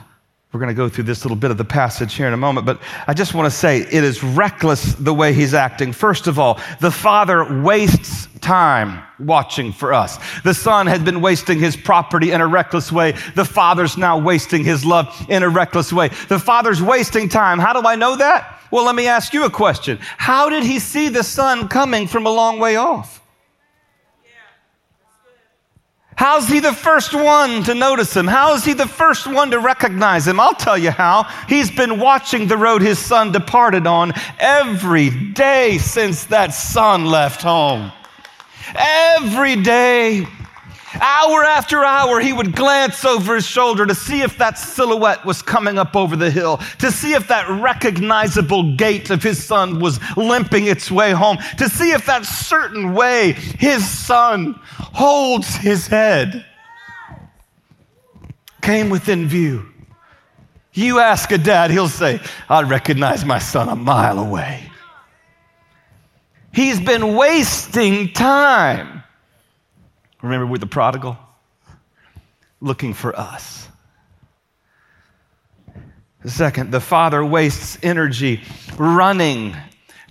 We're 0.51 0.59
going 0.59 0.69
to 0.69 0.73
go 0.75 0.89
through 0.89 1.03
this 1.03 1.23
little 1.23 1.37
bit 1.37 1.51
of 1.51 1.59
the 1.59 1.65
passage 1.65 2.15
here 2.15 2.25
in 2.25 2.33
a 2.33 2.37
moment, 2.37 2.65
but 2.65 2.81
I 3.05 3.13
just 3.13 3.35
want 3.35 3.45
to 3.45 3.55
say 3.55 3.81
it 3.81 3.93
is 3.93 4.23
reckless 4.23 4.95
the 4.95 5.13
way 5.13 5.31
he's 5.31 5.53
acting. 5.53 5.93
First 5.93 6.25
of 6.25 6.39
all, 6.39 6.59
the 6.79 6.89
father 6.89 7.61
wastes 7.61 8.27
time 8.41 9.03
watching 9.19 9.71
for 9.71 9.93
us. 9.93 10.17
The 10.41 10.55
son 10.55 10.87
had 10.87 11.05
been 11.05 11.21
wasting 11.21 11.59
his 11.59 11.77
property 11.77 12.31
in 12.31 12.41
a 12.41 12.47
reckless 12.47 12.91
way. 12.91 13.11
The 13.35 13.45
father's 13.45 13.95
now 13.95 14.17
wasting 14.17 14.63
his 14.63 14.83
love 14.83 15.15
in 15.29 15.43
a 15.43 15.49
reckless 15.49 15.93
way. 15.93 16.07
The 16.29 16.39
father's 16.39 16.81
wasting 16.81 17.29
time. 17.29 17.59
How 17.59 17.79
do 17.79 17.87
I 17.87 17.95
know 17.95 18.15
that? 18.15 18.59
Well, 18.71 18.85
let 18.85 18.95
me 18.95 19.07
ask 19.07 19.35
you 19.35 19.45
a 19.45 19.51
question. 19.51 19.99
How 20.01 20.49
did 20.49 20.63
he 20.63 20.79
see 20.79 21.09
the 21.09 21.23
son 21.23 21.67
coming 21.67 22.07
from 22.07 22.25
a 22.25 22.31
long 22.31 22.57
way 22.57 22.75
off? 22.75 23.18
How's 26.19 26.49
he 26.49 26.59
the 26.59 26.73
first 26.73 27.13
one 27.13 27.63
to 27.63 27.73
notice 27.73 28.13
him? 28.13 28.27
How 28.27 28.53
is 28.53 28.65
he 28.65 28.73
the 28.73 28.85
first 28.85 29.25
one 29.25 29.51
to 29.51 29.59
recognize 29.59 30.27
him? 30.27 30.37
I'll 30.37 30.53
tell 30.53 30.77
you 30.77 30.91
how. 30.91 31.23
He's 31.47 31.71
been 31.71 31.97
watching 31.97 32.45
the 32.45 32.57
road 32.57 32.81
his 32.81 32.99
son 32.99 33.31
departed 33.31 33.87
on 33.87 34.11
every 34.37 35.11
day 35.11 35.77
since 35.77 36.25
that 36.25 36.53
son 36.53 37.05
left 37.05 37.41
home. 37.41 37.93
Every 38.75 39.55
day. 39.55 40.27
Hour 40.95 41.43
after 41.43 41.83
hour, 41.83 42.19
he 42.19 42.33
would 42.33 42.55
glance 42.55 43.05
over 43.05 43.35
his 43.35 43.45
shoulder 43.45 43.85
to 43.85 43.93
see 43.93 44.21
if 44.21 44.37
that 44.37 44.57
silhouette 44.57 45.23
was 45.23 45.41
coming 45.41 45.77
up 45.77 45.95
over 45.95 46.15
the 46.15 46.31
hill, 46.31 46.57
to 46.79 46.91
see 46.91 47.13
if 47.13 47.27
that 47.27 47.47
recognizable 47.61 48.75
gait 48.75 49.09
of 49.09 49.21
his 49.21 49.43
son 49.43 49.79
was 49.79 49.99
limping 50.17 50.65
its 50.65 50.89
way 50.89 51.11
home, 51.11 51.37
to 51.57 51.69
see 51.69 51.91
if 51.91 52.05
that 52.07 52.25
certain 52.25 52.93
way 52.93 53.33
his 53.33 53.87
son 53.87 54.59
holds 54.63 55.55
his 55.55 55.85
head 55.85 56.45
came 58.61 58.89
within 58.89 59.27
view. 59.27 59.65
You 60.73 60.99
ask 60.99 61.31
a 61.31 61.37
dad, 61.37 61.71
he'll 61.71 61.87
say, 61.87 62.19
I 62.47 62.61
recognize 62.63 63.25
my 63.25 63.39
son 63.39 63.69
a 63.69 63.75
mile 63.75 64.19
away. 64.19 64.63
He's 66.51 66.79
been 66.79 67.15
wasting 67.15 68.11
time 68.13 68.98
Remember 70.21 70.45
with 70.45 70.61
the 70.61 70.67
prodigal? 70.67 71.17
Looking 72.61 72.93
for 72.93 73.17
us. 73.17 73.67
Second, 76.25 76.71
the 76.71 76.81
father 76.81 77.23
wastes 77.23 77.77
energy 77.81 78.41
running 78.77 79.55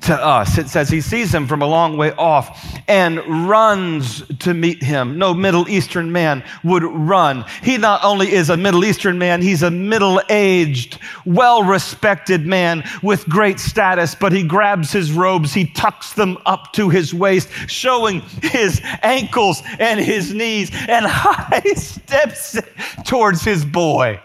to 0.02 0.14
us. 0.14 0.58
It 0.58 0.68
says 0.68 0.88
he 0.88 1.00
sees 1.00 1.34
him 1.34 1.46
from 1.46 1.62
a 1.62 1.66
long 1.66 1.96
way 1.96 2.12
off 2.12 2.80
and 2.88 3.18
runs 3.48 4.22
to 4.40 4.54
meet 4.54 4.82
him. 4.82 5.18
No 5.18 5.34
Middle 5.34 5.68
Eastern 5.68 6.12
man 6.12 6.44
would 6.64 6.82
run. 6.82 7.44
He 7.62 7.76
not 7.76 8.04
only 8.04 8.32
is 8.32 8.50
a 8.50 8.56
Middle 8.56 8.84
Eastern 8.84 9.18
man, 9.18 9.42
he's 9.42 9.62
a 9.62 9.70
middle 9.70 10.20
aged, 10.28 10.98
well 11.24 11.62
respected 11.62 12.46
man 12.46 12.84
with 13.02 13.26
great 13.28 13.58
status, 13.58 14.14
but 14.14 14.32
he 14.32 14.42
grabs 14.42 14.92
his 14.92 15.12
robes, 15.12 15.52
he 15.52 15.66
tucks 15.66 16.12
them 16.14 16.38
up 16.46 16.72
to 16.72 16.88
his 16.88 17.12
waist, 17.12 17.48
showing 17.66 18.20
his 18.42 18.80
ankles 19.02 19.62
and 19.78 20.00
his 20.00 20.32
knees, 20.32 20.70
and 20.88 21.06
high 21.08 21.60
steps 21.74 22.58
towards 23.04 23.42
his 23.42 23.64
boy. 23.64 24.20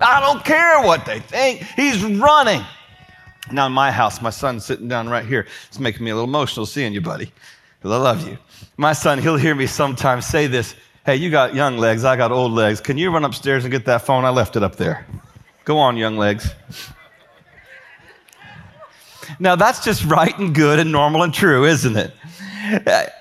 I 0.00 0.20
don't 0.20 0.44
care 0.44 0.82
what 0.82 1.04
they 1.04 1.20
think. 1.20 1.62
He's 1.76 2.02
running. 2.04 2.64
Now, 3.50 3.66
in 3.66 3.72
my 3.72 3.90
house, 3.90 4.20
my 4.20 4.30
son's 4.30 4.64
sitting 4.64 4.88
down 4.88 5.08
right 5.08 5.24
here. 5.24 5.46
It's 5.68 5.78
making 5.78 6.04
me 6.04 6.10
a 6.10 6.14
little 6.14 6.28
emotional 6.28 6.66
seeing 6.66 6.92
you, 6.92 7.00
buddy, 7.00 7.32
because 7.78 7.92
I 7.92 7.96
love 7.96 8.28
you. 8.28 8.38
My 8.76 8.92
son, 8.92 9.18
he'll 9.18 9.36
hear 9.36 9.54
me 9.54 9.66
sometimes 9.66 10.26
say 10.26 10.46
this 10.46 10.74
Hey, 11.06 11.16
you 11.16 11.30
got 11.30 11.54
young 11.54 11.78
legs, 11.78 12.04
I 12.04 12.16
got 12.16 12.32
old 12.32 12.52
legs. 12.52 12.80
Can 12.80 12.98
you 12.98 13.10
run 13.10 13.24
upstairs 13.24 13.64
and 13.64 13.72
get 13.72 13.86
that 13.86 14.02
phone? 14.02 14.26
I 14.26 14.28
left 14.28 14.56
it 14.56 14.62
up 14.62 14.76
there. 14.76 15.06
Go 15.64 15.78
on, 15.78 15.96
young 15.96 16.18
legs. 16.18 16.50
Now, 19.38 19.56
that's 19.56 19.82
just 19.82 20.04
right 20.04 20.36
and 20.38 20.54
good 20.54 20.78
and 20.78 20.92
normal 20.92 21.22
and 21.22 21.32
true, 21.32 21.64
isn't 21.64 21.96
it? 21.96 22.12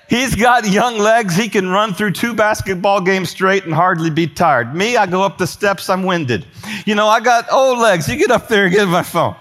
He's 0.10 0.36
got 0.36 0.70
young 0.70 0.98
legs. 0.98 1.36
He 1.36 1.48
can 1.48 1.70
run 1.70 1.94
through 1.94 2.12
two 2.12 2.34
basketball 2.34 3.02
games 3.02 3.30
straight 3.30 3.66
and 3.66 3.74
hardly 3.74 4.10
be 4.10 4.28
tired. 4.28 4.76
Me, 4.76 4.98
I 4.98 5.06
go 5.06 5.24
up 5.24 5.38
the 5.38 5.48
steps, 5.48 5.90
I'm 5.90 6.04
winded. 6.04 6.46
You 6.86 6.96
know, 6.96 7.08
I 7.08 7.20
got 7.20 7.52
old 7.52 7.80
legs. 7.80 8.08
You 8.10 8.18
get 8.18 8.32
up 8.32 8.48
there 8.48 8.66
and 8.66 8.74
get 8.74 8.88
my 8.88 9.04
phone. 9.04 9.36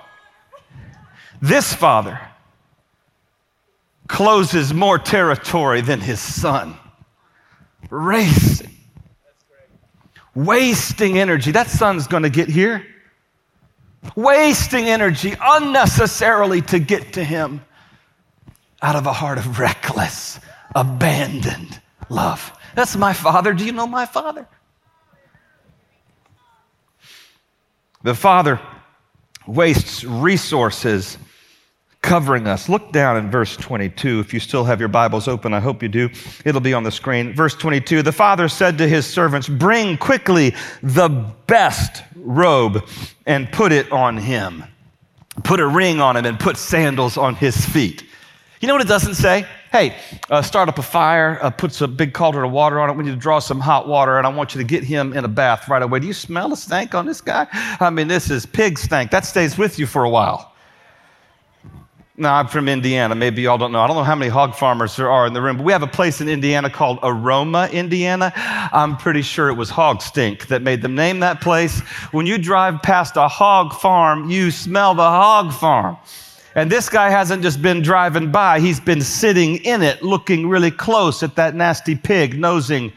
This 1.41 1.73
father 1.75 2.21
closes 4.09 4.73
more 4.73 4.99
territory 4.99 5.81
than 5.81 6.01
his 6.01 6.21
son. 6.21 6.77
Racing. 7.91 8.71
Wasting 10.35 11.19
energy. 11.19 11.51
That 11.51 11.69
son's 11.69 12.07
going 12.07 12.23
to 12.23 12.31
get 12.31 12.49
here. 12.49 12.87
Wasting 14.15 14.85
energy 14.85 15.35
unnecessarily 15.41 16.63
to 16.63 16.79
get 16.79 17.15
to 17.15 17.25
him 17.25 17.63
out 18.83 18.97
of 18.97 19.07
a 19.07 19.13
heart 19.13 19.39
of 19.39 19.59
reckless, 19.59 20.39
abandoned 20.75 21.81
love. 22.09 22.53
That's 22.75 22.97
my 22.97 23.13
father. 23.13 23.53
Do 23.53 23.65
you 23.65 23.73
know 23.73 23.87
my 23.87 24.07
father? 24.07 24.47
The 28.03 28.15
father 28.15 28.61
wastes 29.47 30.05
resources 30.05 31.19
covering 32.07 32.47
us. 32.47 32.69
Look 32.69 32.93
down 32.93 33.17
in 33.17 33.31
verse 33.31 33.57
22. 33.57 34.21
If 34.21 34.33
you 34.33 34.39
still 34.39 34.65
have 34.65 34.79
your 34.79 34.89
Bibles 34.89 35.27
open, 35.27 35.53
I 35.53 35.59
hope 35.59 35.83
you 35.83 35.89
do. 35.89 36.09
It'll 36.45 36.61
be 36.61 36.73
on 36.73 36.85
the 36.85 36.93
screen. 36.93 37.35
Verse 37.35 37.55
22 37.55 38.03
The 38.03 38.13
father 38.13 38.49
said 38.49 38.79
to 38.79 38.89
his 38.89 39.05
servants, 39.07 39.49
Bring 39.49 39.99
quickly 39.99 40.55
the 40.83 41.09
best 41.49 42.05
robe 42.15 42.89
and 43.27 43.51
put 43.51 43.73
it 43.73 43.91
on 43.91 44.17
him. 44.17 44.63
Put 45.43 45.59
a 45.59 45.67
ring 45.67 46.01
on 46.01 46.17
him 46.17 46.25
and 46.25 46.39
put 46.39 46.57
sandals 46.57 47.19
on 47.19 47.35
his 47.35 47.67
feet. 47.67 48.05
You 48.61 48.69
know 48.69 48.75
what 48.75 48.83
it 48.83 48.89
doesn't 48.89 49.17
say? 49.17 49.45
Hey, 49.73 49.97
uh, 50.31 50.41
start 50.41 50.69
up 50.69 50.79
a 50.79 50.83
fire, 50.83 51.39
uh, 51.43 51.51
put 51.51 51.79
a 51.81 51.89
big 51.89 52.15
cauldron 52.15 52.47
of 52.47 52.53
water 52.53 52.81
on 52.81 52.89
it. 52.89 52.97
We 52.97 53.05
need 53.05 53.11
to 53.11 53.17
draw 53.17 53.41
some 53.41 53.61
hot 53.61 53.87
water, 53.87 54.17
and 54.17 54.27
I 54.27 54.31
want 54.31 54.55
you 54.55 54.61
to 54.61 54.67
get 54.67 54.83
him 54.85 55.13
in 55.13 55.25
a 55.25 55.29
bath 55.29 55.69
right 55.69 55.83
away. 55.83 55.99
Do 55.99 56.07
you 56.07 56.15
smell 56.15 56.49
the 56.49 56.57
stank 56.57 56.95
on 56.95 57.05
this 57.05 57.21
guy? 57.21 57.49
I 57.81 57.91
mean, 57.91 58.09
this 58.09 58.31
is 58.31 58.47
pig 58.47 58.79
stank. 58.79 59.11
That 59.11 59.27
stays 59.27 59.59
with 59.59 59.79
you 59.79 59.87
for 59.87 60.05
a 60.05 60.09
while. 60.09 60.56
Now, 62.19 62.37
I'm 62.37 62.49
from 62.49 62.67
Indiana. 62.67 63.15
Maybe 63.15 63.43
y'all 63.43 63.59
don't 63.59 63.73
know. 63.73 63.81
I 63.81 63.87
don't 63.87 63.97
know 63.97 64.03
how 64.03 64.15
many 64.15 64.31
hog 64.31 64.55
farmers 64.55 64.97
there 64.97 65.11
are 65.11 65.27
in 65.27 65.35
the 65.35 65.43
room, 65.43 65.59
but 65.59 65.65
we 65.65 65.73
have 65.73 65.83
a 65.83 65.87
place 65.87 66.23
in 66.23 66.31
Indiana 66.31 66.71
called 66.71 66.99
Aroma, 67.03 67.69
Indiana. 67.71 68.33
I'm 68.35 68.97
pretty 68.97 69.21
sure 69.21 69.51
it 69.51 69.55
was 69.55 69.69
hog 69.69 70.01
stink 70.01 70.47
that 70.47 70.63
made 70.63 70.81
them 70.81 70.95
name 70.95 71.21
that 71.21 71.43
place. 71.43 71.81
When 72.13 72.25
you 72.25 72.39
drive 72.39 72.81
past 72.83 73.17
a 73.17 73.29
hog 73.29 73.75
farm, 73.75 74.31
you 74.31 74.51
smell 74.51 74.95
the 74.95 75.03
hog 75.03 75.53
farm. 75.53 75.99
And 76.55 76.73
this 76.73 76.89
guy 76.89 77.11
hasn't 77.11 77.43
just 77.43 77.61
been 77.61 77.83
driving 77.83 78.33
by, 78.33 78.61
he's 78.61 78.81
been 78.81 79.03
sitting 79.03 79.57
in 79.57 79.83
it, 79.83 80.03
looking 80.03 80.49
really 80.49 80.71
close 80.71 81.23
at 81.23 81.35
that 81.35 81.55
nasty 81.55 81.95
pig, 81.95 82.39
nosing 82.39 82.95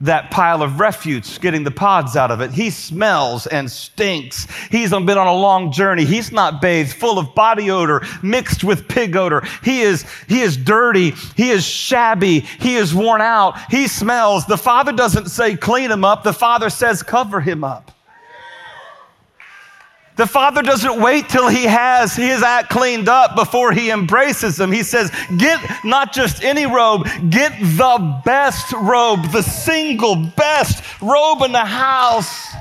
that 0.00 0.30
pile 0.30 0.62
of 0.62 0.80
refuse, 0.80 1.38
getting 1.38 1.62
the 1.62 1.70
pods 1.70 2.16
out 2.16 2.30
of 2.30 2.40
it. 2.40 2.50
He 2.50 2.70
smells 2.70 3.46
and 3.46 3.70
stinks. 3.70 4.46
He's 4.70 4.90
been 4.90 5.10
on 5.10 5.26
a 5.26 5.34
long 5.34 5.72
journey. 5.72 6.04
He's 6.04 6.32
not 6.32 6.62
bathed, 6.62 6.92
full 6.92 7.18
of 7.18 7.34
body 7.34 7.70
odor 7.70 8.02
mixed 8.22 8.64
with 8.64 8.88
pig 8.88 9.16
odor. 9.16 9.42
He 9.62 9.82
is, 9.82 10.06
he 10.28 10.40
is 10.40 10.56
dirty. 10.56 11.10
He 11.36 11.50
is 11.50 11.64
shabby. 11.64 12.40
He 12.40 12.76
is 12.76 12.94
worn 12.94 13.20
out. 13.20 13.58
He 13.70 13.88
smells. 13.88 14.46
The 14.46 14.58
father 14.58 14.92
doesn't 14.92 15.28
say 15.28 15.56
clean 15.56 15.90
him 15.90 16.04
up. 16.04 16.22
The 16.22 16.32
father 16.32 16.70
says 16.70 17.02
cover 17.02 17.40
him 17.40 17.64
up. 17.64 17.92
The 20.20 20.26
father 20.26 20.60
doesn't 20.60 21.00
wait 21.00 21.30
till 21.30 21.48
he 21.48 21.64
has 21.64 22.14
his 22.14 22.42
act 22.42 22.68
cleaned 22.68 23.08
up 23.08 23.34
before 23.34 23.72
he 23.72 23.90
embraces 23.90 24.54
them. 24.54 24.70
He 24.70 24.82
says, 24.82 25.10
Get 25.38 25.58
not 25.82 26.12
just 26.12 26.44
any 26.44 26.66
robe, 26.66 27.08
get 27.30 27.58
the 27.58 28.20
best 28.22 28.70
robe, 28.74 29.32
the 29.32 29.40
single 29.40 30.16
best 30.36 30.84
robe 31.00 31.40
in 31.40 31.52
the 31.52 31.64
house. 31.64 32.52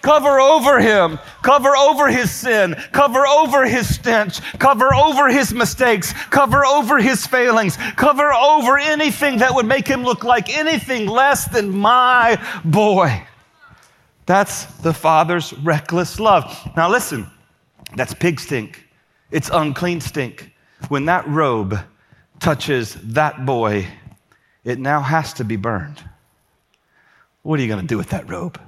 Cover 0.00 0.40
over 0.40 0.80
him, 0.80 1.18
cover 1.42 1.76
over 1.76 2.08
his 2.08 2.30
sin, 2.30 2.74
cover 2.90 3.26
over 3.26 3.66
his 3.66 3.94
stench, 3.94 4.40
cover 4.58 4.94
over 4.94 5.28
his 5.28 5.52
mistakes, 5.52 6.14
cover 6.30 6.64
over 6.64 6.96
his 6.96 7.26
failings, 7.26 7.76
cover 7.96 8.32
over 8.32 8.78
anything 8.78 9.40
that 9.40 9.54
would 9.54 9.66
make 9.66 9.86
him 9.86 10.04
look 10.04 10.24
like 10.24 10.48
anything 10.48 11.06
less 11.06 11.44
than 11.50 11.68
my 11.68 12.42
boy. 12.64 13.26
That's 14.26 14.64
the 14.82 14.92
Father's 14.92 15.52
reckless 15.54 16.20
love. 16.20 16.70
Now, 16.76 16.90
listen, 16.90 17.26
that's 17.94 18.12
pig 18.12 18.40
stink. 18.40 18.86
It's 19.30 19.50
unclean 19.52 20.00
stink. 20.00 20.52
When 20.88 21.06
that 21.06 21.26
robe 21.28 21.78
touches 22.40 22.94
that 23.02 23.46
boy, 23.46 23.86
it 24.64 24.78
now 24.78 25.00
has 25.00 25.32
to 25.34 25.44
be 25.44 25.56
burned. 25.56 26.02
What 27.42 27.58
are 27.58 27.62
you 27.62 27.68
going 27.68 27.80
to 27.80 27.86
do 27.86 27.96
with 27.96 28.10
that 28.10 28.28
robe? 28.28 28.60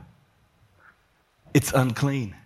it's 1.55 1.73
unclean. 1.73 2.37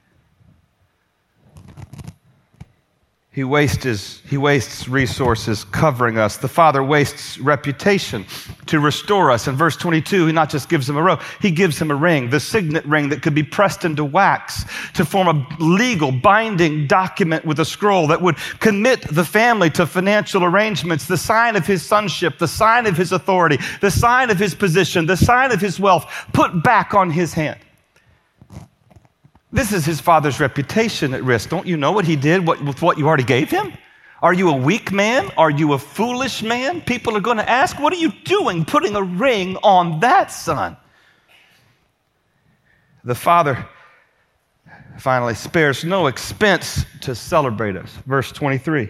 He 3.35 3.45
wastes, 3.45 4.21
he 4.29 4.37
wastes 4.37 4.87
resources 4.89 5.65
covering 5.65 6.19
us. 6.19 6.37
The 6.37 6.49
Father 6.49 6.83
wastes 6.83 7.39
reputation 7.39 8.27
to 8.67 8.79
restore 8.79 9.31
us. 9.31 9.49
In 9.49 9.57
verse 9.57 9.75
22, 9.75 10.27
he 10.27 10.33
not 10.35 10.51
just 10.51 10.69
gives 10.69 10.87
him 10.87 10.99
a 10.99 11.03
robe, 11.03 11.23
he 11.41 11.51
gives 11.51 11.81
him 11.81 11.91
a 11.91 11.95
ring, 11.95 12.29
the 12.29 12.39
signet 12.39 12.85
ring 12.85 13.09
that 13.09 13.23
could 13.23 13.35
be 13.35 13.43
pressed 13.43 13.87
into 13.87 14.05
wax 14.05 14.65
to 14.93 15.07
form 15.07 15.29
a 15.29 15.47
legal 15.59 16.13
binding 16.13 16.87
document 16.87 17.47
with 17.47 17.59
a 17.61 17.65
scroll 17.65 18.07
that 18.09 18.21
would 18.21 18.37
commit 18.61 19.01
the 19.09 19.25
family 19.25 19.71
to 19.71 19.87
financial 19.87 20.45
arrangements, 20.45 21.07
the 21.07 21.17
sign 21.17 21.57
of 21.57 21.67
his 21.67 21.83
sonship, 21.83 22.39
the 22.39 22.47
sign 22.47 22.85
of 22.85 22.99
his 22.99 23.13
authority, 23.13 23.59
the 23.81 23.91
sign 23.91 24.29
of 24.29 24.39
his 24.39 24.55
position, 24.55 25.07
the 25.07 25.17
sign 25.17 25.51
of 25.53 25.61
his 25.61 25.81
wealth 25.81 26.05
put 26.35 26.63
back 26.63 26.93
on 26.93 27.11
his 27.11 27.33
hand. 27.33 27.59
This 29.53 29.73
is 29.73 29.85
his 29.85 30.01
father's 30.01 30.41
reputation 30.41 31.13
at 31.13 31.23
risk. 31.23 31.51
Don't 31.51 31.67
you 31.67 31.77
know 31.77 31.93
what 31.93 32.07
he 32.07 32.17
did 32.17 32.49
with 32.49 32.81
what 32.81 32.97
you 32.97 33.07
already 33.07 33.23
gave 33.23 33.51
him? 33.51 33.73
Are 34.23 34.33
you 34.33 34.49
a 34.49 34.57
weak 34.57 34.93
man? 34.93 35.31
Are 35.37 35.51
you 35.51 35.75
a 35.75 35.79
foolish 35.79 36.43
man? 36.43 36.81
People 36.81 37.17
are 37.17 37.21
going 37.21 37.37
to 37.37 37.49
ask, 37.49 37.79
What 37.79 37.93
are 37.93 37.97
you 37.97 38.13
doing 38.25 38.65
putting 38.65 38.97
a 38.97 39.03
ring 39.03 39.57
on 39.63 40.01
that 40.01 40.31
son? 40.31 40.77
The 43.05 43.15
father 43.15 43.69
finally 44.99 45.35
spares 45.35 45.85
no 45.85 46.07
expense 46.07 46.87
to 47.03 47.15
celebrate 47.15 47.77
us. 47.77 47.91
Verse 48.07 48.33
23 48.33 48.89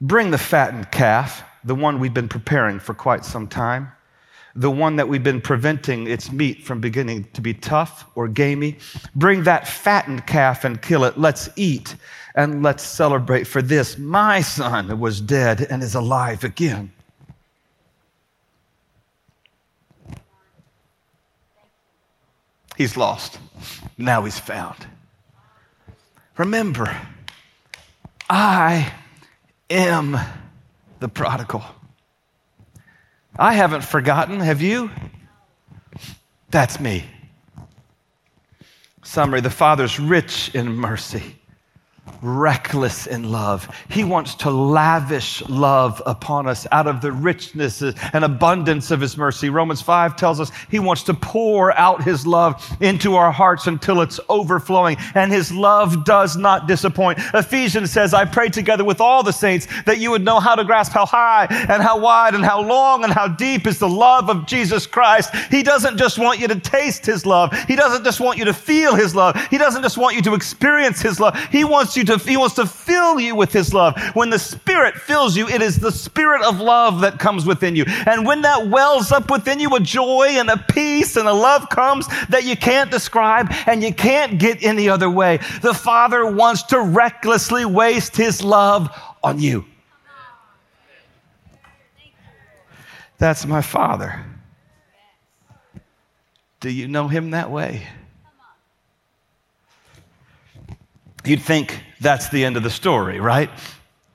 Bring 0.00 0.30
the 0.30 0.38
fattened 0.38 0.90
calf, 0.90 1.44
the 1.64 1.74
one 1.74 1.98
we've 1.98 2.14
been 2.14 2.28
preparing 2.28 2.78
for 2.78 2.94
quite 2.94 3.24
some 3.24 3.46
time 3.46 3.92
the 4.58 4.70
one 4.70 4.96
that 4.96 5.08
we've 5.08 5.22
been 5.22 5.40
preventing 5.40 6.08
its 6.08 6.32
meat 6.32 6.64
from 6.64 6.80
beginning 6.80 7.22
to 7.32 7.40
be 7.40 7.54
tough 7.54 8.04
or 8.16 8.26
gamey. 8.26 8.76
Bring 9.14 9.44
that 9.44 9.68
fattened 9.68 10.26
calf 10.26 10.64
and 10.64 10.82
kill 10.82 11.04
it. 11.04 11.16
Let's 11.16 11.48
eat 11.54 11.94
and 12.34 12.60
let's 12.60 12.82
celebrate. 12.82 13.44
For 13.44 13.62
this, 13.62 13.96
my 13.98 14.40
son 14.40 14.98
was 14.98 15.20
dead 15.20 15.68
and 15.70 15.80
is 15.80 15.94
alive 15.94 16.42
again. 16.42 16.90
He's 22.76 22.96
lost. 22.96 23.38
Now 23.96 24.24
he's 24.24 24.40
found. 24.40 24.88
Remember, 26.36 27.00
I 28.28 28.92
am 29.70 30.18
the 30.98 31.08
prodigal. 31.08 31.64
I 33.38 33.54
haven't 33.54 33.84
forgotten. 33.84 34.40
Have 34.40 34.60
you? 34.60 34.90
That's 36.50 36.80
me. 36.80 37.04
Summary 39.02 39.40
The 39.40 39.50
Father's 39.50 40.00
rich 40.00 40.54
in 40.54 40.74
mercy 40.74 41.37
reckless 42.22 43.06
in 43.06 43.30
love. 43.30 43.68
He 43.90 44.04
wants 44.04 44.34
to 44.36 44.50
lavish 44.50 45.46
love 45.48 46.02
upon 46.06 46.46
us 46.46 46.66
out 46.72 46.86
of 46.86 47.00
the 47.00 47.12
richness 47.12 47.82
and 47.82 48.24
abundance 48.24 48.90
of 48.90 49.00
His 49.00 49.16
mercy. 49.16 49.50
Romans 49.50 49.82
5 49.82 50.16
tells 50.16 50.40
us 50.40 50.50
He 50.70 50.78
wants 50.78 51.02
to 51.04 51.14
pour 51.14 51.72
out 51.78 52.02
His 52.02 52.26
love 52.26 52.64
into 52.80 53.16
our 53.16 53.30
hearts 53.30 53.66
until 53.66 54.00
it's 54.00 54.20
overflowing, 54.28 54.96
and 55.14 55.30
His 55.30 55.52
love 55.52 56.04
does 56.04 56.36
not 56.36 56.66
disappoint. 56.66 57.18
Ephesians 57.34 57.90
says, 57.90 58.14
I 58.14 58.24
pray 58.24 58.48
together 58.48 58.84
with 58.84 59.00
all 59.00 59.22
the 59.22 59.32
saints 59.32 59.68
that 59.84 59.98
you 59.98 60.10
would 60.10 60.24
know 60.24 60.40
how 60.40 60.54
to 60.54 60.64
grasp 60.64 60.92
how 60.92 61.06
high 61.06 61.46
and 61.50 61.82
how 61.82 61.98
wide 61.98 62.34
and 62.34 62.44
how 62.44 62.60
long 62.60 63.04
and 63.04 63.12
how 63.12 63.28
deep 63.28 63.66
is 63.66 63.78
the 63.78 63.88
love 63.88 64.30
of 64.30 64.46
Jesus 64.46 64.86
Christ. 64.86 65.34
He 65.50 65.62
doesn't 65.62 65.98
just 65.98 66.18
want 66.18 66.40
you 66.40 66.48
to 66.48 66.58
taste 66.58 67.04
His 67.04 67.26
love, 67.26 67.52
He 67.66 67.76
doesn't 67.76 68.04
just 68.04 68.20
want 68.20 68.38
you 68.38 68.44
to 68.46 68.54
feel 68.54 68.94
His 68.94 69.14
love, 69.14 69.36
He 69.48 69.58
doesn't 69.58 69.82
just 69.82 69.98
want 69.98 70.16
you 70.16 70.22
to 70.22 70.34
experience 70.34 71.00
His 71.00 71.20
love. 71.20 71.38
He 71.50 71.64
wants 71.64 71.96
you 71.98 72.04
to, 72.04 72.16
he 72.16 72.36
wants 72.36 72.54
to 72.54 72.64
fill 72.64 73.20
you 73.20 73.34
with 73.34 73.52
his 73.52 73.74
love. 73.74 74.00
When 74.14 74.30
the 74.30 74.38
Spirit 74.38 74.94
fills 74.94 75.36
you, 75.36 75.46
it 75.48 75.60
is 75.60 75.78
the 75.78 75.92
Spirit 75.92 76.42
of 76.42 76.60
love 76.60 77.02
that 77.02 77.18
comes 77.18 77.44
within 77.44 77.76
you. 77.76 77.84
And 78.06 78.24
when 78.24 78.42
that 78.42 78.68
wells 78.68 79.12
up 79.12 79.30
within 79.30 79.60
you, 79.60 79.74
a 79.74 79.80
joy 79.80 80.28
and 80.30 80.48
a 80.48 80.56
peace 80.56 81.16
and 81.16 81.28
a 81.28 81.32
love 81.32 81.68
comes 81.68 82.06
that 82.28 82.44
you 82.44 82.56
can't 82.56 82.90
describe 82.90 83.52
and 83.66 83.82
you 83.82 83.92
can't 83.92 84.38
get 84.38 84.64
any 84.64 84.88
other 84.88 85.10
way. 85.10 85.38
The 85.60 85.74
Father 85.74 86.32
wants 86.32 86.62
to 86.64 86.80
recklessly 86.80 87.66
waste 87.66 88.16
his 88.16 88.42
love 88.42 88.88
on 89.22 89.38
you. 89.38 89.66
That's 93.18 93.44
my 93.44 93.60
Father. 93.60 94.24
Do 96.60 96.70
you 96.70 96.88
know 96.88 97.08
him 97.08 97.32
that 97.32 97.50
way? 97.50 97.86
You'd 101.28 101.42
think 101.42 101.82
that's 102.00 102.30
the 102.30 102.44
end 102.44 102.56
of 102.56 102.62
the 102.62 102.70
story, 102.70 103.20
right? 103.20 103.50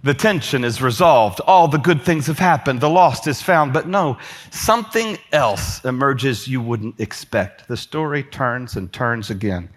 The 0.03 0.15
tension 0.15 0.63
is 0.63 0.81
resolved. 0.81 1.39
All 1.41 1.67
the 1.67 1.77
good 1.77 2.01
things 2.01 2.27
have 2.27 2.39
happened. 2.39 2.81
The 2.81 2.89
lost 2.89 3.27
is 3.27 3.41
found. 3.41 3.71
But 3.71 3.87
no, 3.87 4.17
something 4.51 5.17
else 5.31 5.85
emerges 5.85 6.47
you 6.47 6.59
wouldn't 6.59 6.99
expect. 6.99 7.67
The 7.67 7.77
story 7.77 8.23
turns 8.23 8.75
and 8.75 8.91
turns 8.91 9.29
again. 9.29 9.69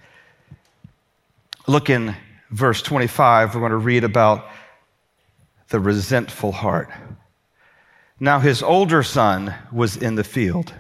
Look 1.68 1.90
in 1.90 2.16
verse 2.51 2.81
25. 2.81 3.55
We're 3.55 3.61
going 3.61 3.70
to 3.70 3.77
read 3.77 4.03
about 4.03 4.46
the 5.68 5.79
resentful 5.79 6.53
heart. 6.53 6.90
Now 8.18 8.40
his 8.40 8.62
older 8.62 9.03
son 9.03 9.55
was 9.70 9.96
in 9.96 10.14
the 10.14 10.25
field. 10.25 10.72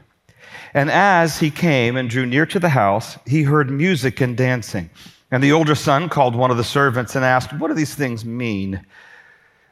And 0.72 0.90
as 0.90 1.38
he 1.38 1.50
came 1.50 1.96
and 1.96 2.08
drew 2.08 2.26
near 2.26 2.46
to 2.46 2.58
the 2.58 2.70
house, 2.70 3.18
he 3.26 3.42
heard 3.42 3.70
music 3.70 4.20
and 4.20 4.36
dancing. 4.36 4.90
And 5.30 5.42
the 5.42 5.52
older 5.52 5.74
son 5.74 6.08
called 6.08 6.36
one 6.36 6.50
of 6.50 6.56
the 6.56 6.64
servants 6.64 7.16
and 7.16 7.24
asked, 7.24 7.52
What 7.52 7.68
do 7.68 7.74
these 7.74 7.94
things 7.94 8.24
mean? 8.24 8.84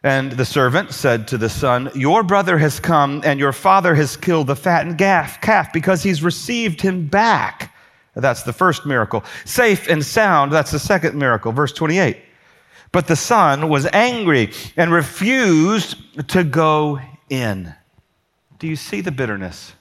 And 0.03 0.33
the 0.33 0.45
servant 0.45 0.93
said 0.93 1.29
to 1.29 1.39
the 1.39 1.49
son, 1.49 1.91
Your 1.95 2.23
brother 2.23 2.59
has 2.59 2.79
come, 2.81 3.23
and 3.25 3.41
your 3.41 3.53
father 3.53 3.95
has 3.95 4.17
killed 4.17 4.49
the 4.49 4.57
fattened 4.57 4.99
calf 4.99 5.73
because 5.73 6.03
he's 6.03 6.23
received 6.23 6.81
him 6.81 7.07
back. 7.07 7.75
That's 8.15 8.43
the 8.43 8.53
first 8.53 8.87
miracle. 8.87 9.25
Safe 9.45 9.89
and 9.89 10.05
sound, 10.05 10.53
that's 10.53 10.71
the 10.71 10.79
second 10.79 11.17
miracle. 11.17 11.53
Verse 11.53 11.73
28. 11.73 12.19
But 12.93 13.07
the 13.09 13.17
son 13.17 13.69
was 13.69 13.87
angry 13.93 14.53
and 14.77 14.93
refused 14.93 16.29
to 16.29 16.45
go 16.45 17.01
in. 17.29 17.75
Do 18.59 18.69
you 18.69 18.77
see 18.77 19.01
the 19.01 19.11
bitterness? 19.11 19.74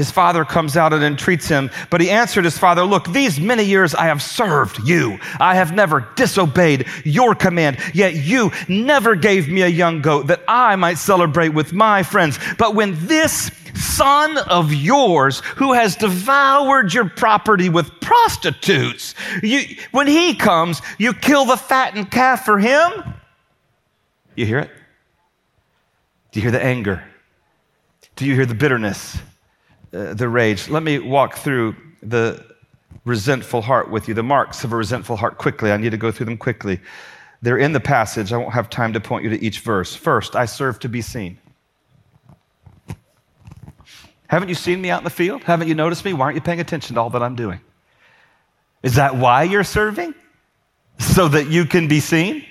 His 0.00 0.10
father 0.10 0.46
comes 0.46 0.78
out 0.78 0.94
and 0.94 1.04
entreats 1.04 1.46
him, 1.46 1.70
but 1.90 2.00
he 2.00 2.08
answered 2.08 2.46
his 2.46 2.56
father, 2.56 2.84
Look, 2.84 3.12
these 3.12 3.38
many 3.38 3.64
years 3.64 3.94
I 3.94 4.06
have 4.06 4.22
served 4.22 4.78
you. 4.88 5.18
I 5.38 5.54
have 5.56 5.74
never 5.74 6.08
disobeyed 6.16 6.86
your 7.04 7.34
command, 7.34 7.76
yet 7.92 8.14
you 8.14 8.50
never 8.66 9.14
gave 9.14 9.46
me 9.46 9.60
a 9.60 9.68
young 9.68 10.00
goat 10.00 10.28
that 10.28 10.42
I 10.48 10.74
might 10.76 10.96
celebrate 10.96 11.50
with 11.50 11.74
my 11.74 12.02
friends. 12.02 12.38
But 12.56 12.74
when 12.74 12.96
this 13.08 13.50
son 13.74 14.38
of 14.38 14.72
yours 14.72 15.40
who 15.56 15.74
has 15.74 15.96
devoured 15.96 16.94
your 16.94 17.10
property 17.10 17.68
with 17.68 18.00
prostitutes, 18.00 19.14
you, 19.42 19.76
when 19.90 20.06
he 20.06 20.34
comes, 20.34 20.80
you 20.96 21.12
kill 21.12 21.44
the 21.44 21.58
fattened 21.58 22.10
calf 22.10 22.46
for 22.46 22.58
him? 22.58 22.90
You 24.34 24.46
hear 24.46 24.60
it? 24.60 24.70
Do 26.32 26.40
you 26.40 26.44
hear 26.44 26.52
the 26.52 26.64
anger? 26.64 27.04
Do 28.16 28.24
you 28.24 28.34
hear 28.34 28.46
the 28.46 28.54
bitterness? 28.54 29.18
Uh, 29.92 30.14
the 30.14 30.28
rage. 30.28 30.68
Let 30.68 30.84
me 30.84 31.00
walk 31.00 31.36
through 31.36 31.74
the 32.02 32.44
resentful 33.04 33.60
heart 33.60 33.90
with 33.90 34.06
you, 34.06 34.14
the 34.14 34.22
marks 34.22 34.62
of 34.62 34.72
a 34.72 34.76
resentful 34.76 35.16
heart 35.16 35.36
quickly. 35.36 35.72
I 35.72 35.76
need 35.78 35.90
to 35.90 35.96
go 35.96 36.12
through 36.12 36.26
them 36.26 36.36
quickly. 36.36 36.80
They're 37.42 37.58
in 37.58 37.72
the 37.72 37.80
passage. 37.80 38.32
I 38.32 38.36
won't 38.36 38.52
have 38.52 38.70
time 38.70 38.92
to 38.92 39.00
point 39.00 39.24
you 39.24 39.30
to 39.30 39.44
each 39.44 39.60
verse. 39.60 39.94
First, 39.94 40.36
I 40.36 40.44
serve 40.44 40.78
to 40.80 40.88
be 40.88 41.02
seen. 41.02 41.38
Haven't 44.28 44.48
you 44.48 44.54
seen 44.54 44.80
me 44.80 44.90
out 44.90 45.00
in 45.00 45.04
the 45.04 45.10
field? 45.10 45.42
Haven't 45.42 45.66
you 45.66 45.74
noticed 45.74 46.04
me? 46.04 46.12
Why 46.12 46.26
aren't 46.26 46.36
you 46.36 46.40
paying 46.40 46.60
attention 46.60 46.94
to 46.94 47.00
all 47.00 47.10
that 47.10 47.22
I'm 47.22 47.34
doing? 47.34 47.60
Is 48.84 48.94
that 48.94 49.16
why 49.16 49.42
you're 49.42 49.64
serving? 49.64 50.14
So 51.00 51.26
that 51.28 51.48
you 51.48 51.64
can 51.64 51.88
be 51.88 51.98
seen? 51.98 52.44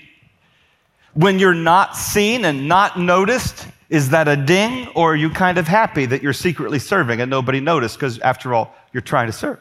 When 1.13 1.39
you're 1.39 1.53
not 1.53 1.95
seen 1.95 2.43
and 2.43 2.67
not 2.67 2.99
noticed, 2.99 3.65
is 3.89 4.09
that 4.09 4.27
a 4.27 4.35
ding 4.35 4.87
or 4.95 5.13
are 5.13 5.15
you 5.15 5.29
kind 5.29 5.57
of 5.57 5.67
happy 5.67 6.05
that 6.05 6.21
you're 6.21 6.33
secretly 6.33 6.79
serving 6.79 7.21
and 7.21 7.29
nobody 7.29 7.59
noticed 7.59 7.95
because 7.95 8.19
after 8.19 8.53
all, 8.53 8.75
you're 8.93 9.01
trying 9.01 9.27
to 9.27 9.33
serve? 9.33 9.59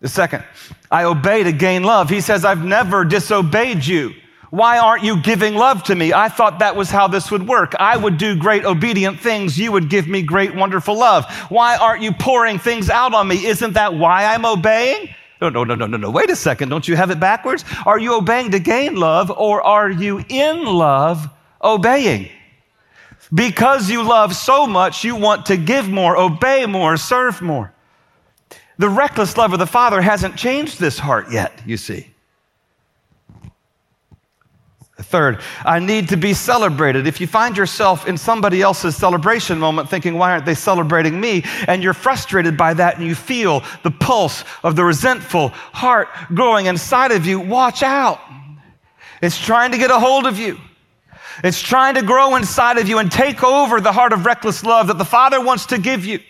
The 0.00 0.08
second, 0.08 0.44
I 0.90 1.04
obey 1.04 1.42
to 1.42 1.52
gain 1.52 1.82
love. 1.82 2.10
He 2.10 2.20
says, 2.20 2.44
I've 2.44 2.64
never 2.64 3.04
disobeyed 3.04 3.84
you. 3.86 4.14
Why 4.50 4.78
aren't 4.78 5.02
you 5.02 5.20
giving 5.22 5.54
love 5.54 5.82
to 5.84 5.94
me? 5.94 6.12
I 6.12 6.28
thought 6.28 6.60
that 6.60 6.76
was 6.76 6.90
how 6.90 7.08
this 7.08 7.30
would 7.30 7.48
work. 7.48 7.74
I 7.80 7.96
would 7.96 8.16
do 8.18 8.36
great 8.36 8.64
obedient 8.64 9.18
things. 9.18 9.58
You 9.58 9.72
would 9.72 9.88
give 9.88 10.06
me 10.06 10.22
great 10.22 10.54
wonderful 10.54 10.96
love. 10.96 11.24
Why 11.48 11.76
aren't 11.76 12.02
you 12.02 12.12
pouring 12.12 12.58
things 12.58 12.88
out 12.88 13.14
on 13.14 13.26
me? 13.26 13.46
Isn't 13.46 13.72
that 13.72 13.94
why 13.94 14.26
I'm 14.26 14.44
obeying? 14.44 15.08
No, 15.40 15.48
no, 15.48 15.64
no, 15.64 15.74
no, 15.74 15.86
no, 15.86 15.96
no. 15.96 16.10
Wait 16.10 16.30
a 16.30 16.36
second. 16.36 16.68
Don't 16.68 16.86
you 16.86 16.96
have 16.96 17.10
it 17.10 17.18
backwards? 17.18 17.64
Are 17.84 17.98
you 17.98 18.14
obeying 18.14 18.50
to 18.52 18.58
gain 18.58 18.96
love 18.96 19.30
or 19.30 19.62
are 19.62 19.90
you 19.90 20.24
in 20.28 20.64
love 20.64 21.28
obeying? 21.62 22.30
Because 23.32 23.90
you 23.90 24.02
love 24.02 24.34
so 24.34 24.66
much, 24.66 25.04
you 25.04 25.16
want 25.16 25.46
to 25.46 25.56
give 25.56 25.88
more, 25.88 26.16
obey 26.16 26.66
more, 26.66 26.96
serve 26.96 27.42
more. 27.42 27.72
The 28.78 28.88
reckless 28.88 29.36
love 29.36 29.52
of 29.52 29.58
the 29.58 29.66
Father 29.66 30.00
hasn't 30.00 30.36
changed 30.36 30.78
this 30.78 30.98
heart 30.98 31.32
yet, 31.32 31.60
you 31.66 31.76
see. 31.76 32.08
Third, 34.98 35.40
I 35.62 35.78
need 35.78 36.08
to 36.08 36.16
be 36.16 36.32
celebrated. 36.32 37.06
If 37.06 37.20
you 37.20 37.26
find 37.26 37.54
yourself 37.54 38.08
in 38.08 38.16
somebody 38.16 38.62
else's 38.62 38.96
celebration 38.96 39.58
moment 39.58 39.90
thinking, 39.90 40.14
why 40.16 40.32
aren't 40.32 40.46
they 40.46 40.54
celebrating 40.54 41.20
me? 41.20 41.44
And 41.68 41.82
you're 41.82 41.92
frustrated 41.92 42.56
by 42.56 42.72
that 42.74 42.96
and 42.96 43.06
you 43.06 43.14
feel 43.14 43.62
the 43.82 43.90
pulse 43.90 44.42
of 44.62 44.74
the 44.74 44.84
resentful 44.84 45.50
heart 45.50 46.08
growing 46.32 46.64
inside 46.64 47.12
of 47.12 47.26
you, 47.26 47.40
watch 47.40 47.82
out. 47.82 48.20
It's 49.20 49.38
trying 49.38 49.72
to 49.72 49.78
get 49.78 49.90
a 49.90 49.98
hold 49.98 50.26
of 50.26 50.38
you. 50.38 50.58
It's 51.44 51.60
trying 51.60 51.94
to 51.94 52.02
grow 52.02 52.36
inside 52.36 52.78
of 52.78 52.88
you 52.88 52.98
and 52.98 53.10
take 53.10 53.42
over 53.42 53.80
the 53.80 53.92
heart 53.92 54.12
of 54.12 54.24
reckless 54.24 54.64
love 54.64 54.86
that 54.88 54.98
the 54.98 55.04
Father 55.04 55.40
wants 55.40 55.66
to 55.66 55.78
give 55.78 56.04
you. 56.04 56.20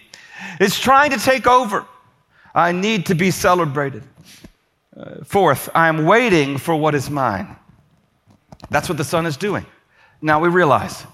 It's 0.60 0.78
trying 0.78 1.10
to 1.10 1.18
take 1.18 1.46
over. 1.46 1.86
I 2.54 2.72
need 2.72 3.06
to 3.06 3.14
be 3.14 3.30
celebrated. 3.30 4.02
Uh, 4.96 5.24
fourth, 5.24 5.68
I 5.74 5.88
am 5.88 6.04
waiting 6.04 6.58
for 6.58 6.74
what 6.74 6.94
is 6.94 7.10
mine. 7.10 7.56
That's 8.70 8.88
what 8.88 8.98
the 8.98 9.04
Son 9.04 9.26
is 9.26 9.36
doing. 9.36 9.66
Now 10.22 10.40
we 10.40 10.48
realize 10.48 11.06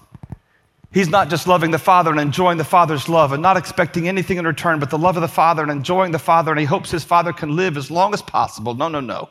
He's 0.93 1.09
not 1.09 1.31
just 1.31 1.49
loving 1.49 1.71
the 1.71 1.79
Father 1.79 2.11
and 2.11 2.21
enjoying 2.21 2.59
the 2.59 2.65
Father's 2.65 3.09
love 3.09 3.33
and 3.33 3.43
not 3.43 3.57
expecting 3.57 4.09
anything 4.09 4.37
in 4.37 4.47
return, 4.47 4.79
but 4.79 4.91
the 4.91 4.99
love 4.99 5.17
of 5.17 5.23
the 5.23 5.29
Father 5.29 5.63
and 5.63 5.71
enjoying 5.71 6.13
the 6.13 6.19
Father, 6.19 6.51
and 6.51 6.61
he 6.61 6.67
hopes 6.67 6.91
his 6.91 7.03
Father 7.03 7.33
can 7.33 7.57
live 7.57 7.79
as 7.79 7.91
long 7.91 8.13
as 8.13 8.21
possible. 8.21 8.75
No, 8.75 8.89
no, 8.89 9.01
no. 9.01 9.31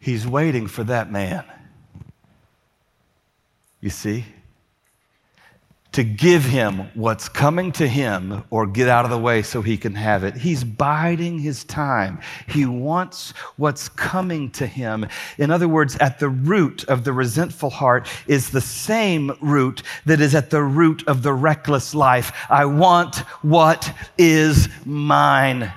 He's 0.00 0.26
waiting 0.26 0.66
for 0.66 0.82
that 0.84 1.12
man. 1.12 1.44
You 3.80 3.90
see? 3.90 4.24
to 5.92 6.04
give 6.04 6.44
him 6.44 6.88
what's 6.94 7.28
coming 7.28 7.72
to 7.72 7.88
him 7.88 8.44
or 8.50 8.66
get 8.66 8.88
out 8.88 9.04
of 9.04 9.10
the 9.10 9.18
way 9.18 9.42
so 9.42 9.62
he 9.62 9.76
can 9.76 9.94
have 9.94 10.22
it. 10.22 10.36
He's 10.36 10.62
biding 10.62 11.38
his 11.38 11.64
time. 11.64 12.20
He 12.46 12.66
wants 12.66 13.30
what's 13.56 13.88
coming 13.88 14.50
to 14.52 14.66
him. 14.66 15.08
In 15.38 15.50
other 15.50 15.66
words, 15.66 15.96
at 15.96 16.18
the 16.18 16.28
root 16.28 16.84
of 16.84 17.04
the 17.04 17.12
resentful 17.12 17.70
heart 17.70 18.06
is 18.26 18.50
the 18.50 18.60
same 18.60 19.36
root 19.40 19.82
that 20.04 20.20
is 20.20 20.34
at 20.34 20.50
the 20.50 20.62
root 20.62 21.02
of 21.08 21.22
the 21.22 21.32
reckless 21.32 21.94
life. 21.94 22.32
I 22.50 22.66
want 22.66 23.16
what 23.42 23.92
is 24.18 24.68
mine. 24.84 25.72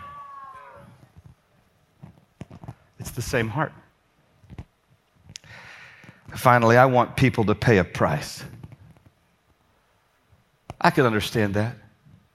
It's 3.00 3.12
the 3.12 3.22
same 3.22 3.48
heart. 3.48 3.72
Finally, 6.36 6.78
I 6.78 6.86
want 6.86 7.16
people 7.16 7.46
to 7.46 7.56
pay 7.56 7.78
a 7.78 7.84
price. 7.84 8.44
I 10.80 10.90
could 10.90 11.06
understand 11.06 11.54
that. 11.56 11.76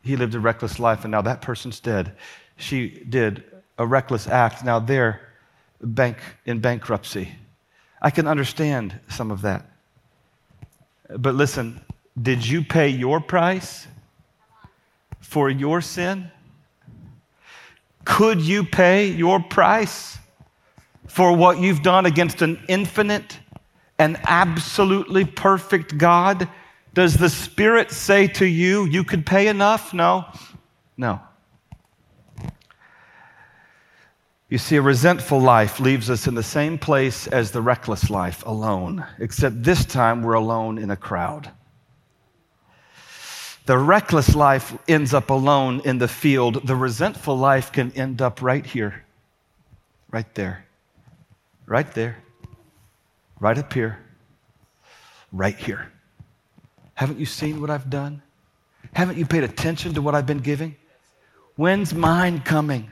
He 0.02 0.16
lived 0.16 0.34
a 0.34 0.40
reckless 0.40 0.78
life, 0.78 1.04
and 1.04 1.10
now 1.10 1.22
that 1.22 1.42
person's 1.42 1.80
dead. 1.80 2.12
She 2.56 2.88
did 3.08 3.44
a 3.78 3.86
reckless 3.86 4.26
act. 4.28 4.64
Now 4.64 4.78
they're 4.78 5.20
bank 5.80 6.18
in 6.44 6.60
bankruptcy. 6.60 7.32
I 8.00 8.10
can 8.10 8.26
understand 8.26 8.98
some 9.08 9.30
of 9.30 9.42
that. 9.42 9.68
But 11.08 11.34
listen, 11.34 11.80
did 12.20 12.46
you 12.46 12.62
pay 12.62 12.88
your 12.88 13.20
price 13.20 13.86
for 15.20 15.50
your 15.50 15.80
sin? 15.80 16.30
Could 18.04 18.40
you 18.40 18.64
pay 18.64 19.08
your 19.08 19.40
price 19.40 20.18
for 21.08 21.36
what 21.36 21.58
you've 21.58 21.82
done 21.82 22.06
against 22.06 22.42
an 22.42 22.60
infinite 22.68 23.38
and 23.98 24.18
absolutely 24.26 25.24
perfect 25.24 25.98
God 25.98 26.48
does 26.96 27.18
the 27.18 27.28
Spirit 27.28 27.90
say 27.90 28.26
to 28.26 28.46
you, 28.46 28.86
you 28.86 29.04
could 29.04 29.26
pay 29.26 29.48
enough? 29.48 29.92
No. 29.92 30.24
No. 30.96 31.20
You 34.48 34.56
see, 34.56 34.76
a 34.76 34.82
resentful 34.82 35.38
life 35.38 35.78
leaves 35.78 36.08
us 36.08 36.26
in 36.26 36.34
the 36.34 36.42
same 36.42 36.78
place 36.78 37.26
as 37.26 37.50
the 37.50 37.60
reckless 37.60 38.08
life, 38.08 38.42
alone, 38.46 39.04
except 39.18 39.62
this 39.62 39.84
time 39.84 40.22
we're 40.22 40.32
alone 40.32 40.78
in 40.78 40.90
a 40.90 40.96
crowd. 40.96 41.50
The 43.66 43.76
reckless 43.76 44.34
life 44.34 44.78
ends 44.88 45.12
up 45.12 45.28
alone 45.28 45.82
in 45.84 45.98
the 45.98 46.08
field. 46.08 46.66
The 46.66 46.76
resentful 46.76 47.36
life 47.36 47.72
can 47.72 47.92
end 47.92 48.22
up 48.22 48.40
right 48.40 48.64
here, 48.64 49.04
right 50.10 50.34
there, 50.34 50.64
right 51.66 51.92
there, 51.92 52.24
right 53.40 53.58
up 53.58 53.72
here, 53.72 53.98
right 55.32 55.56
here. 55.56 55.92
Haven't 56.94 57.18
you 57.18 57.26
seen 57.26 57.60
what 57.60 57.70
I've 57.70 57.90
done? 57.90 58.22
Haven't 58.92 59.18
you 59.18 59.26
paid 59.26 59.44
attention 59.44 59.94
to 59.94 60.02
what 60.02 60.14
I've 60.14 60.26
been 60.26 60.38
giving? 60.38 60.76
When's 61.56 61.94
mine 61.94 62.40
coming? 62.40 62.90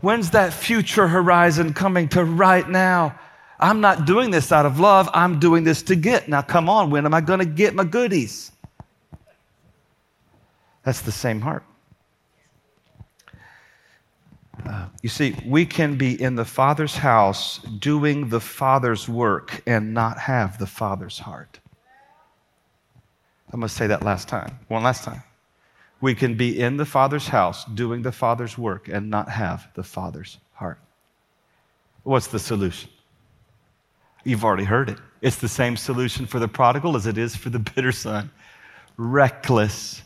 When's 0.00 0.30
that 0.30 0.52
future 0.52 1.08
horizon 1.08 1.74
coming 1.74 2.08
to 2.08 2.24
right 2.24 2.68
now? 2.68 3.18
I'm 3.60 3.80
not 3.80 4.06
doing 4.06 4.30
this 4.30 4.52
out 4.52 4.66
of 4.66 4.78
love. 4.78 5.08
I'm 5.12 5.40
doing 5.40 5.64
this 5.64 5.82
to 5.82 5.96
get. 5.96 6.28
Now, 6.28 6.42
come 6.42 6.68
on, 6.68 6.90
when 6.90 7.04
am 7.04 7.14
I 7.14 7.20
going 7.20 7.40
to 7.40 7.46
get 7.46 7.74
my 7.74 7.84
goodies? 7.84 8.52
That's 10.84 11.00
the 11.00 11.12
same 11.12 11.40
heart. 11.40 11.64
You 15.02 15.08
see, 15.08 15.36
we 15.46 15.64
can 15.64 15.96
be 15.96 16.20
in 16.20 16.34
the 16.34 16.44
Father's 16.44 16.96
house 16.96 17.58
doing 17.58 18.28
the 18.28 18.40
Father's 18.40 19.08
work 19.08 19.62
and 19.66 19.94
not 19.94 20.18
have 20.18 20.58
the 20.58 20.66
Father's 20.66 21.18
heart. 21.18 21.60
I'm 23.52 23.60
going 23.60 23.68
to 23.68 23.74
say 23.74 23.86
that 23.86 24.02
last 24.02 24.28
time, 24.28 24.58
one 24.68 24.82
last 24.82 25.04
time. 25.04 25.22
We 26.00 26.14
can 26.14 26.36
be 26.36 26.60
in 26.60 26.76
the 26.76 26.84
Father's 26.84 27.28
house 27.28 27.64
doing 27.64 28.02
the 28.02 28.12
Father's 28.12 28.58
work 28.58 28.88
and 28.88 29.10
not 29.10 29.28
have 29.28 29.68
the 29.74 29.82
Father's 29.82 30.38
heart. 30.52 30.78
What's 32.02 32.28
the 32.28 32.38
solution? 32.38 32.90
You've 34.24 34.44
already 34.44 34.64
heard 34.64 34.90
it. 34.90 34.98
It's 35.22 35.36
the 35.36 35.48
same 35.48 35.76
solution 35.76 36.26
for 36.26 36.38
the 36.38 36.48
prodigal 36.48 36.96
as 36.96 37.06
it 37.06 37.18
is 37.18 37.34
for 37.34 37.50
the 37.50 37.58
bitter 37.58 37.92
son 37.92 38.30
reckless 38.96 40.02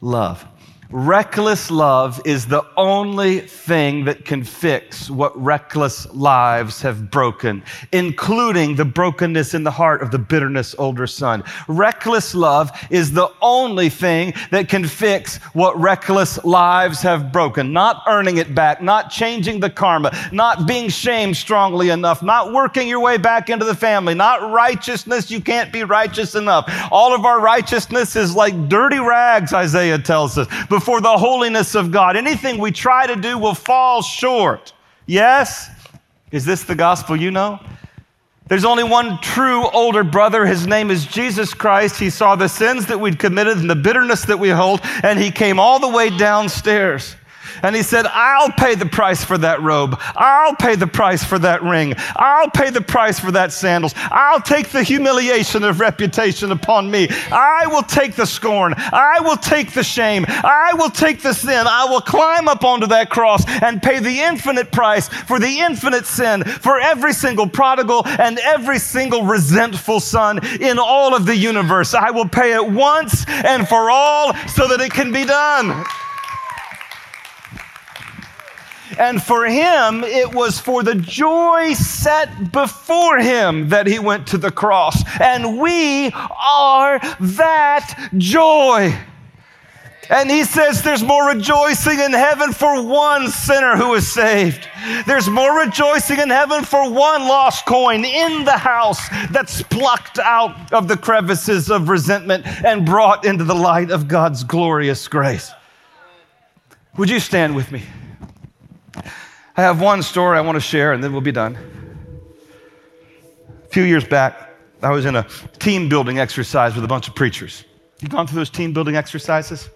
love. 0.00 0.46
Reckless 0.90 1.68
love 1.68 2.20
is 2.24 2.46
the 2.46 2.64
only 2.76 3.40
thing 3.40 4.04
that 4.04 4.24
can 4.24 4.44
fix 4.44 5.10
what 5.10 5.36
reckless 5.36 6.06
lives 6.14 6.80
have 6.82 7.10
broken, 7.10 7.64
including 7.90 8.76
the 8.76 8.84
brokenness 8.84 9.52
in 9.52 9.64
the 9.64 9.70
heart 9.70 10.00
of 10.00 10.12
the 10.12 10.18
bitterness 10.18 10.76
older 10.78 11.08
son. 11.08 11.42
Reckless 11.66 12.36
love 12.36 12.70
is 12.88 13.12
the 13.12 13.28
only 13.42 13.88
thing 13.88 14.32
that 14.52 14.68
can 14.68 14.86
fix 14.86 15.38
what 15.54 15.76
reckless 15.80 16.42
lives 16.44 17.02
have 17.02 17.32
broken. 17.32 17.72
Not 17.72 18.04
earning 18.06 18.36
it 18.36 18.54
back, 18.54 18.80
not 18.80 19.10
changing 19.10 19.58
the 19.58 19.70
karma, 19.70 20.16
not 20.30 20.68
being 20.68 20.88
shamed 20.88 21.36
strongly 21.36 21.90
enough, 21.90 22.22
not 22.22 22.52
working 22.52 22.86
your 22.86 23.00
way 23.00 23.16
back 23.16 23.50
into 23.50 23.64
the 23.64 23.74
family, 23.74 24.14
not 24.14 24.52
righteousness. 24.52 25.32
You 25.32 25.40
can't 25.40 25.72
be 25.72 25.82
righteous 25.82 26.36
enough. 26.36 26.70
All 26.92 27.12
of 27.12 27.24
our 27.24 27.40
righteousness 27.40 28.14
is 28.14 28.36
like 28.36 28.68
dirty 28.68 29.00
rags, 29.00 29.52
Isaiah 29.52 29.98
tells 29.98 30.38
us 30.38 30.46
before 30.76 31.00
the 31.00 31.16
holiness 31.16 31.74
of 31.74 31.90
God. 31.90 32.16
Anything 32.16 32.58
we 32.58 32.70
try 32.70 33.06
to 33.06 33.16
do 33.16 33.38
will 33.38 33.54
fall 33.54 34.02
short. 34.02 34.74
Yes? 35.06 35.70
Is 36.30 36.44
this 36.44 36.64
the 36.64 36.74
gospel 36.74 37.16
you 37.16 37.30
know? 37.30 37.58
There's 38.48 38.66
only 38.66 38.84
one 38.84 39.18
true 39.22 39.66
older 39.70 40.04
brother. 40.04 40.44
His 40.44 40.66
name 40.66 40.90
is 40.90 41.06
Jesus 41.06 41.54
Christ. 41.54 41.98
He 41.98 42.10
saw 42.10 42.36
the 42.36 42.46
sins 42.46 42.84
that 42.88 43.00
we'd 43.00 43.18
committed 43.18 43.56
and 43.56 43.70
the 43.70 43.74
bitterness 43.74 44.26
that 44.26 44.38
we 44.38 44.50
hold, 44.50 44.82
and 45.02 45.18
he 45.18 45.30
came 45.30 45.58
all 45.58 45.78
the 45.78 45.88
way 45.88 46.10
downstairs 46.10 47.16
And 47.62 47.74
he 47.74 47.82
said, 47.82 48.06
I'll 48.06 48.52
pay 48.52 48.74
the 48.74 48.86
price 48.86 49.24
for 49.24 49.38
that 49.38 49.60
robe. 49.62 49.98
I'll 50.16 50.56
pay 50.56 50.74
the 50.74 50.86
price 50.86 51.24
for 51.24 51.38
that 51.40 51.62
ring. 51.62 51.94
I'll 52.16 52.50
pay 52.50 52.70
the 52.70 52.80
price 52.80 53.18
for 53.18 53.30
that 53.32 53.52
sandals. 53.52 53.94
I'll 53.96 54.40
take 54.40 54.68
the 54.68 54.82
humiliation 54.82 55.64
of 55.64 55.80
reputation 55.80 56.52
upon 56.52 56.90
me. 56.90 57.08
I 57.32 57.66
will 57.66 57.82
take 57.82 58.14
the 58.14 58.26
scorn. 58.26 58.74
I 58.76 59.20
will 59.20 59.36
take 59.36 59.72
the 59.72 59.84
shame. 59.84 60.24
I 60.28 60.72
will 60.74 60.90
take 60.90 61.22
the 61.22 61.32
sin. 61.32 61.66
I 61.68 61.86
will 61.86 62.00
climb 62.00 62.48
up 62.48 62.64
onto 62.64 62.86
that 62.88 63.10
cross 63.10 63.44
and 63.62 63.82
pay 63.82 63.98
the 63.98 64.20
infinite 64.20 64.72
price 64.72 65.08
for 65.08 65.38
the 65.38 65.60
infinite 65.60 66.06
sin 66.06 66.44
for 66.44 66.78
every 66.78 67.12
single 67.12 67.48
prodigal 67.48 68.02
and 68.06 68.38
every 68.38 68.78
single 68.78 69.24
resentful 69.24 70.00
son 70.00 70.44
in 70.60 70.78
all 70.78 71.14
of 71.14 71.26
the 71.26 71.36
universe. 71.36 71.94
I 71.94 72.10
will 72.10 72.28
pay 72.28 72.54
it 72.54 72.66
once 72.66 73.24
and 73.28 73.66
for 73.68 73.90
all 73.90 74.34
so 74.48 74.68
that 74.68 74.80
it 74.80 74.92
can 74.92 75.12
be 75.12 75.24
done. 75.24 75.84
And 78.98 79.22
for 79.22 79.44
him, 79.44 80.04
it 80.04 80.32
was 80.32 80.60
for 80.60 80.82
the 80.82 80.94
joy 80.94 81.74
set 81.74 82.52
before 82.52 83.18
him 83.18 83.68
that 83.70 83.86
he 83.86 83.98
went 83.98 84.26
to 84.28 84.38
the 84.38 84.50
cross. 84.50 85.02
And 85.20 85.58
we 85.58 86.10
are 86.12 86.98
that 87.20 88.10
joy. 88.16 88.96
And 90.08 90.30
he 90.30 90.44
says 90.44 90.82
there's 90.82 91.02
more 91.02 91.28
rejoicing 91.28 91.98
in 91.98 92.12
heaven 92.12 92.52
for 92.52 92.82
one 92.82 93.28
sinner 93.28 93.76
who 93.76 93.94
is 93.94 94.10
saved. 94.10 94.68
There's 95.06 95.28
more 95.28 95.58
rejoicing 95.58 96.20
in 96.20 96.30
heaven 96.30 96.62
for 96.64 96.88
one 96.88 97.22
lost 97.22 97.66
coin 97.66 98.04
in 98.04 98.44
the 98.44 98.56
house 98.56 99.00
that's 99.30 99.62
plucked 99.62 100.18
out 100.18 100.72
of 100.72 100.86
the 100.86 100.96
crevices 100.96 101.70
of 101.70 101.88
resentment 101.88 102.46
and 102.64 102.86
brought 102.86 103.24
into 103.24 103.44
the 103.44 103.54
light 103.54 103.90
of 103.90 104.06
God's 104.06 104.44
glorious 104.44 105.08
grace. 105.08 105.50
Would 106.96 107.10
you 107.10 107.20
stand 107.20 107.56
with 107.56 107.72
me? 107.72 107.82
I 109.58 109.62
have 109.62 109.80
one 109.80 110.02
story 110.02 110.36
I 110.36 110.42
want 110.42 110.56
to 110.56 110.60
share 110.60 110.92
and 110.92 111.02
then 111.02 111.12
we'll 111.12 111.22
be 111.22 111.32
done. 111.32 111.56
A 113.64 113.68
few 113.68 113.84
years 113.84 114.04
back, 114.04 114.50
I 114.82 114.90
was 114.90 115.06
in 115.06 115.16
a 115.16 115.26
team 115.58 115.88
building 115.88 116.18
exercise 116.18 116.74
with 116.74 116.84
a 116.84 116.88
bunch 116.88 117.08
of 117.08 117.14
preachers. 117.14 117.64
You've 118.00 118.10
gone 118.10 118.26
through 118.26 118.36
those 118.36 118.50
team 118.50 118.74
building 118.74 118.96
exercises? 118.96 119.70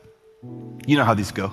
You 0.86 0.96
know 0.96 1.04
how 1.04 1.14
these 1.14 1.32
go. 1.32 1.52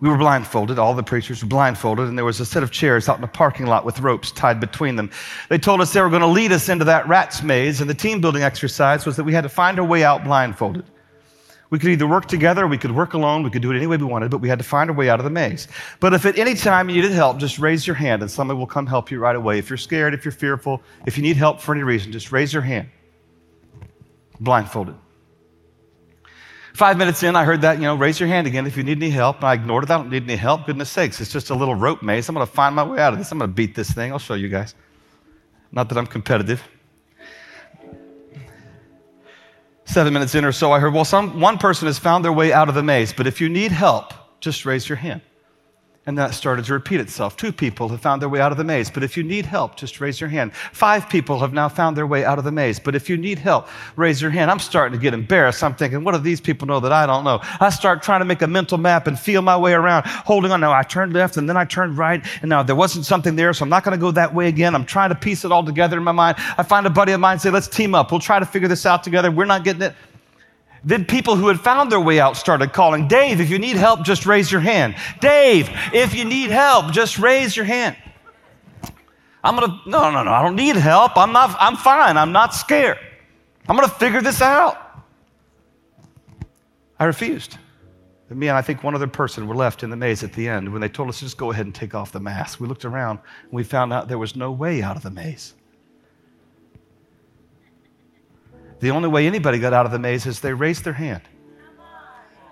We 0.00 0.10
were 0.10 0.18
blindfolded, 0.18 0.78
all 0.78 0.92
the 0.92 1.02
preachers 1.02 1.42
were 1.42 1.48
blindfolded, 1.48 2.08
and 2.08 2.18
there 2.18 2.26
was 2.26 2.38
a 2.38 2.44
set 2.44 2.62
of 2.62 2.70
chairs 2.70 3.08
out 3.08 3.16
in 3.16 3.22
the 3.22 3.26
parking 3.26 3.64
lot 3.64 3.86
with 3.86 4.00
ropes 4.00 4.30
tied 4.30 4.60
between 4.60 4.96
them. 4.96 5.10
They 5.48 5.56
told 5.56 5.80
us 5.80 5.94
they 5.94 6.02
were 6.02 6.10
going 6.10 6.20
to 6.20 6.26
lead 6.26 6.52
us 6.52 6.68
into 6.68 6.84
that 6.84 7.08
rat's 7.08 7.42
maze, 7.42 7.80
and 7.80 7.88
the 7.88 7.94
team 7.94 8.20
building 8.20 8.42
exercise 8.42 9.06
was 9.06 9.16
that 9.16 9.24
we 9.24 9.32
had 9.32 9.44
to 9.44 9.48
find 9.48 9.78
our 9.78 9.86
way 9.86 10.04
out 10.04 10.22
blindfolded. 10.22 10.84
We 11.74 11.80
could 11.80 11.90
either 11.90 12.06
work 12.06 12.26
together, 12.26 12.68
we 12.68 12.78
could 12.78 12.92
work 12.92 13.14
alone, 13.14 13.42
we 13.42 13.50
could 13.50 13.60
do 13.60 13.72
it 13.72 13.76
any 13.76 13.88
way 13.88 13.96
we 13.96 14.04
wanted, 14.04 14.30
but 14.30 14.38
we 14.38 14.48
had 14.48 14.60
to 14.60 14.64
find 14.64 14.88
a 14.88 14.92
way 14.92 15.10
out 15.10 15.18
of 15.18 15.24
the 15.24 15.30
maze. 15.30 15.66
But 15.98 16.14
if 16.14 16.24
at 16.24 16.38
any 16.38 16.54
time 16.54 16.88
you 16.88 16.94
needed 16.94 17.10
help, 17.10 17.38
just 17.38 17.58
raise 17.58 17.84
your 17.84 17.96
hand 17.96 18.22
and 18.22 18.30
somebody 18.30 18.56
will 18.56 18.68
come 18.68 18.86
help 18.86 19.10
you 19.10 19.18
right 19.18 19.34
away. 19.34 19.58
If 19.58 19.68
you're 19.70 19.76
scared, 19.76 20.14
if 20.14 20.24
you're 20.24 20.30
fearful, 20.30 20.80
if 21.04 21.16
you 21.16 21.24
need 21.24 21.36
help 21.36 21.60
for 21.60 21.74
any 21.74 21.82
reason, 21.82 22.12
just 22.12 22.30
raise 22.30 22.52
your 22.52 22.62
hand. 22.62 22.88
Blindfolded. 24.38 24.94
Five 26.74 26.96
minutes 26.96 27.24
in, 27.24 27.34
I 27.34 27.44
heard 27.44 27.62
that, 27.62 27.78
you 27.78 27.82
know, 27.82 27.96
raise 27.96 28.20
your 28.20 28.28
hand 28.28 28.46
again 28.46 28.68
if 28.68 28.76
you 28.76 28.84
need 28.84 28.98
any 28.98 29.10
help. 29.10 29.38
And 29.38 29.46
I 29.46 29.54
ignored 29.54 29.82
it. 29.82 29.90
I 29.90 29.96
don't 29.96 30.10
need 30.10 30.22
any 30.22 30.36
help. 30.36 30.66
Goodness 30.66 30.90
sakes, 30.90 31.20
it's 31.20 31.32
just 31.32 31.50
a 31.50 31.56
little 31.56 31.74
rope 31.74 32.04
maze. 32.04 32.28
I'm 32.28 32.36
going 32.36 32.46
to 32.46 32.52
find 32.52 32.76
my 32.76 32.84
way 32.84 33.00
out 33.00 33.14
of 33.14 33.18
this. 33.18 33.32
I'm 33.32 33.38
going 33.38 33.50
to 33.50 33.52
beat 33.52 33.74
this 33.74 33.90
thing. 33.90 34.12
I'll 34.12 34.20
show 34.20 34.34
you 34.34 34.48
guys. 34.48 34.76
Not 35.72 35.88
that 35.88 35.98
I'm 35.98 36.06
competitive. 36.06 36.62
Seven 39.84 40.12
minutes 40.12 40.34
in 40.34 40.44
or 40.44 40.52
so, 40.52 40.72
I 40.72 40.80
heard, 40.80 40.94
well, 40.94 41.04
some, 41.04 41.40
one 41.40 41.58
person 41.58 41.86
has 41.86 41.98
found 41.98 42.24
their 42.24 42.32
way 42.32 42.52
out 42.52 42.68
of 42.68 42.74
the 42.74 42.82
maze, 42.82 43.12
but 43.12 43.26
if 43.26 43.40
you 43.40 43.48
need 43.48 43.70
help, 43.70 44.12
just 44.40 44.64
raise 44.64 44.88
your 44.88 44.96
hand. 44.96 45.20
And 46.06 46.18
that 46.18 46.34
started 46.34 46.66
to 46.66 46.74
repeat 46.74 47.00
itself. 47.00 47.34
Two 47.34 47.50
people 47.50 47.88
have 47.88 48.02
found 48.02 48.20
their 48.20 48.28
way 48.28 48.38
out 48.38 48.52
of 48.52 48.58
the 48.58 48.64
maze, 48.64 48.90
but 48.90 49.02
if 49.02 49.16
you 49.16 49.22
need 49.22 49.46
help, 49.46 49.74
just 49.74 50.02
raise 50.02 50.20
your 50.20 50.28
hand. 50.28 50.52
Five 50.54 51.08
people 51.08 51.38
have 51.38 51.54
now 51.54 51.66
found 51.66 51.96
their 51.96 52.06
way 52.06 52.26
out 52.26 52.36
of 52.36 52.44
the 52.44 52.52
maze, 52.52 52.78
but 52.78 52.94
if 52.94 53.08
you 53.08 53.16
need 53.16 53.38
help, 53.38 53.68
raise 53.96 54.20
your 54.20 54.30
hand. 54.30 54.50
I'm 54.50 54.58
starting 54.58 54.98
to 54.98 55.02
get 55.02 55.14
embarrassed. 55.14 55.64
I'm 55.64 55.74
thinking, 55.74 56.04
what 56.04 56.12
do 56.12 56.18
these 56.18 56.42
people 56.42 56.68
know 56.68 56.78
that 56.80 56.92
I 56.92 57.06
don't 57.06 57.24
know? 57.24 57.40
I 57.58 57.70
start 57.70 58.02
trying 58.02 58.20
to 58.20 58.26
make 58.26 58.42
a 58.42 58.46
mental 58.46 58.76
map 58.76 59.06
and 59.06 59.18
feel 59.18 59.40
my 59.40 59.56
way 59.56 59.72
around, 59.72 60.04
holding 60.04 60.50
on. 60.50 60.60
Now 60.60 60.74
I 60.74 60.82
turned 60.82 61.14
left 61.14 61.38
and 61.38 61.48
then 61.48 61.56
I 61.56 61.64
turned 61.64 61.96
right, 61.96 62.22
and 62.42 62.50
now 62.50 62.62
there 62.62 62.76
wasn't 62.76 63.06
something 63.06 63.34
there, 63.34 63.54
so 63.54 63.62
I'm 63.62 63.70
not 63.70 63.82
going 63.82 63.96
to 63.96 64.00
go 64.00 64.10
that 64.10 64.34
way 64.34 64.48
again. 64.48 64.74
I'm 64.74 64.84
trying 64.84 65.08
to 65.08 65.16
piece 65.16 65.46
it 65.46 65.52
all 65.52 65.64
together 65.64 65.96
in 65.96 66.04
my 66.04 66.12
mind. 66.12 66.36
I 66.58 66.64
find 66.64 66.86
a 66.86 66.90
buddy 66.90 67.12
of 67.12 67.20
mine 67.20 67.32
and 67.32 67.40
say, 67.40 67.48
let's 67.48 67.66
team 67.68 67.94
up. 67.94 68.10
We'll 68.10 68.20
try 68.20 68.38
to 68.38 68.46
figure 68.46 68.68
this 68.68 68.84
out 68.84 69.04
together. 69.04 69.30
We're 69.30 69.46
not 69.46 69.64
getting 69.64 69.80
it. 69.80 69.94
Then 70.84 71.04
people 71.04 71.36
who 71.36 71.48
had 71.48 71.60
found 71.60 71.90
their 71.90 72.00
way 72.00 72.20
out 72.20 72.36
started 72.36 72.72
calling, 72.72 73.08
Dave, 73.08 73.40
if 73.40 73.48
you 73.48 73.58
need 73.58 73.76
help, 73.76 74.02
just 74.02 74.26
raise 74.26 74.52
your 74.52 74.60
hand. 74.60 74.96
Dave, 75.20 75.70
if 75.92 76.14
you 76.14 76.24
need 76.24 76.50
help, 76.50 76.92
just 76.92 77.18
raise 77.18 77.56
your 77.56 77.64
hand. 77.64 77.96
I'm 79.42 79.54
gonna, 79.54 79.80
no, 79.86 80.10
no, 80.10 80.22
no, 80.22 80.30
I 80.30 80.42
don't 80.42 80.56
need 80.56 80.76
help. 80.76 81.16
I'm 81.16 81.32
not, 81.32 81.56
I'm 81.60 81.76
fine. 81.76 82.16
I'm 82.16 82.32
not 82.32 82.54
scared. 82.54 82.98
I'm 83.68 83.76
gonna 83.76 83.88
figure 83.88 84.20
this 84.20 84.42
out. 84.42 84.78
I 86.98 87.04
refused. 87.04 87.58
And 88.30 88.38
me 88.38 88.48
and 88.48 88.56
I 88.56 88.62
think 88.62 88.82
one 88.82 88.94
other 88.94 89.06
person 89.06 89.46
were 89.46 89.54
left 89.54 89.82
in 89.82 89.90
the 89.90 89.96
maze 89.96 90.22
at 90.22 90.32
the 90.32 90.48
end 90.48 90.70
when 90.70 90.80
they 90.80 90.88
told 90.88 91.08
us 91.08 91.18
to 91.18 91.24
just 91.24 91.36
go 91.36 91.50
ahead 91.50 91.66
and 91.66 91.74
take 91.74 91.94
off 91.94 92.12
the 92.12 92.20
mask. 92.20 92.60
We 92.60 92.66
looked 92.66 92.84
around 92.84 93.20
and 93.42 93.52
we 93.52 93.64
found 93.64 93.92
out 93.92 94.08
there 94.08 94.18
was 94.18 94.34
no 94.34 94.50
way 94.50 94.82
out 94.82 94.96
of 94.96 95.02
the 95.02 95.10
maze. 95.10 95.54
The 98.84 98.90
only 98.90 99.08
way 99.08 99.26
anybody 99.26 99.58
got 99.58 99.72
out 99.72 99.86
of 99.86 99.92
the 99.92 99.98
maze 99.98 100.26
is 100.26 100.40
they 100.40 100.52
raised 100.52 100.84
their 100.84 100.92
hand. 100.92 101.22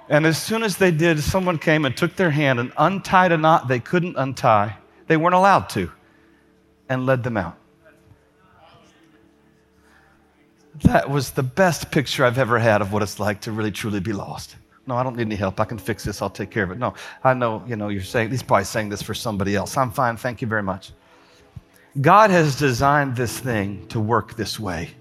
And 0.08 0.24
as 0.24 0.40
soon 0.40 0.62
as 0.62 0.78
they 0.78 0.90
did, 0.90 1.22
someone 1.22 1.58
came 1.58 1.84
and 1.84 1.94
took 1.94 2.16
their 2.16 2.30
hand 2.30 2.58
and 2.58 2.72
untied 2.78 3.32
a 3.32 3.36
knot 3.36 3.68
they 3.68 3.80
couldn't 3.80 4.16
untie. 4.16 4.78
They 5.08 5.18
weren't 5.18 5.34
allowed 5.34 5.68
to, 5.76 5.92
and 6.88 7.04
led 7.04 7.22
them 7.22 7.36
out. 7.36 7.58
That 10.84 11.10
was 11.10 11.32
the 11.32 11.42
best 11.42 11.90
picture 11.90 12.24
I've 12.24 12.38
ever 12.38 12.58
had 12.58 12.80
of 12.80 12.94
what 12.94 13.02
it's 13.02 13.20
like 13.20 13.42
to 13.42 13.52
really 13.52 13.70
truly 13.70 14.00
be 14.00 14.14
lost. 14.14 14.56
No, 14.86 14.96
I 14.96 15.02
don't 15.02 15.16
need 15.16 15.26
any 15.26 15.36
help. 15.36 15.60
I 15.60 15.66
can 15.66 15.76
fix 15.76 16.02
this. 16.02 16.22
I'll 16.22 16.30
take 16.30 16.50
care 16.50 16.64
of 16.64 16.70
it. 16.70 16.78
No, 16.78 16.94
I 17.22 17.34
know, 17.34 17.62
you 17.66 17.76
know, 17.76 17.90
you're 17.90 18.00
saying, 18.00 18.30
he's 18.30 18.42
probably 18.42 18.64
saying 18.64 18.88
this 18.88 19.02
for 19.02 19.12
somebody 19.12 19.54
else. 19.54 19.76
I'm 19.76 19.90
fine. 19.90 20.16
Thank 20.16 20.40
you 20.40 20.48
very 20.48 20.62
much. 20.62 20.92
God 22.00 22.30
has 22.30 22.58
designed 22.58 23.16
this 23.16 23.38
thing 23.38 23.86
to 23.88 24.00
work 24.00 24.34
this 24.34 24.58
way. 24.58 24.92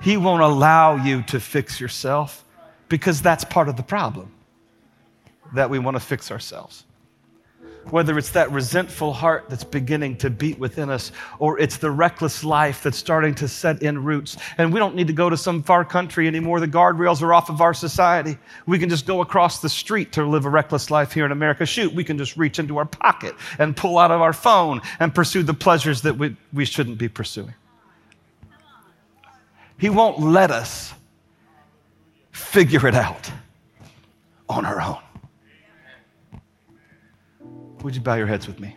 He 0.00 0.16
won't 0.16 0.42
allow 0.42 0.96
you 0.96 1.22
to 1.24 1.40
fix 1.40 1.80
yourself 1.80 2.44
because 2.88 3.22
that's 3.22 3.44
part 3.44 3.68
of 3.68 3.76
the 3.76 3.82
problem 3.82 4.32
that 5.54 5.70
we 5.70 5.78
want 5.78 5.96
to 5.96 6.00
fix 6.00 6.30
ourselves. 6.30 6.84
Whether 7.90 8.18
it's 8.18 8.30
that 8.30 8.50
resentful 8.50 9.12
heart 9.12 9.44
that's 9.48 9.62
beginning 9.62 10.16
to 10.18 10.28
beat 10.28 10.58
within 10.58 10.90
us, 10.90 11.12
or 11.38 11.60
it's 11.60 11.76
the 11.76 11.90
reckless 11.90 12.42
life 12.42 12.82
that's 12.82 12.98
starting 12.98 13.32
to 13.36 13.46
set 13.46 13.80
in 13.80 14.02
roots. 14.02 14.36
And 14.58 14.72
we 14.72 14.80
don't 14.80 14.96
need 14.96 15.06
to 15.06 15.12
go 15.12 15.30
to 15.30 15.36
some 15.36 15.62
far 15.62 15.84
country 15.84 16.26
anymore. 16.26 16.58
The 16.58 16.66
guardrails 16.66 17.22
are 17.22 17.32
off 17.32 17.48
of 17.48 17.60
our 17.60 17.72
society. 17.72 18.38
We 18.66 18.80
can 18.80 18.88
just 18.88 19.06
go 19.06 19.20
across 19.20 19.60
the 19.60 19.68
street 19.68 20.12
to 20.12 20.24
live 20.24 20.46
a 20.46 20.50
reckless 20.50 20.90
life 20.90 21.12
here 21.12 21.24
in 21.24 21.30
America. 21.30 21.64
Shoot, 21.64 21.94
we 21.94 22.02
can 22.02 22.18
just 22.18 22.36
reach 22.36 22.58
into 22.58 22.76
our 22.78 22.86
pocket 22.86 23.36
and 23.56 23.76
pull 23.76 23.98
out 23.98 24.10
of 24.10 24.20
our 24.20 24.32
phone 24.32 24.82
and 24.98 25.14
pursue 25.14 25.44
the 25.44 25.54
pleasures 25.54 26.02
that 26.02 26.18
we, 26.18 26.36
we 26.52 26.64
shouldn't 26.64 26.98
be 26.98 27.08
pursuing. 27.08 27.54
He 29.78 29.90
won't 29.90 30.20
let 30.20 30.50
us 30.50 30.94
figure 32.30 32.86
it 32.86 32.94
out 32.94 33.30
on 34.48 34.64
our 34.64 34.80
own. 34.80 34.98
Would 37.82 37.94
you 37.94 38.00
bow 38.00 38.14
your 38.14 38.26
heads 38.26 38.46
with 38.46 38.58
me? 38.58 38.74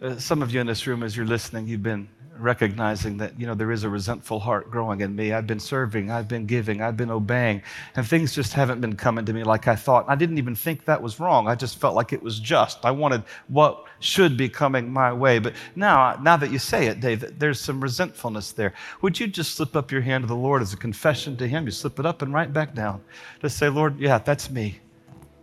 Uh, 0.00 0.16
some 0.16 0.42
of 0.42 0.52
you 0.52 0.60
in 0.60 0.66
this 0.66 0.86
room, 0.86 1.02
as 1.02 1.16
you're 1.16 1.26
listening, 1.26 1.66
you've 1.66 1.82
been 1.82 2.08
recognizing 2.38 3.16
that, 3.16 3.38
you 3.38 3.48
know, 3.48 3.54
there 3.54 3.72
is 3.72 3.82
a 3.82 3.88
resentful 3.88 4.38
heart 4.38 4.70
growing 4.70 5.00
in 5.00 5.14
me. 5.14 5.32
I've 5.32 5.46
been 5.46 5.58
serving, 5.58 6.08
I've 6.10 6.28
been 6.28 6.46
giving, 6.46 6.80
I've 6.80 6.96
been 6.96 7.10
obeying, 7.10 7.62
and 7.96 8.06
things 8.06 8.32
just 8.32 8.52
haven't 8.52 8.80
been 8.80 8.94
coming 8.94 9.24
to 9.24 9.32
me 9.32 9.42
like 9.42 9.66
I 9.66 9.74
thought. 9.74 10.04
I 10.06 10.14
didn't 10.14 10.38
even 10.38 10.54
think 10.54 10.84
that 10.84 11.02
was 11.02 11.18
wrong. 11.18 11.48
I 11.48 11.56
just 11.56 11.80
felt 11.80 11.96
like 11.96 12.12
it 12.12 12.22
was 12.22 12.38
just. 12.38 12.84
I 12.84 12.92
wanted 12.92 13.24
what 13.48 13.87
should 14.00 14.36
be 14.36 14.48
coming 14.48 14.92
my 14.92 15.12
way. 15.12 15.38
But 15.38 15.54
now, 15.74 16.18
now 16.22 16.36
that 16.36 16.50
you 16.50 16.58
say 16.58 16.86
it, 16.86 17.00
Dave, 17.00 17.38
there's 17.38 17.60
some 17.60 17.80
resentfulness 17.80 18.52
there. 18.52 18.74
Would 19.02 19.18
you 19.18 19.26
just 19.26 19.54
slip 19.54 19.76
up 19.76 19.90
your 19.90 20.00
hand 20.00 20.22
to 20.22 20.28
the 20.28 20.36
Lord 20.36 20.62
as 20.62 20.72
a 20.72 20.76
confession 20.76 21.36
to 21.38 21.48
Him? 21.48 21.64
You 21.64 21.70
slip 21.70 21.98
it 21.98 22.06
up 22.06 22.22
and 22.22 22.32
right 22.32 22.52
back 22.52 22.74
down. 22.74 23.02
Just 23.40 23.58
say, 23.58 23.68
Lord, 23.68 23.98
yeah, 23.98 24.18
that's 24.18 24.50
me. 24.50 24.78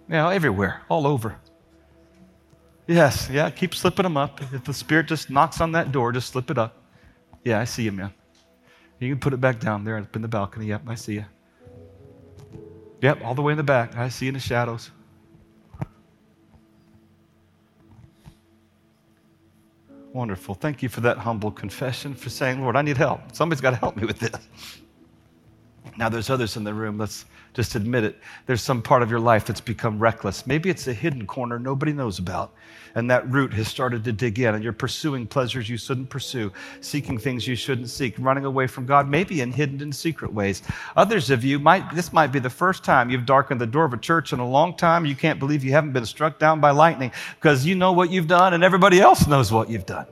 Know, 0.08 0.30
everywhere, 0.30 0.84
all 0.90 1.08
over. 1.08 1.36
Yes, 2.88 3.30
yeah, 3.32 3.50
keep 3.50 3.74
slipping 3.74 4.04
them 4.04 4.18
up. 4.18 4.40
If 4.54 4.64
the 4.64 4.74
Spirit 4.74 5.08
just 5.08 5.30
knocks 5.30 5.60
on 5.60 5.72
that 5.72 5.92
door, 5.92 6.12
just 6.12 6.30
slip 6.30 6.52
it 6.52 6.58
up. 6.58 6.84
Yeah, 7.44 7.60
I 7.60 7.64
see 7.64 7.84
you, 7.84 7.92
man. 7.92 8.14
You 9.00 9.10
can 9.10 9.20
put 9.20 9.34
it 9.34 9.42
back 9.42 9.60
down 9.60 9.84
there 9.84 9.98
up 9.98 10.16
in 10.16 10.22
the 10.22 10.28
balcony. 10.28 10.68
Yep, 10.68 10.84
I 10.88 10.96
see 10.96 11.16
you. 11.16 11.26
Yep, 13.02 13.24
all 13.24 13.34
the 13.36 13.42
way 13.42 13.52
in 13.52 13.58
the 13.58 13.64
back. 13.64 13.98
I 13.98 14.10
see 14.10 14.26
you 14.26 14.30
in 14.30 14.36
the 14.36 14.40
shadows. 14.40 14.92
Wonderful. 20.16 20.56
Thank 20.56 20.82
you 20.82 20.88
for 20.88 21.02
that 21.02 21.18
humble 21.18 21.52
confession, 21.52 22.14
for 22.14 22.30
saying, 22.30 22.62
Lord, 22.62 22.78
I 22.78 22.82
need 22.82 22.96
help. 22.96 23.36
Somebody's 23.36 23.60
got 23.60 23.72
to 23.72 23.76
help 23.76 23.98
me 23.98 24.06
with 24.06 24.18
this. 24.18 24.48
Now, 25.98 26.08
there's 26.08 26.30
others 26.30 26.56
in 26.56 26.64
the 26.64 26.74
room, 26.74 26.98
let's 26.98 27.26
just 27.56 27.76
admit 27.76 28.04
it. 28.04 28.18
There's 28.46 28.62
some 28.62 28.82
part 28.82 29.02
of 29.02 29.10
your 29.10 29.20
life 29.20 29.46
that's 29.46 29.62
become 29.62 29.98
reckless. 29.98 30.46
Maybe 30.46 30.70
it's 30.70 30.88
a 30.88 30.94
hidden 30.94 31.26
corner 31.26 31.58
nobody 31.58 31.94
knows 31.94 32.20
about, 32.20 32.54
and 32.96 33.10
that 33.10 33.28
root 33.32 33.54
has 33.54 33.70
started 33.70 34.04
to 34.04 34.12
dig 34.12 34.40
in, 34.40 34.54
and 34.54 34.64
you're 34.64 34.74
pursuing 34.74 35.26
pleasures 35.26 35.70
you 35.70 35.78
shouldn't 35.78 36.10
pursue, 36.10 36.52
seeking 36.82 37.18
things 37.18 37.48
you 37.48 37.56
shouldn't 37.56 37.90
seek, 37.90 38.14
running 38.20 38.44
away 38.44 38.68
from 38.68 38.86
God, 38.86 39.10
maybe 39.10 39.40
in 39.40 39.54
hidden 39.54 39.82
and 39.82 39.96
secret 39.96 40.34
ways. 40.34 40.64
Others 40.98 41.30
of 41.30 41.46
you 41.46 41.58
might, 41.58 41.90
this 41.96 42.12
might 42.12 42.34
be 42.34 42.40
the 42.40 42.50
first 42.50 42.84
time 42.84 43.10
you've 43.10 43.26
darkened 43.26 43.62
the 43.62 43.66
door 43.66 43.86
of 43.86 43.94
a 43.94 43.98
church 43.98 44.34
in 44.34 44.40
a 44.40 44.48
long 44.48 44.76
time. 44.76 45.06
You 45.06 45.16
can't 45.16 45.40
believe 45.40 45.64
you 45.64 45.72
haven't 45.72 45.94
been 45.94 46.06
struck 46.06 46.38
down 46.38 46.60
by 46.60 46.72
lightning 46.72 47.14
because 47.36 47.66
you 47.66 47.74
know 47.74 47.94
what 47.94 48.12
you've 48.12 48.28
done, 48.28 48.54
and 48.54 48.66
everybody 48.66 49.00
else 49.00 49.28
knows 49.28 49.52
what 49.52 49.70
you've 49.70 49.86
done. 49.86 50.08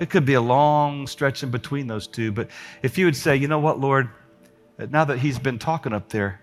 It 0.00 0.08
could 0.08 0.24
be 0.24 0.34
a 0.34 0.40
long 0.40 1.06
stretch 1.06 1.42
in 1.42 1.50
between 1.50 1.86
those 1.86 2.06
two, 2.06 2.32
but 2.32 2.48
if 2.82 2.96
you 2.96 3.04
would 3.04 3.16
say, 3.16 3.36
you 3.36 3.46
know 3.46 3.58
what, 3.58 3.78
Lord, 3.78 4.08
now 4.90 5.04
that 5.04 5.18
he's 5.18 5.38
been 5.38 5.58
talking 5.58 5.92
up 5.92 6.08
there, 6.08 6.40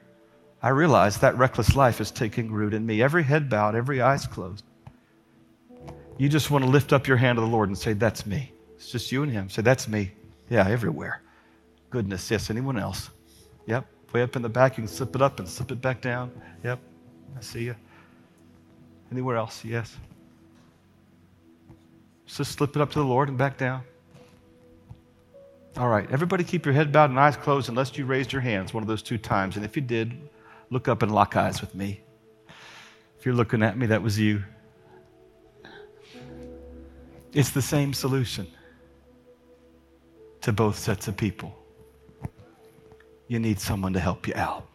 I 0.66 0.70
realize 0.70 1.20
that 1.20 1.38
reckless 1.38 1.76
life 1.76 2.02
is 2.02 2.10
taking 2.10 2.52
root 2.52 2.74
in 2.74 2.84
me. 2.88 3.04
Every 3.04 3.22
head 3.22 3.52
bowed, 3.52 3.76
every 3.76 4.02
eyes 4.02 4.26
closed. 4.26 4.64
You 6.18 6.28
just 6.28 6.50
want 6.50 6.64
to 6.66 6.70
lift 6.72 6.92
up 6.92 7.08
your 7.08 7.18
hand 7.18 7.36
to 7.36 7.42
the 7.42 7.48
Lord 7.48 7.70
and 7.70 7.78
say, 7.78 7.94
That's 7.94 8.26
me. 8.26 8.52
It's 8.76 8.90
just 8.90 9.12
you 9.12 9.22
and 9.22 9.32
him. 9.32 9.48
Say, 9.48 9.62
That's 9.62 9.88
me. 9.88 10.12
Yeah, 10.50 10.68
everywhere. 10.68 11.22
Goodness. 11.92 12.32
Yes, 12.32 12.50
anyone 12.50 12.80
else? 12.80 13.12
Yep. 13.68 13.86
Way 14.12 14.24
up 14.24 14.36
in 14.36 14.42
the 14.42 14.50
back, 14.50 14.76
you 14.76 14.82
can 14.82 14.88
slip 14.88 15.16
it 15.16 15.22
up 15.22 15.40
and 15.40 15.48
slip 15.48 15.72
it 15.72 15.82
back 15.84 16.02
down. 16.02 16.32
Yep. 16.64 16.80
I 17.38 17.42
see 17.42 17.66
you. 17.66 17.76
Anywhere 19.12 19.36
else? 19.36 19.64
Yes. 19.64 19.96
Just 22.26 22.54
slip 22.54 22.76
it 22.76 22.82
up 22.82 22.90
to 22.94 22.98
the 22.98 23.06
Lord 23.06 23.30
and 23.30 23.38
back 23.38 23.60
down. 23.60 23.84
All 25.78 25.90
right, 25.90 26.10
everybody 26.10 26.44
keep 26.44 26.66
your 26.66 26.74
head 26.74 26.92
bowed 26.92 27.12
and 27.12 27.20
eyes 27.20 27.38
closed 27.38 27.70
unless 27.70 27.96
you 27.96 28.08
raised 28.08 28.34
your 28.34 28.42
hands 28.42 28.74
one 28.74 28.82
of 28.82 28.88
those 28.88 29.04
two 29.04 29.20
times. 29.20 29.58
And 29.58 29.64
if 29.64 29.76
you 29.76 29.84
did, 29.84 30.18
look 30.76 30.90
up 30.90 31.02
and 31.04 31.16
lock 31.16 31.38
eyes 31.38 31.62
with 31.62 31.74
me. 31.74 32.02
If 33.18 33.26
you're 33.26 33.34
looking 33.34 33.64
at 33.64 33.78
me, 33.78 33.86
that 33.86 34.02
was 34.02 34.20
you. 34.20 34.44
It's 37.32 37.52
the 37.52 37.62
same 37.62 37.94
solution 37.94 38.46
to 40.42 40.52
both 40.52 40.78
sets 40.78 41.08
of 41.08 41.16
people. 41.16 41.58
You 43.30 43.40
need 43.40 43.58
someone 43.58 43.94
to 43.94 44.02
help 44.02 44.28
you 44.28 44.34
out. 44.36 44.68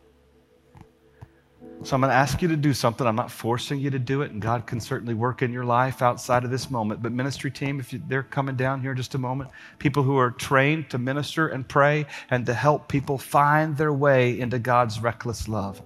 So 1.82 1.94
I'm 1.94 2.02
going 2.02 2.10
to 2.10 2.16
ask 2.16 2.42
you 2.42 2.48
to 2.48 2.56
do 2.56 2.74
something. 2.74 3.06
I'm 3.06 3.16
not 3.16 3.30
forcing 3.30 3.80
you 3.80 3.88
to 3.90 3.98
do 3.98 4.20
it, 4.20 4.32
and 4.32 4.42
God 4.42 4.66
can 4.66 4.80
certainly 4.80 5.14
work 5.14 5.40
in 5.40 5.50
your 5.50 5.64
life 5.64 6.02
outside 6.02 6.44
of 6.44 6.50
this 6.50 6.70
moment. 6.70 7.02
But 7.02 7.12
ministry 7.12 7.50
team, 7.50 7.80
if 7.80 7.90
you, 7.92 8.02
they're 8.06 8.22
coming 8.22 8.54
down 8.54 8.82
here 8.82 8.90
in 8.90 8.98
just 8.98 9.14
a 9.14 9.18
moment, 9.18 9.50
people 9.78 10.02
who 10.02 10.18
are 10.18 10.30
trained 10.30 10.90
to 10.90 10.98
minister 10.98 11.48
and 11.48 11.66
pray 11.66 12.04
and 12.30 12.44
to 12.44 12.52
help 12.52 12.88
people 12.88 13.16
find 13.16 13.78
their 13.78 13.94
way 13.94 14.38
into 14.38 14.58
God's 14.58 15.00
reckless 15.00 15.48
love. 15.48 15.80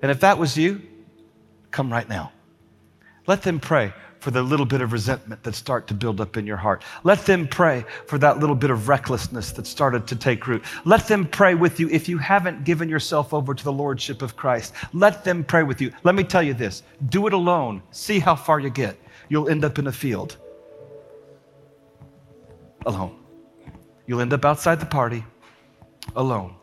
And 0.00 0.12
if 0.12 0.20
that 0.20 0.38
was 0.38 0.56
you, 0.56 0.80
come 1.72 1.90
right 1.90 2.08
now. 2.08 2.30
Let 3.26 3.42
them 3.42 3.58
pray 3.58 3.92
for 4.22 4.30
the 4.30 4.40
little 4.40 4.64
bit 4.64 4.80
of 4.80 4.92
resentment 4.92 5.42
that 5.42 5.52
start 5.52 5.88
to 5.88 5.94
build 5.94 6.20
up 6.20 6.36
in 6.36 6.46
your 6.46 6.56
heart. 6.56 6.84
Let 7.02 7.26
them 7.26 7.48
pray 7.48 7.84
for 8.06 8.18
that 8.18 8.38
little 8.38 8.54
bit 8.54 8.70
of 8.70 8.86
recklessness 8.86 9.50
that 9.50 9.66
started 9.66 10.06
to 10.06 10.14
take 10.14 10.46
root. 10.46 10.62
Let 10.84 11.08
them 11.08 11.26
pray 11.26 11.56
with 11.56 11.80
you 11.80 11.88
if 11.90 12.08
you 12.08 12.18
haven't 12.18 12.62
given 12.62 12.88
yourself 12.88 13.34
over 13.34 13.52
to 13.52 13.64
the 13.64 13.72
lordship 13.72 14.22
of 14.22 14.36
Christ. 14.36 14.74
Let 14.92 15.24
them 15.24 15.42
pray 15.42 15.64
with 15.64 15.80
you. 15.80 15.92
Let 16.04 16.14
me 16.14 16.22
tell 16.22 16.42
you 16.42 16.54
this. 16.54 16.84
Do 17.08 17.26
it 17.26 17.32
alone. 17.32 17.82
See 17.90 18.20
how 18.20 18.36
far 18.36 18.60
you 18.60 18.70
get. 18.70 18.96
You'll 19.28 19.48
end 19.48 19.64
up 19.64 19.80
in 19.80 19.88
a 19.88 19.92
field. 19.92 20.36
Alone. 22.86 23.18
You'll 24.06 24.20
end 24.20 24.32
up 24.32 24.44
outside 24.44 24.78
the 24.78 24.86
party 24.86 25.24
alone. 26.14 26.54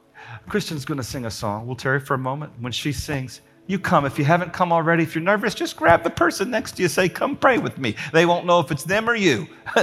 Christian's 0.47 0.86
going 0.86 0.97
to 0.97 1.03
sing 1.03 1.26
a 1.26 1.32
song. 1.32 1.68
We'll 1.68 1.76
tarry 1.76 1.99
for 1.99 2.14
a 2.14 2.18
moment. 2.18 2.53
When 2.62 2.72
she 2.72 2.93
sings, 2.93 3.41
you 3.70 3.78
come. 3.78 4.03
If 4.03 4.17
you 4.17 4.26
haven't 4.26 4.51
come 4.51 4.74
already, 4.74 5.03
if 5.03 5.13
you're 5.13 5.24
nervous, 5.24 5.53
just 5.53 5.78
grab 5.78 6.03
the 6.03 6.09
person 6.09 6.49
next 6.49 6.72
to 6.74 6.82
you, 6.82 6.88
say, 6.89 7.07
Come 7.07 7.38
pray 7.38 7.59
with 7.59 7.78
me. 7.78 7.95
They 8.11 8.26
won't 8.26 8.47
know 8.47 8.59
if 8.59 8.72
it's 8.72 8.84
them 8.84 9.07
or 9.07 9.15
you. 9.15 9.47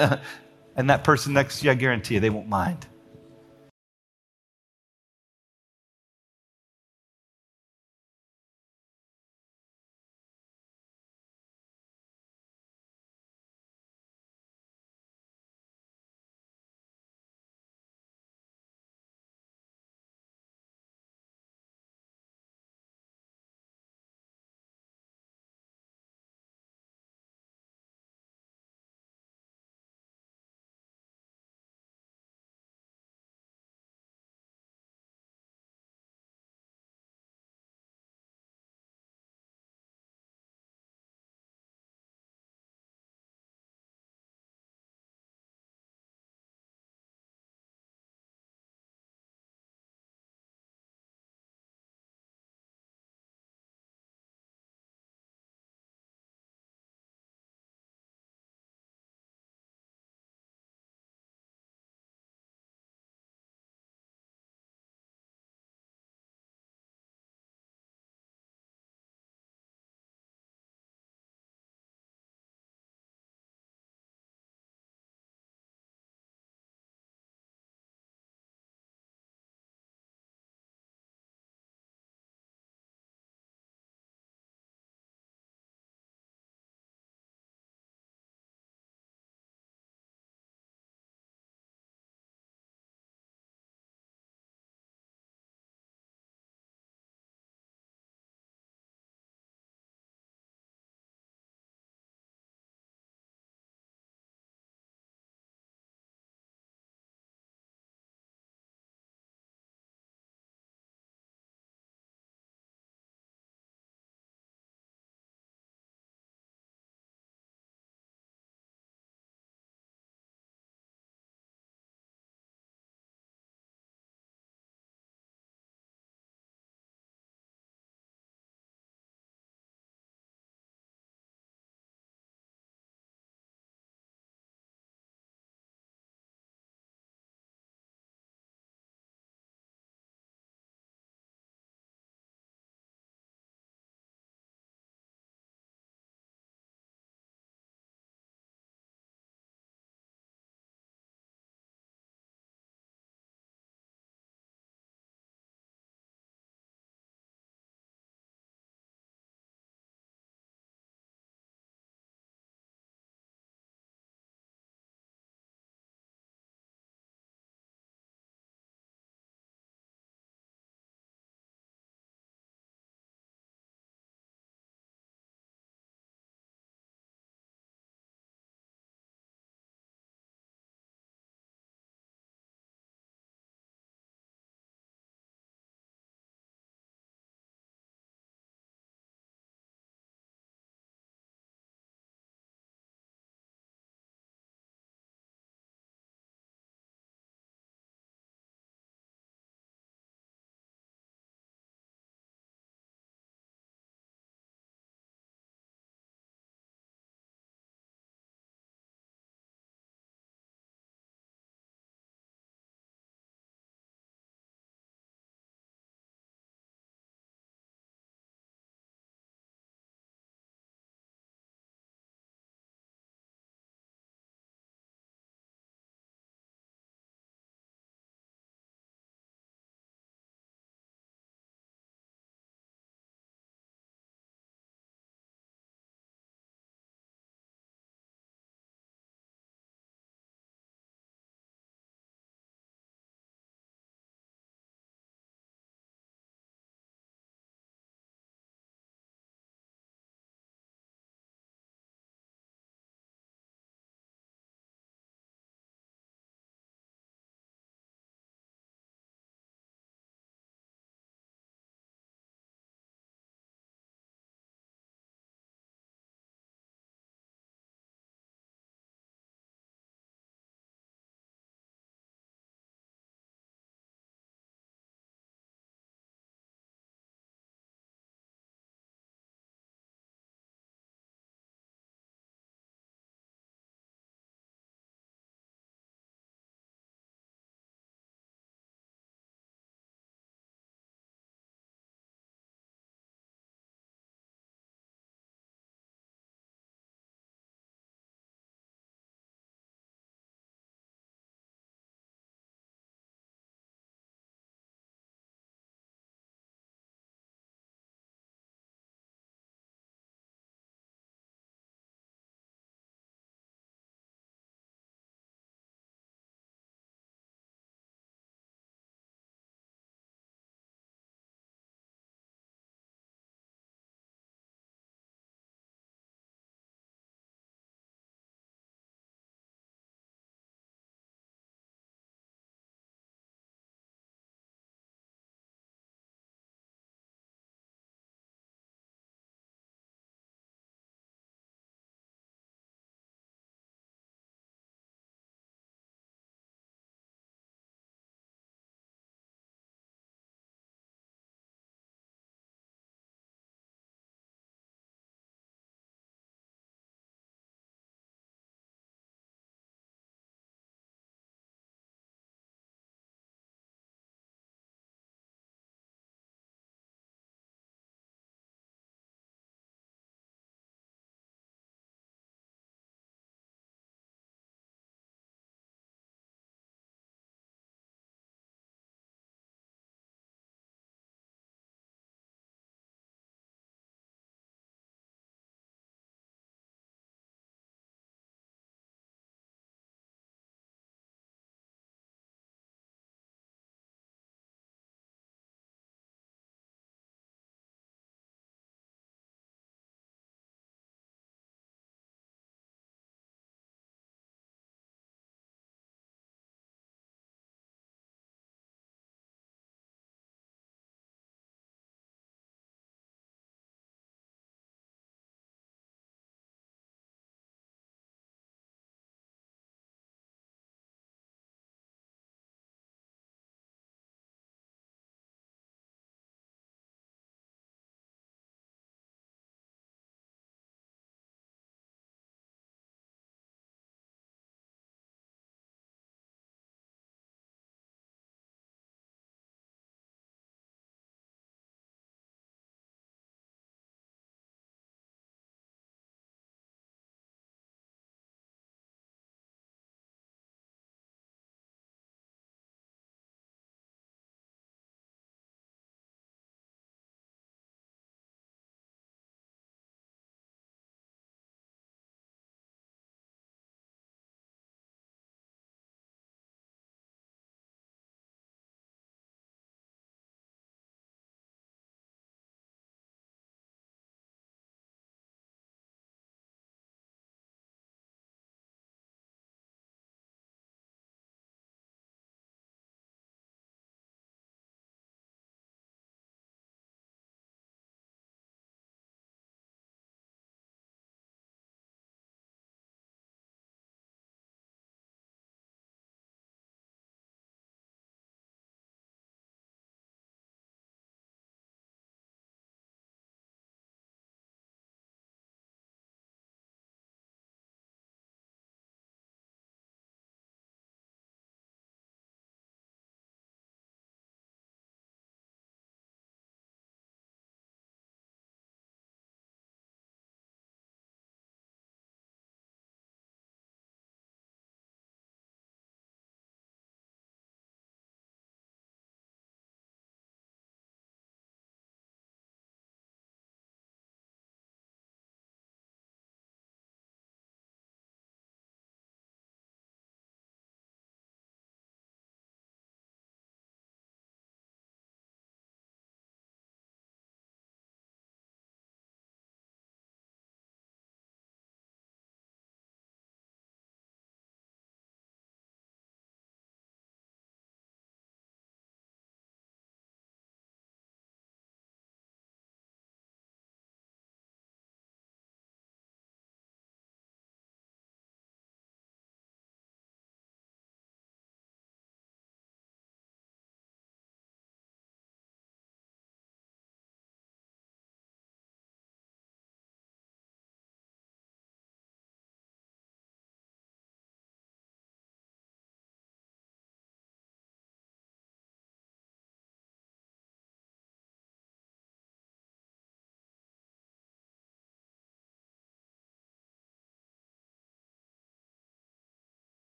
and 0.76 0.91
that 0.91 1.05
person 1.05 1.32
next 1.32 1.61
to 1.61 1.66
you, 1.66 1.70
I 1.70 1.74
guarantee 1.74 2.14
you, 2.14 2.20
they 2.20 2.30
won't 2.30 2.49
mind. 2.49 2.84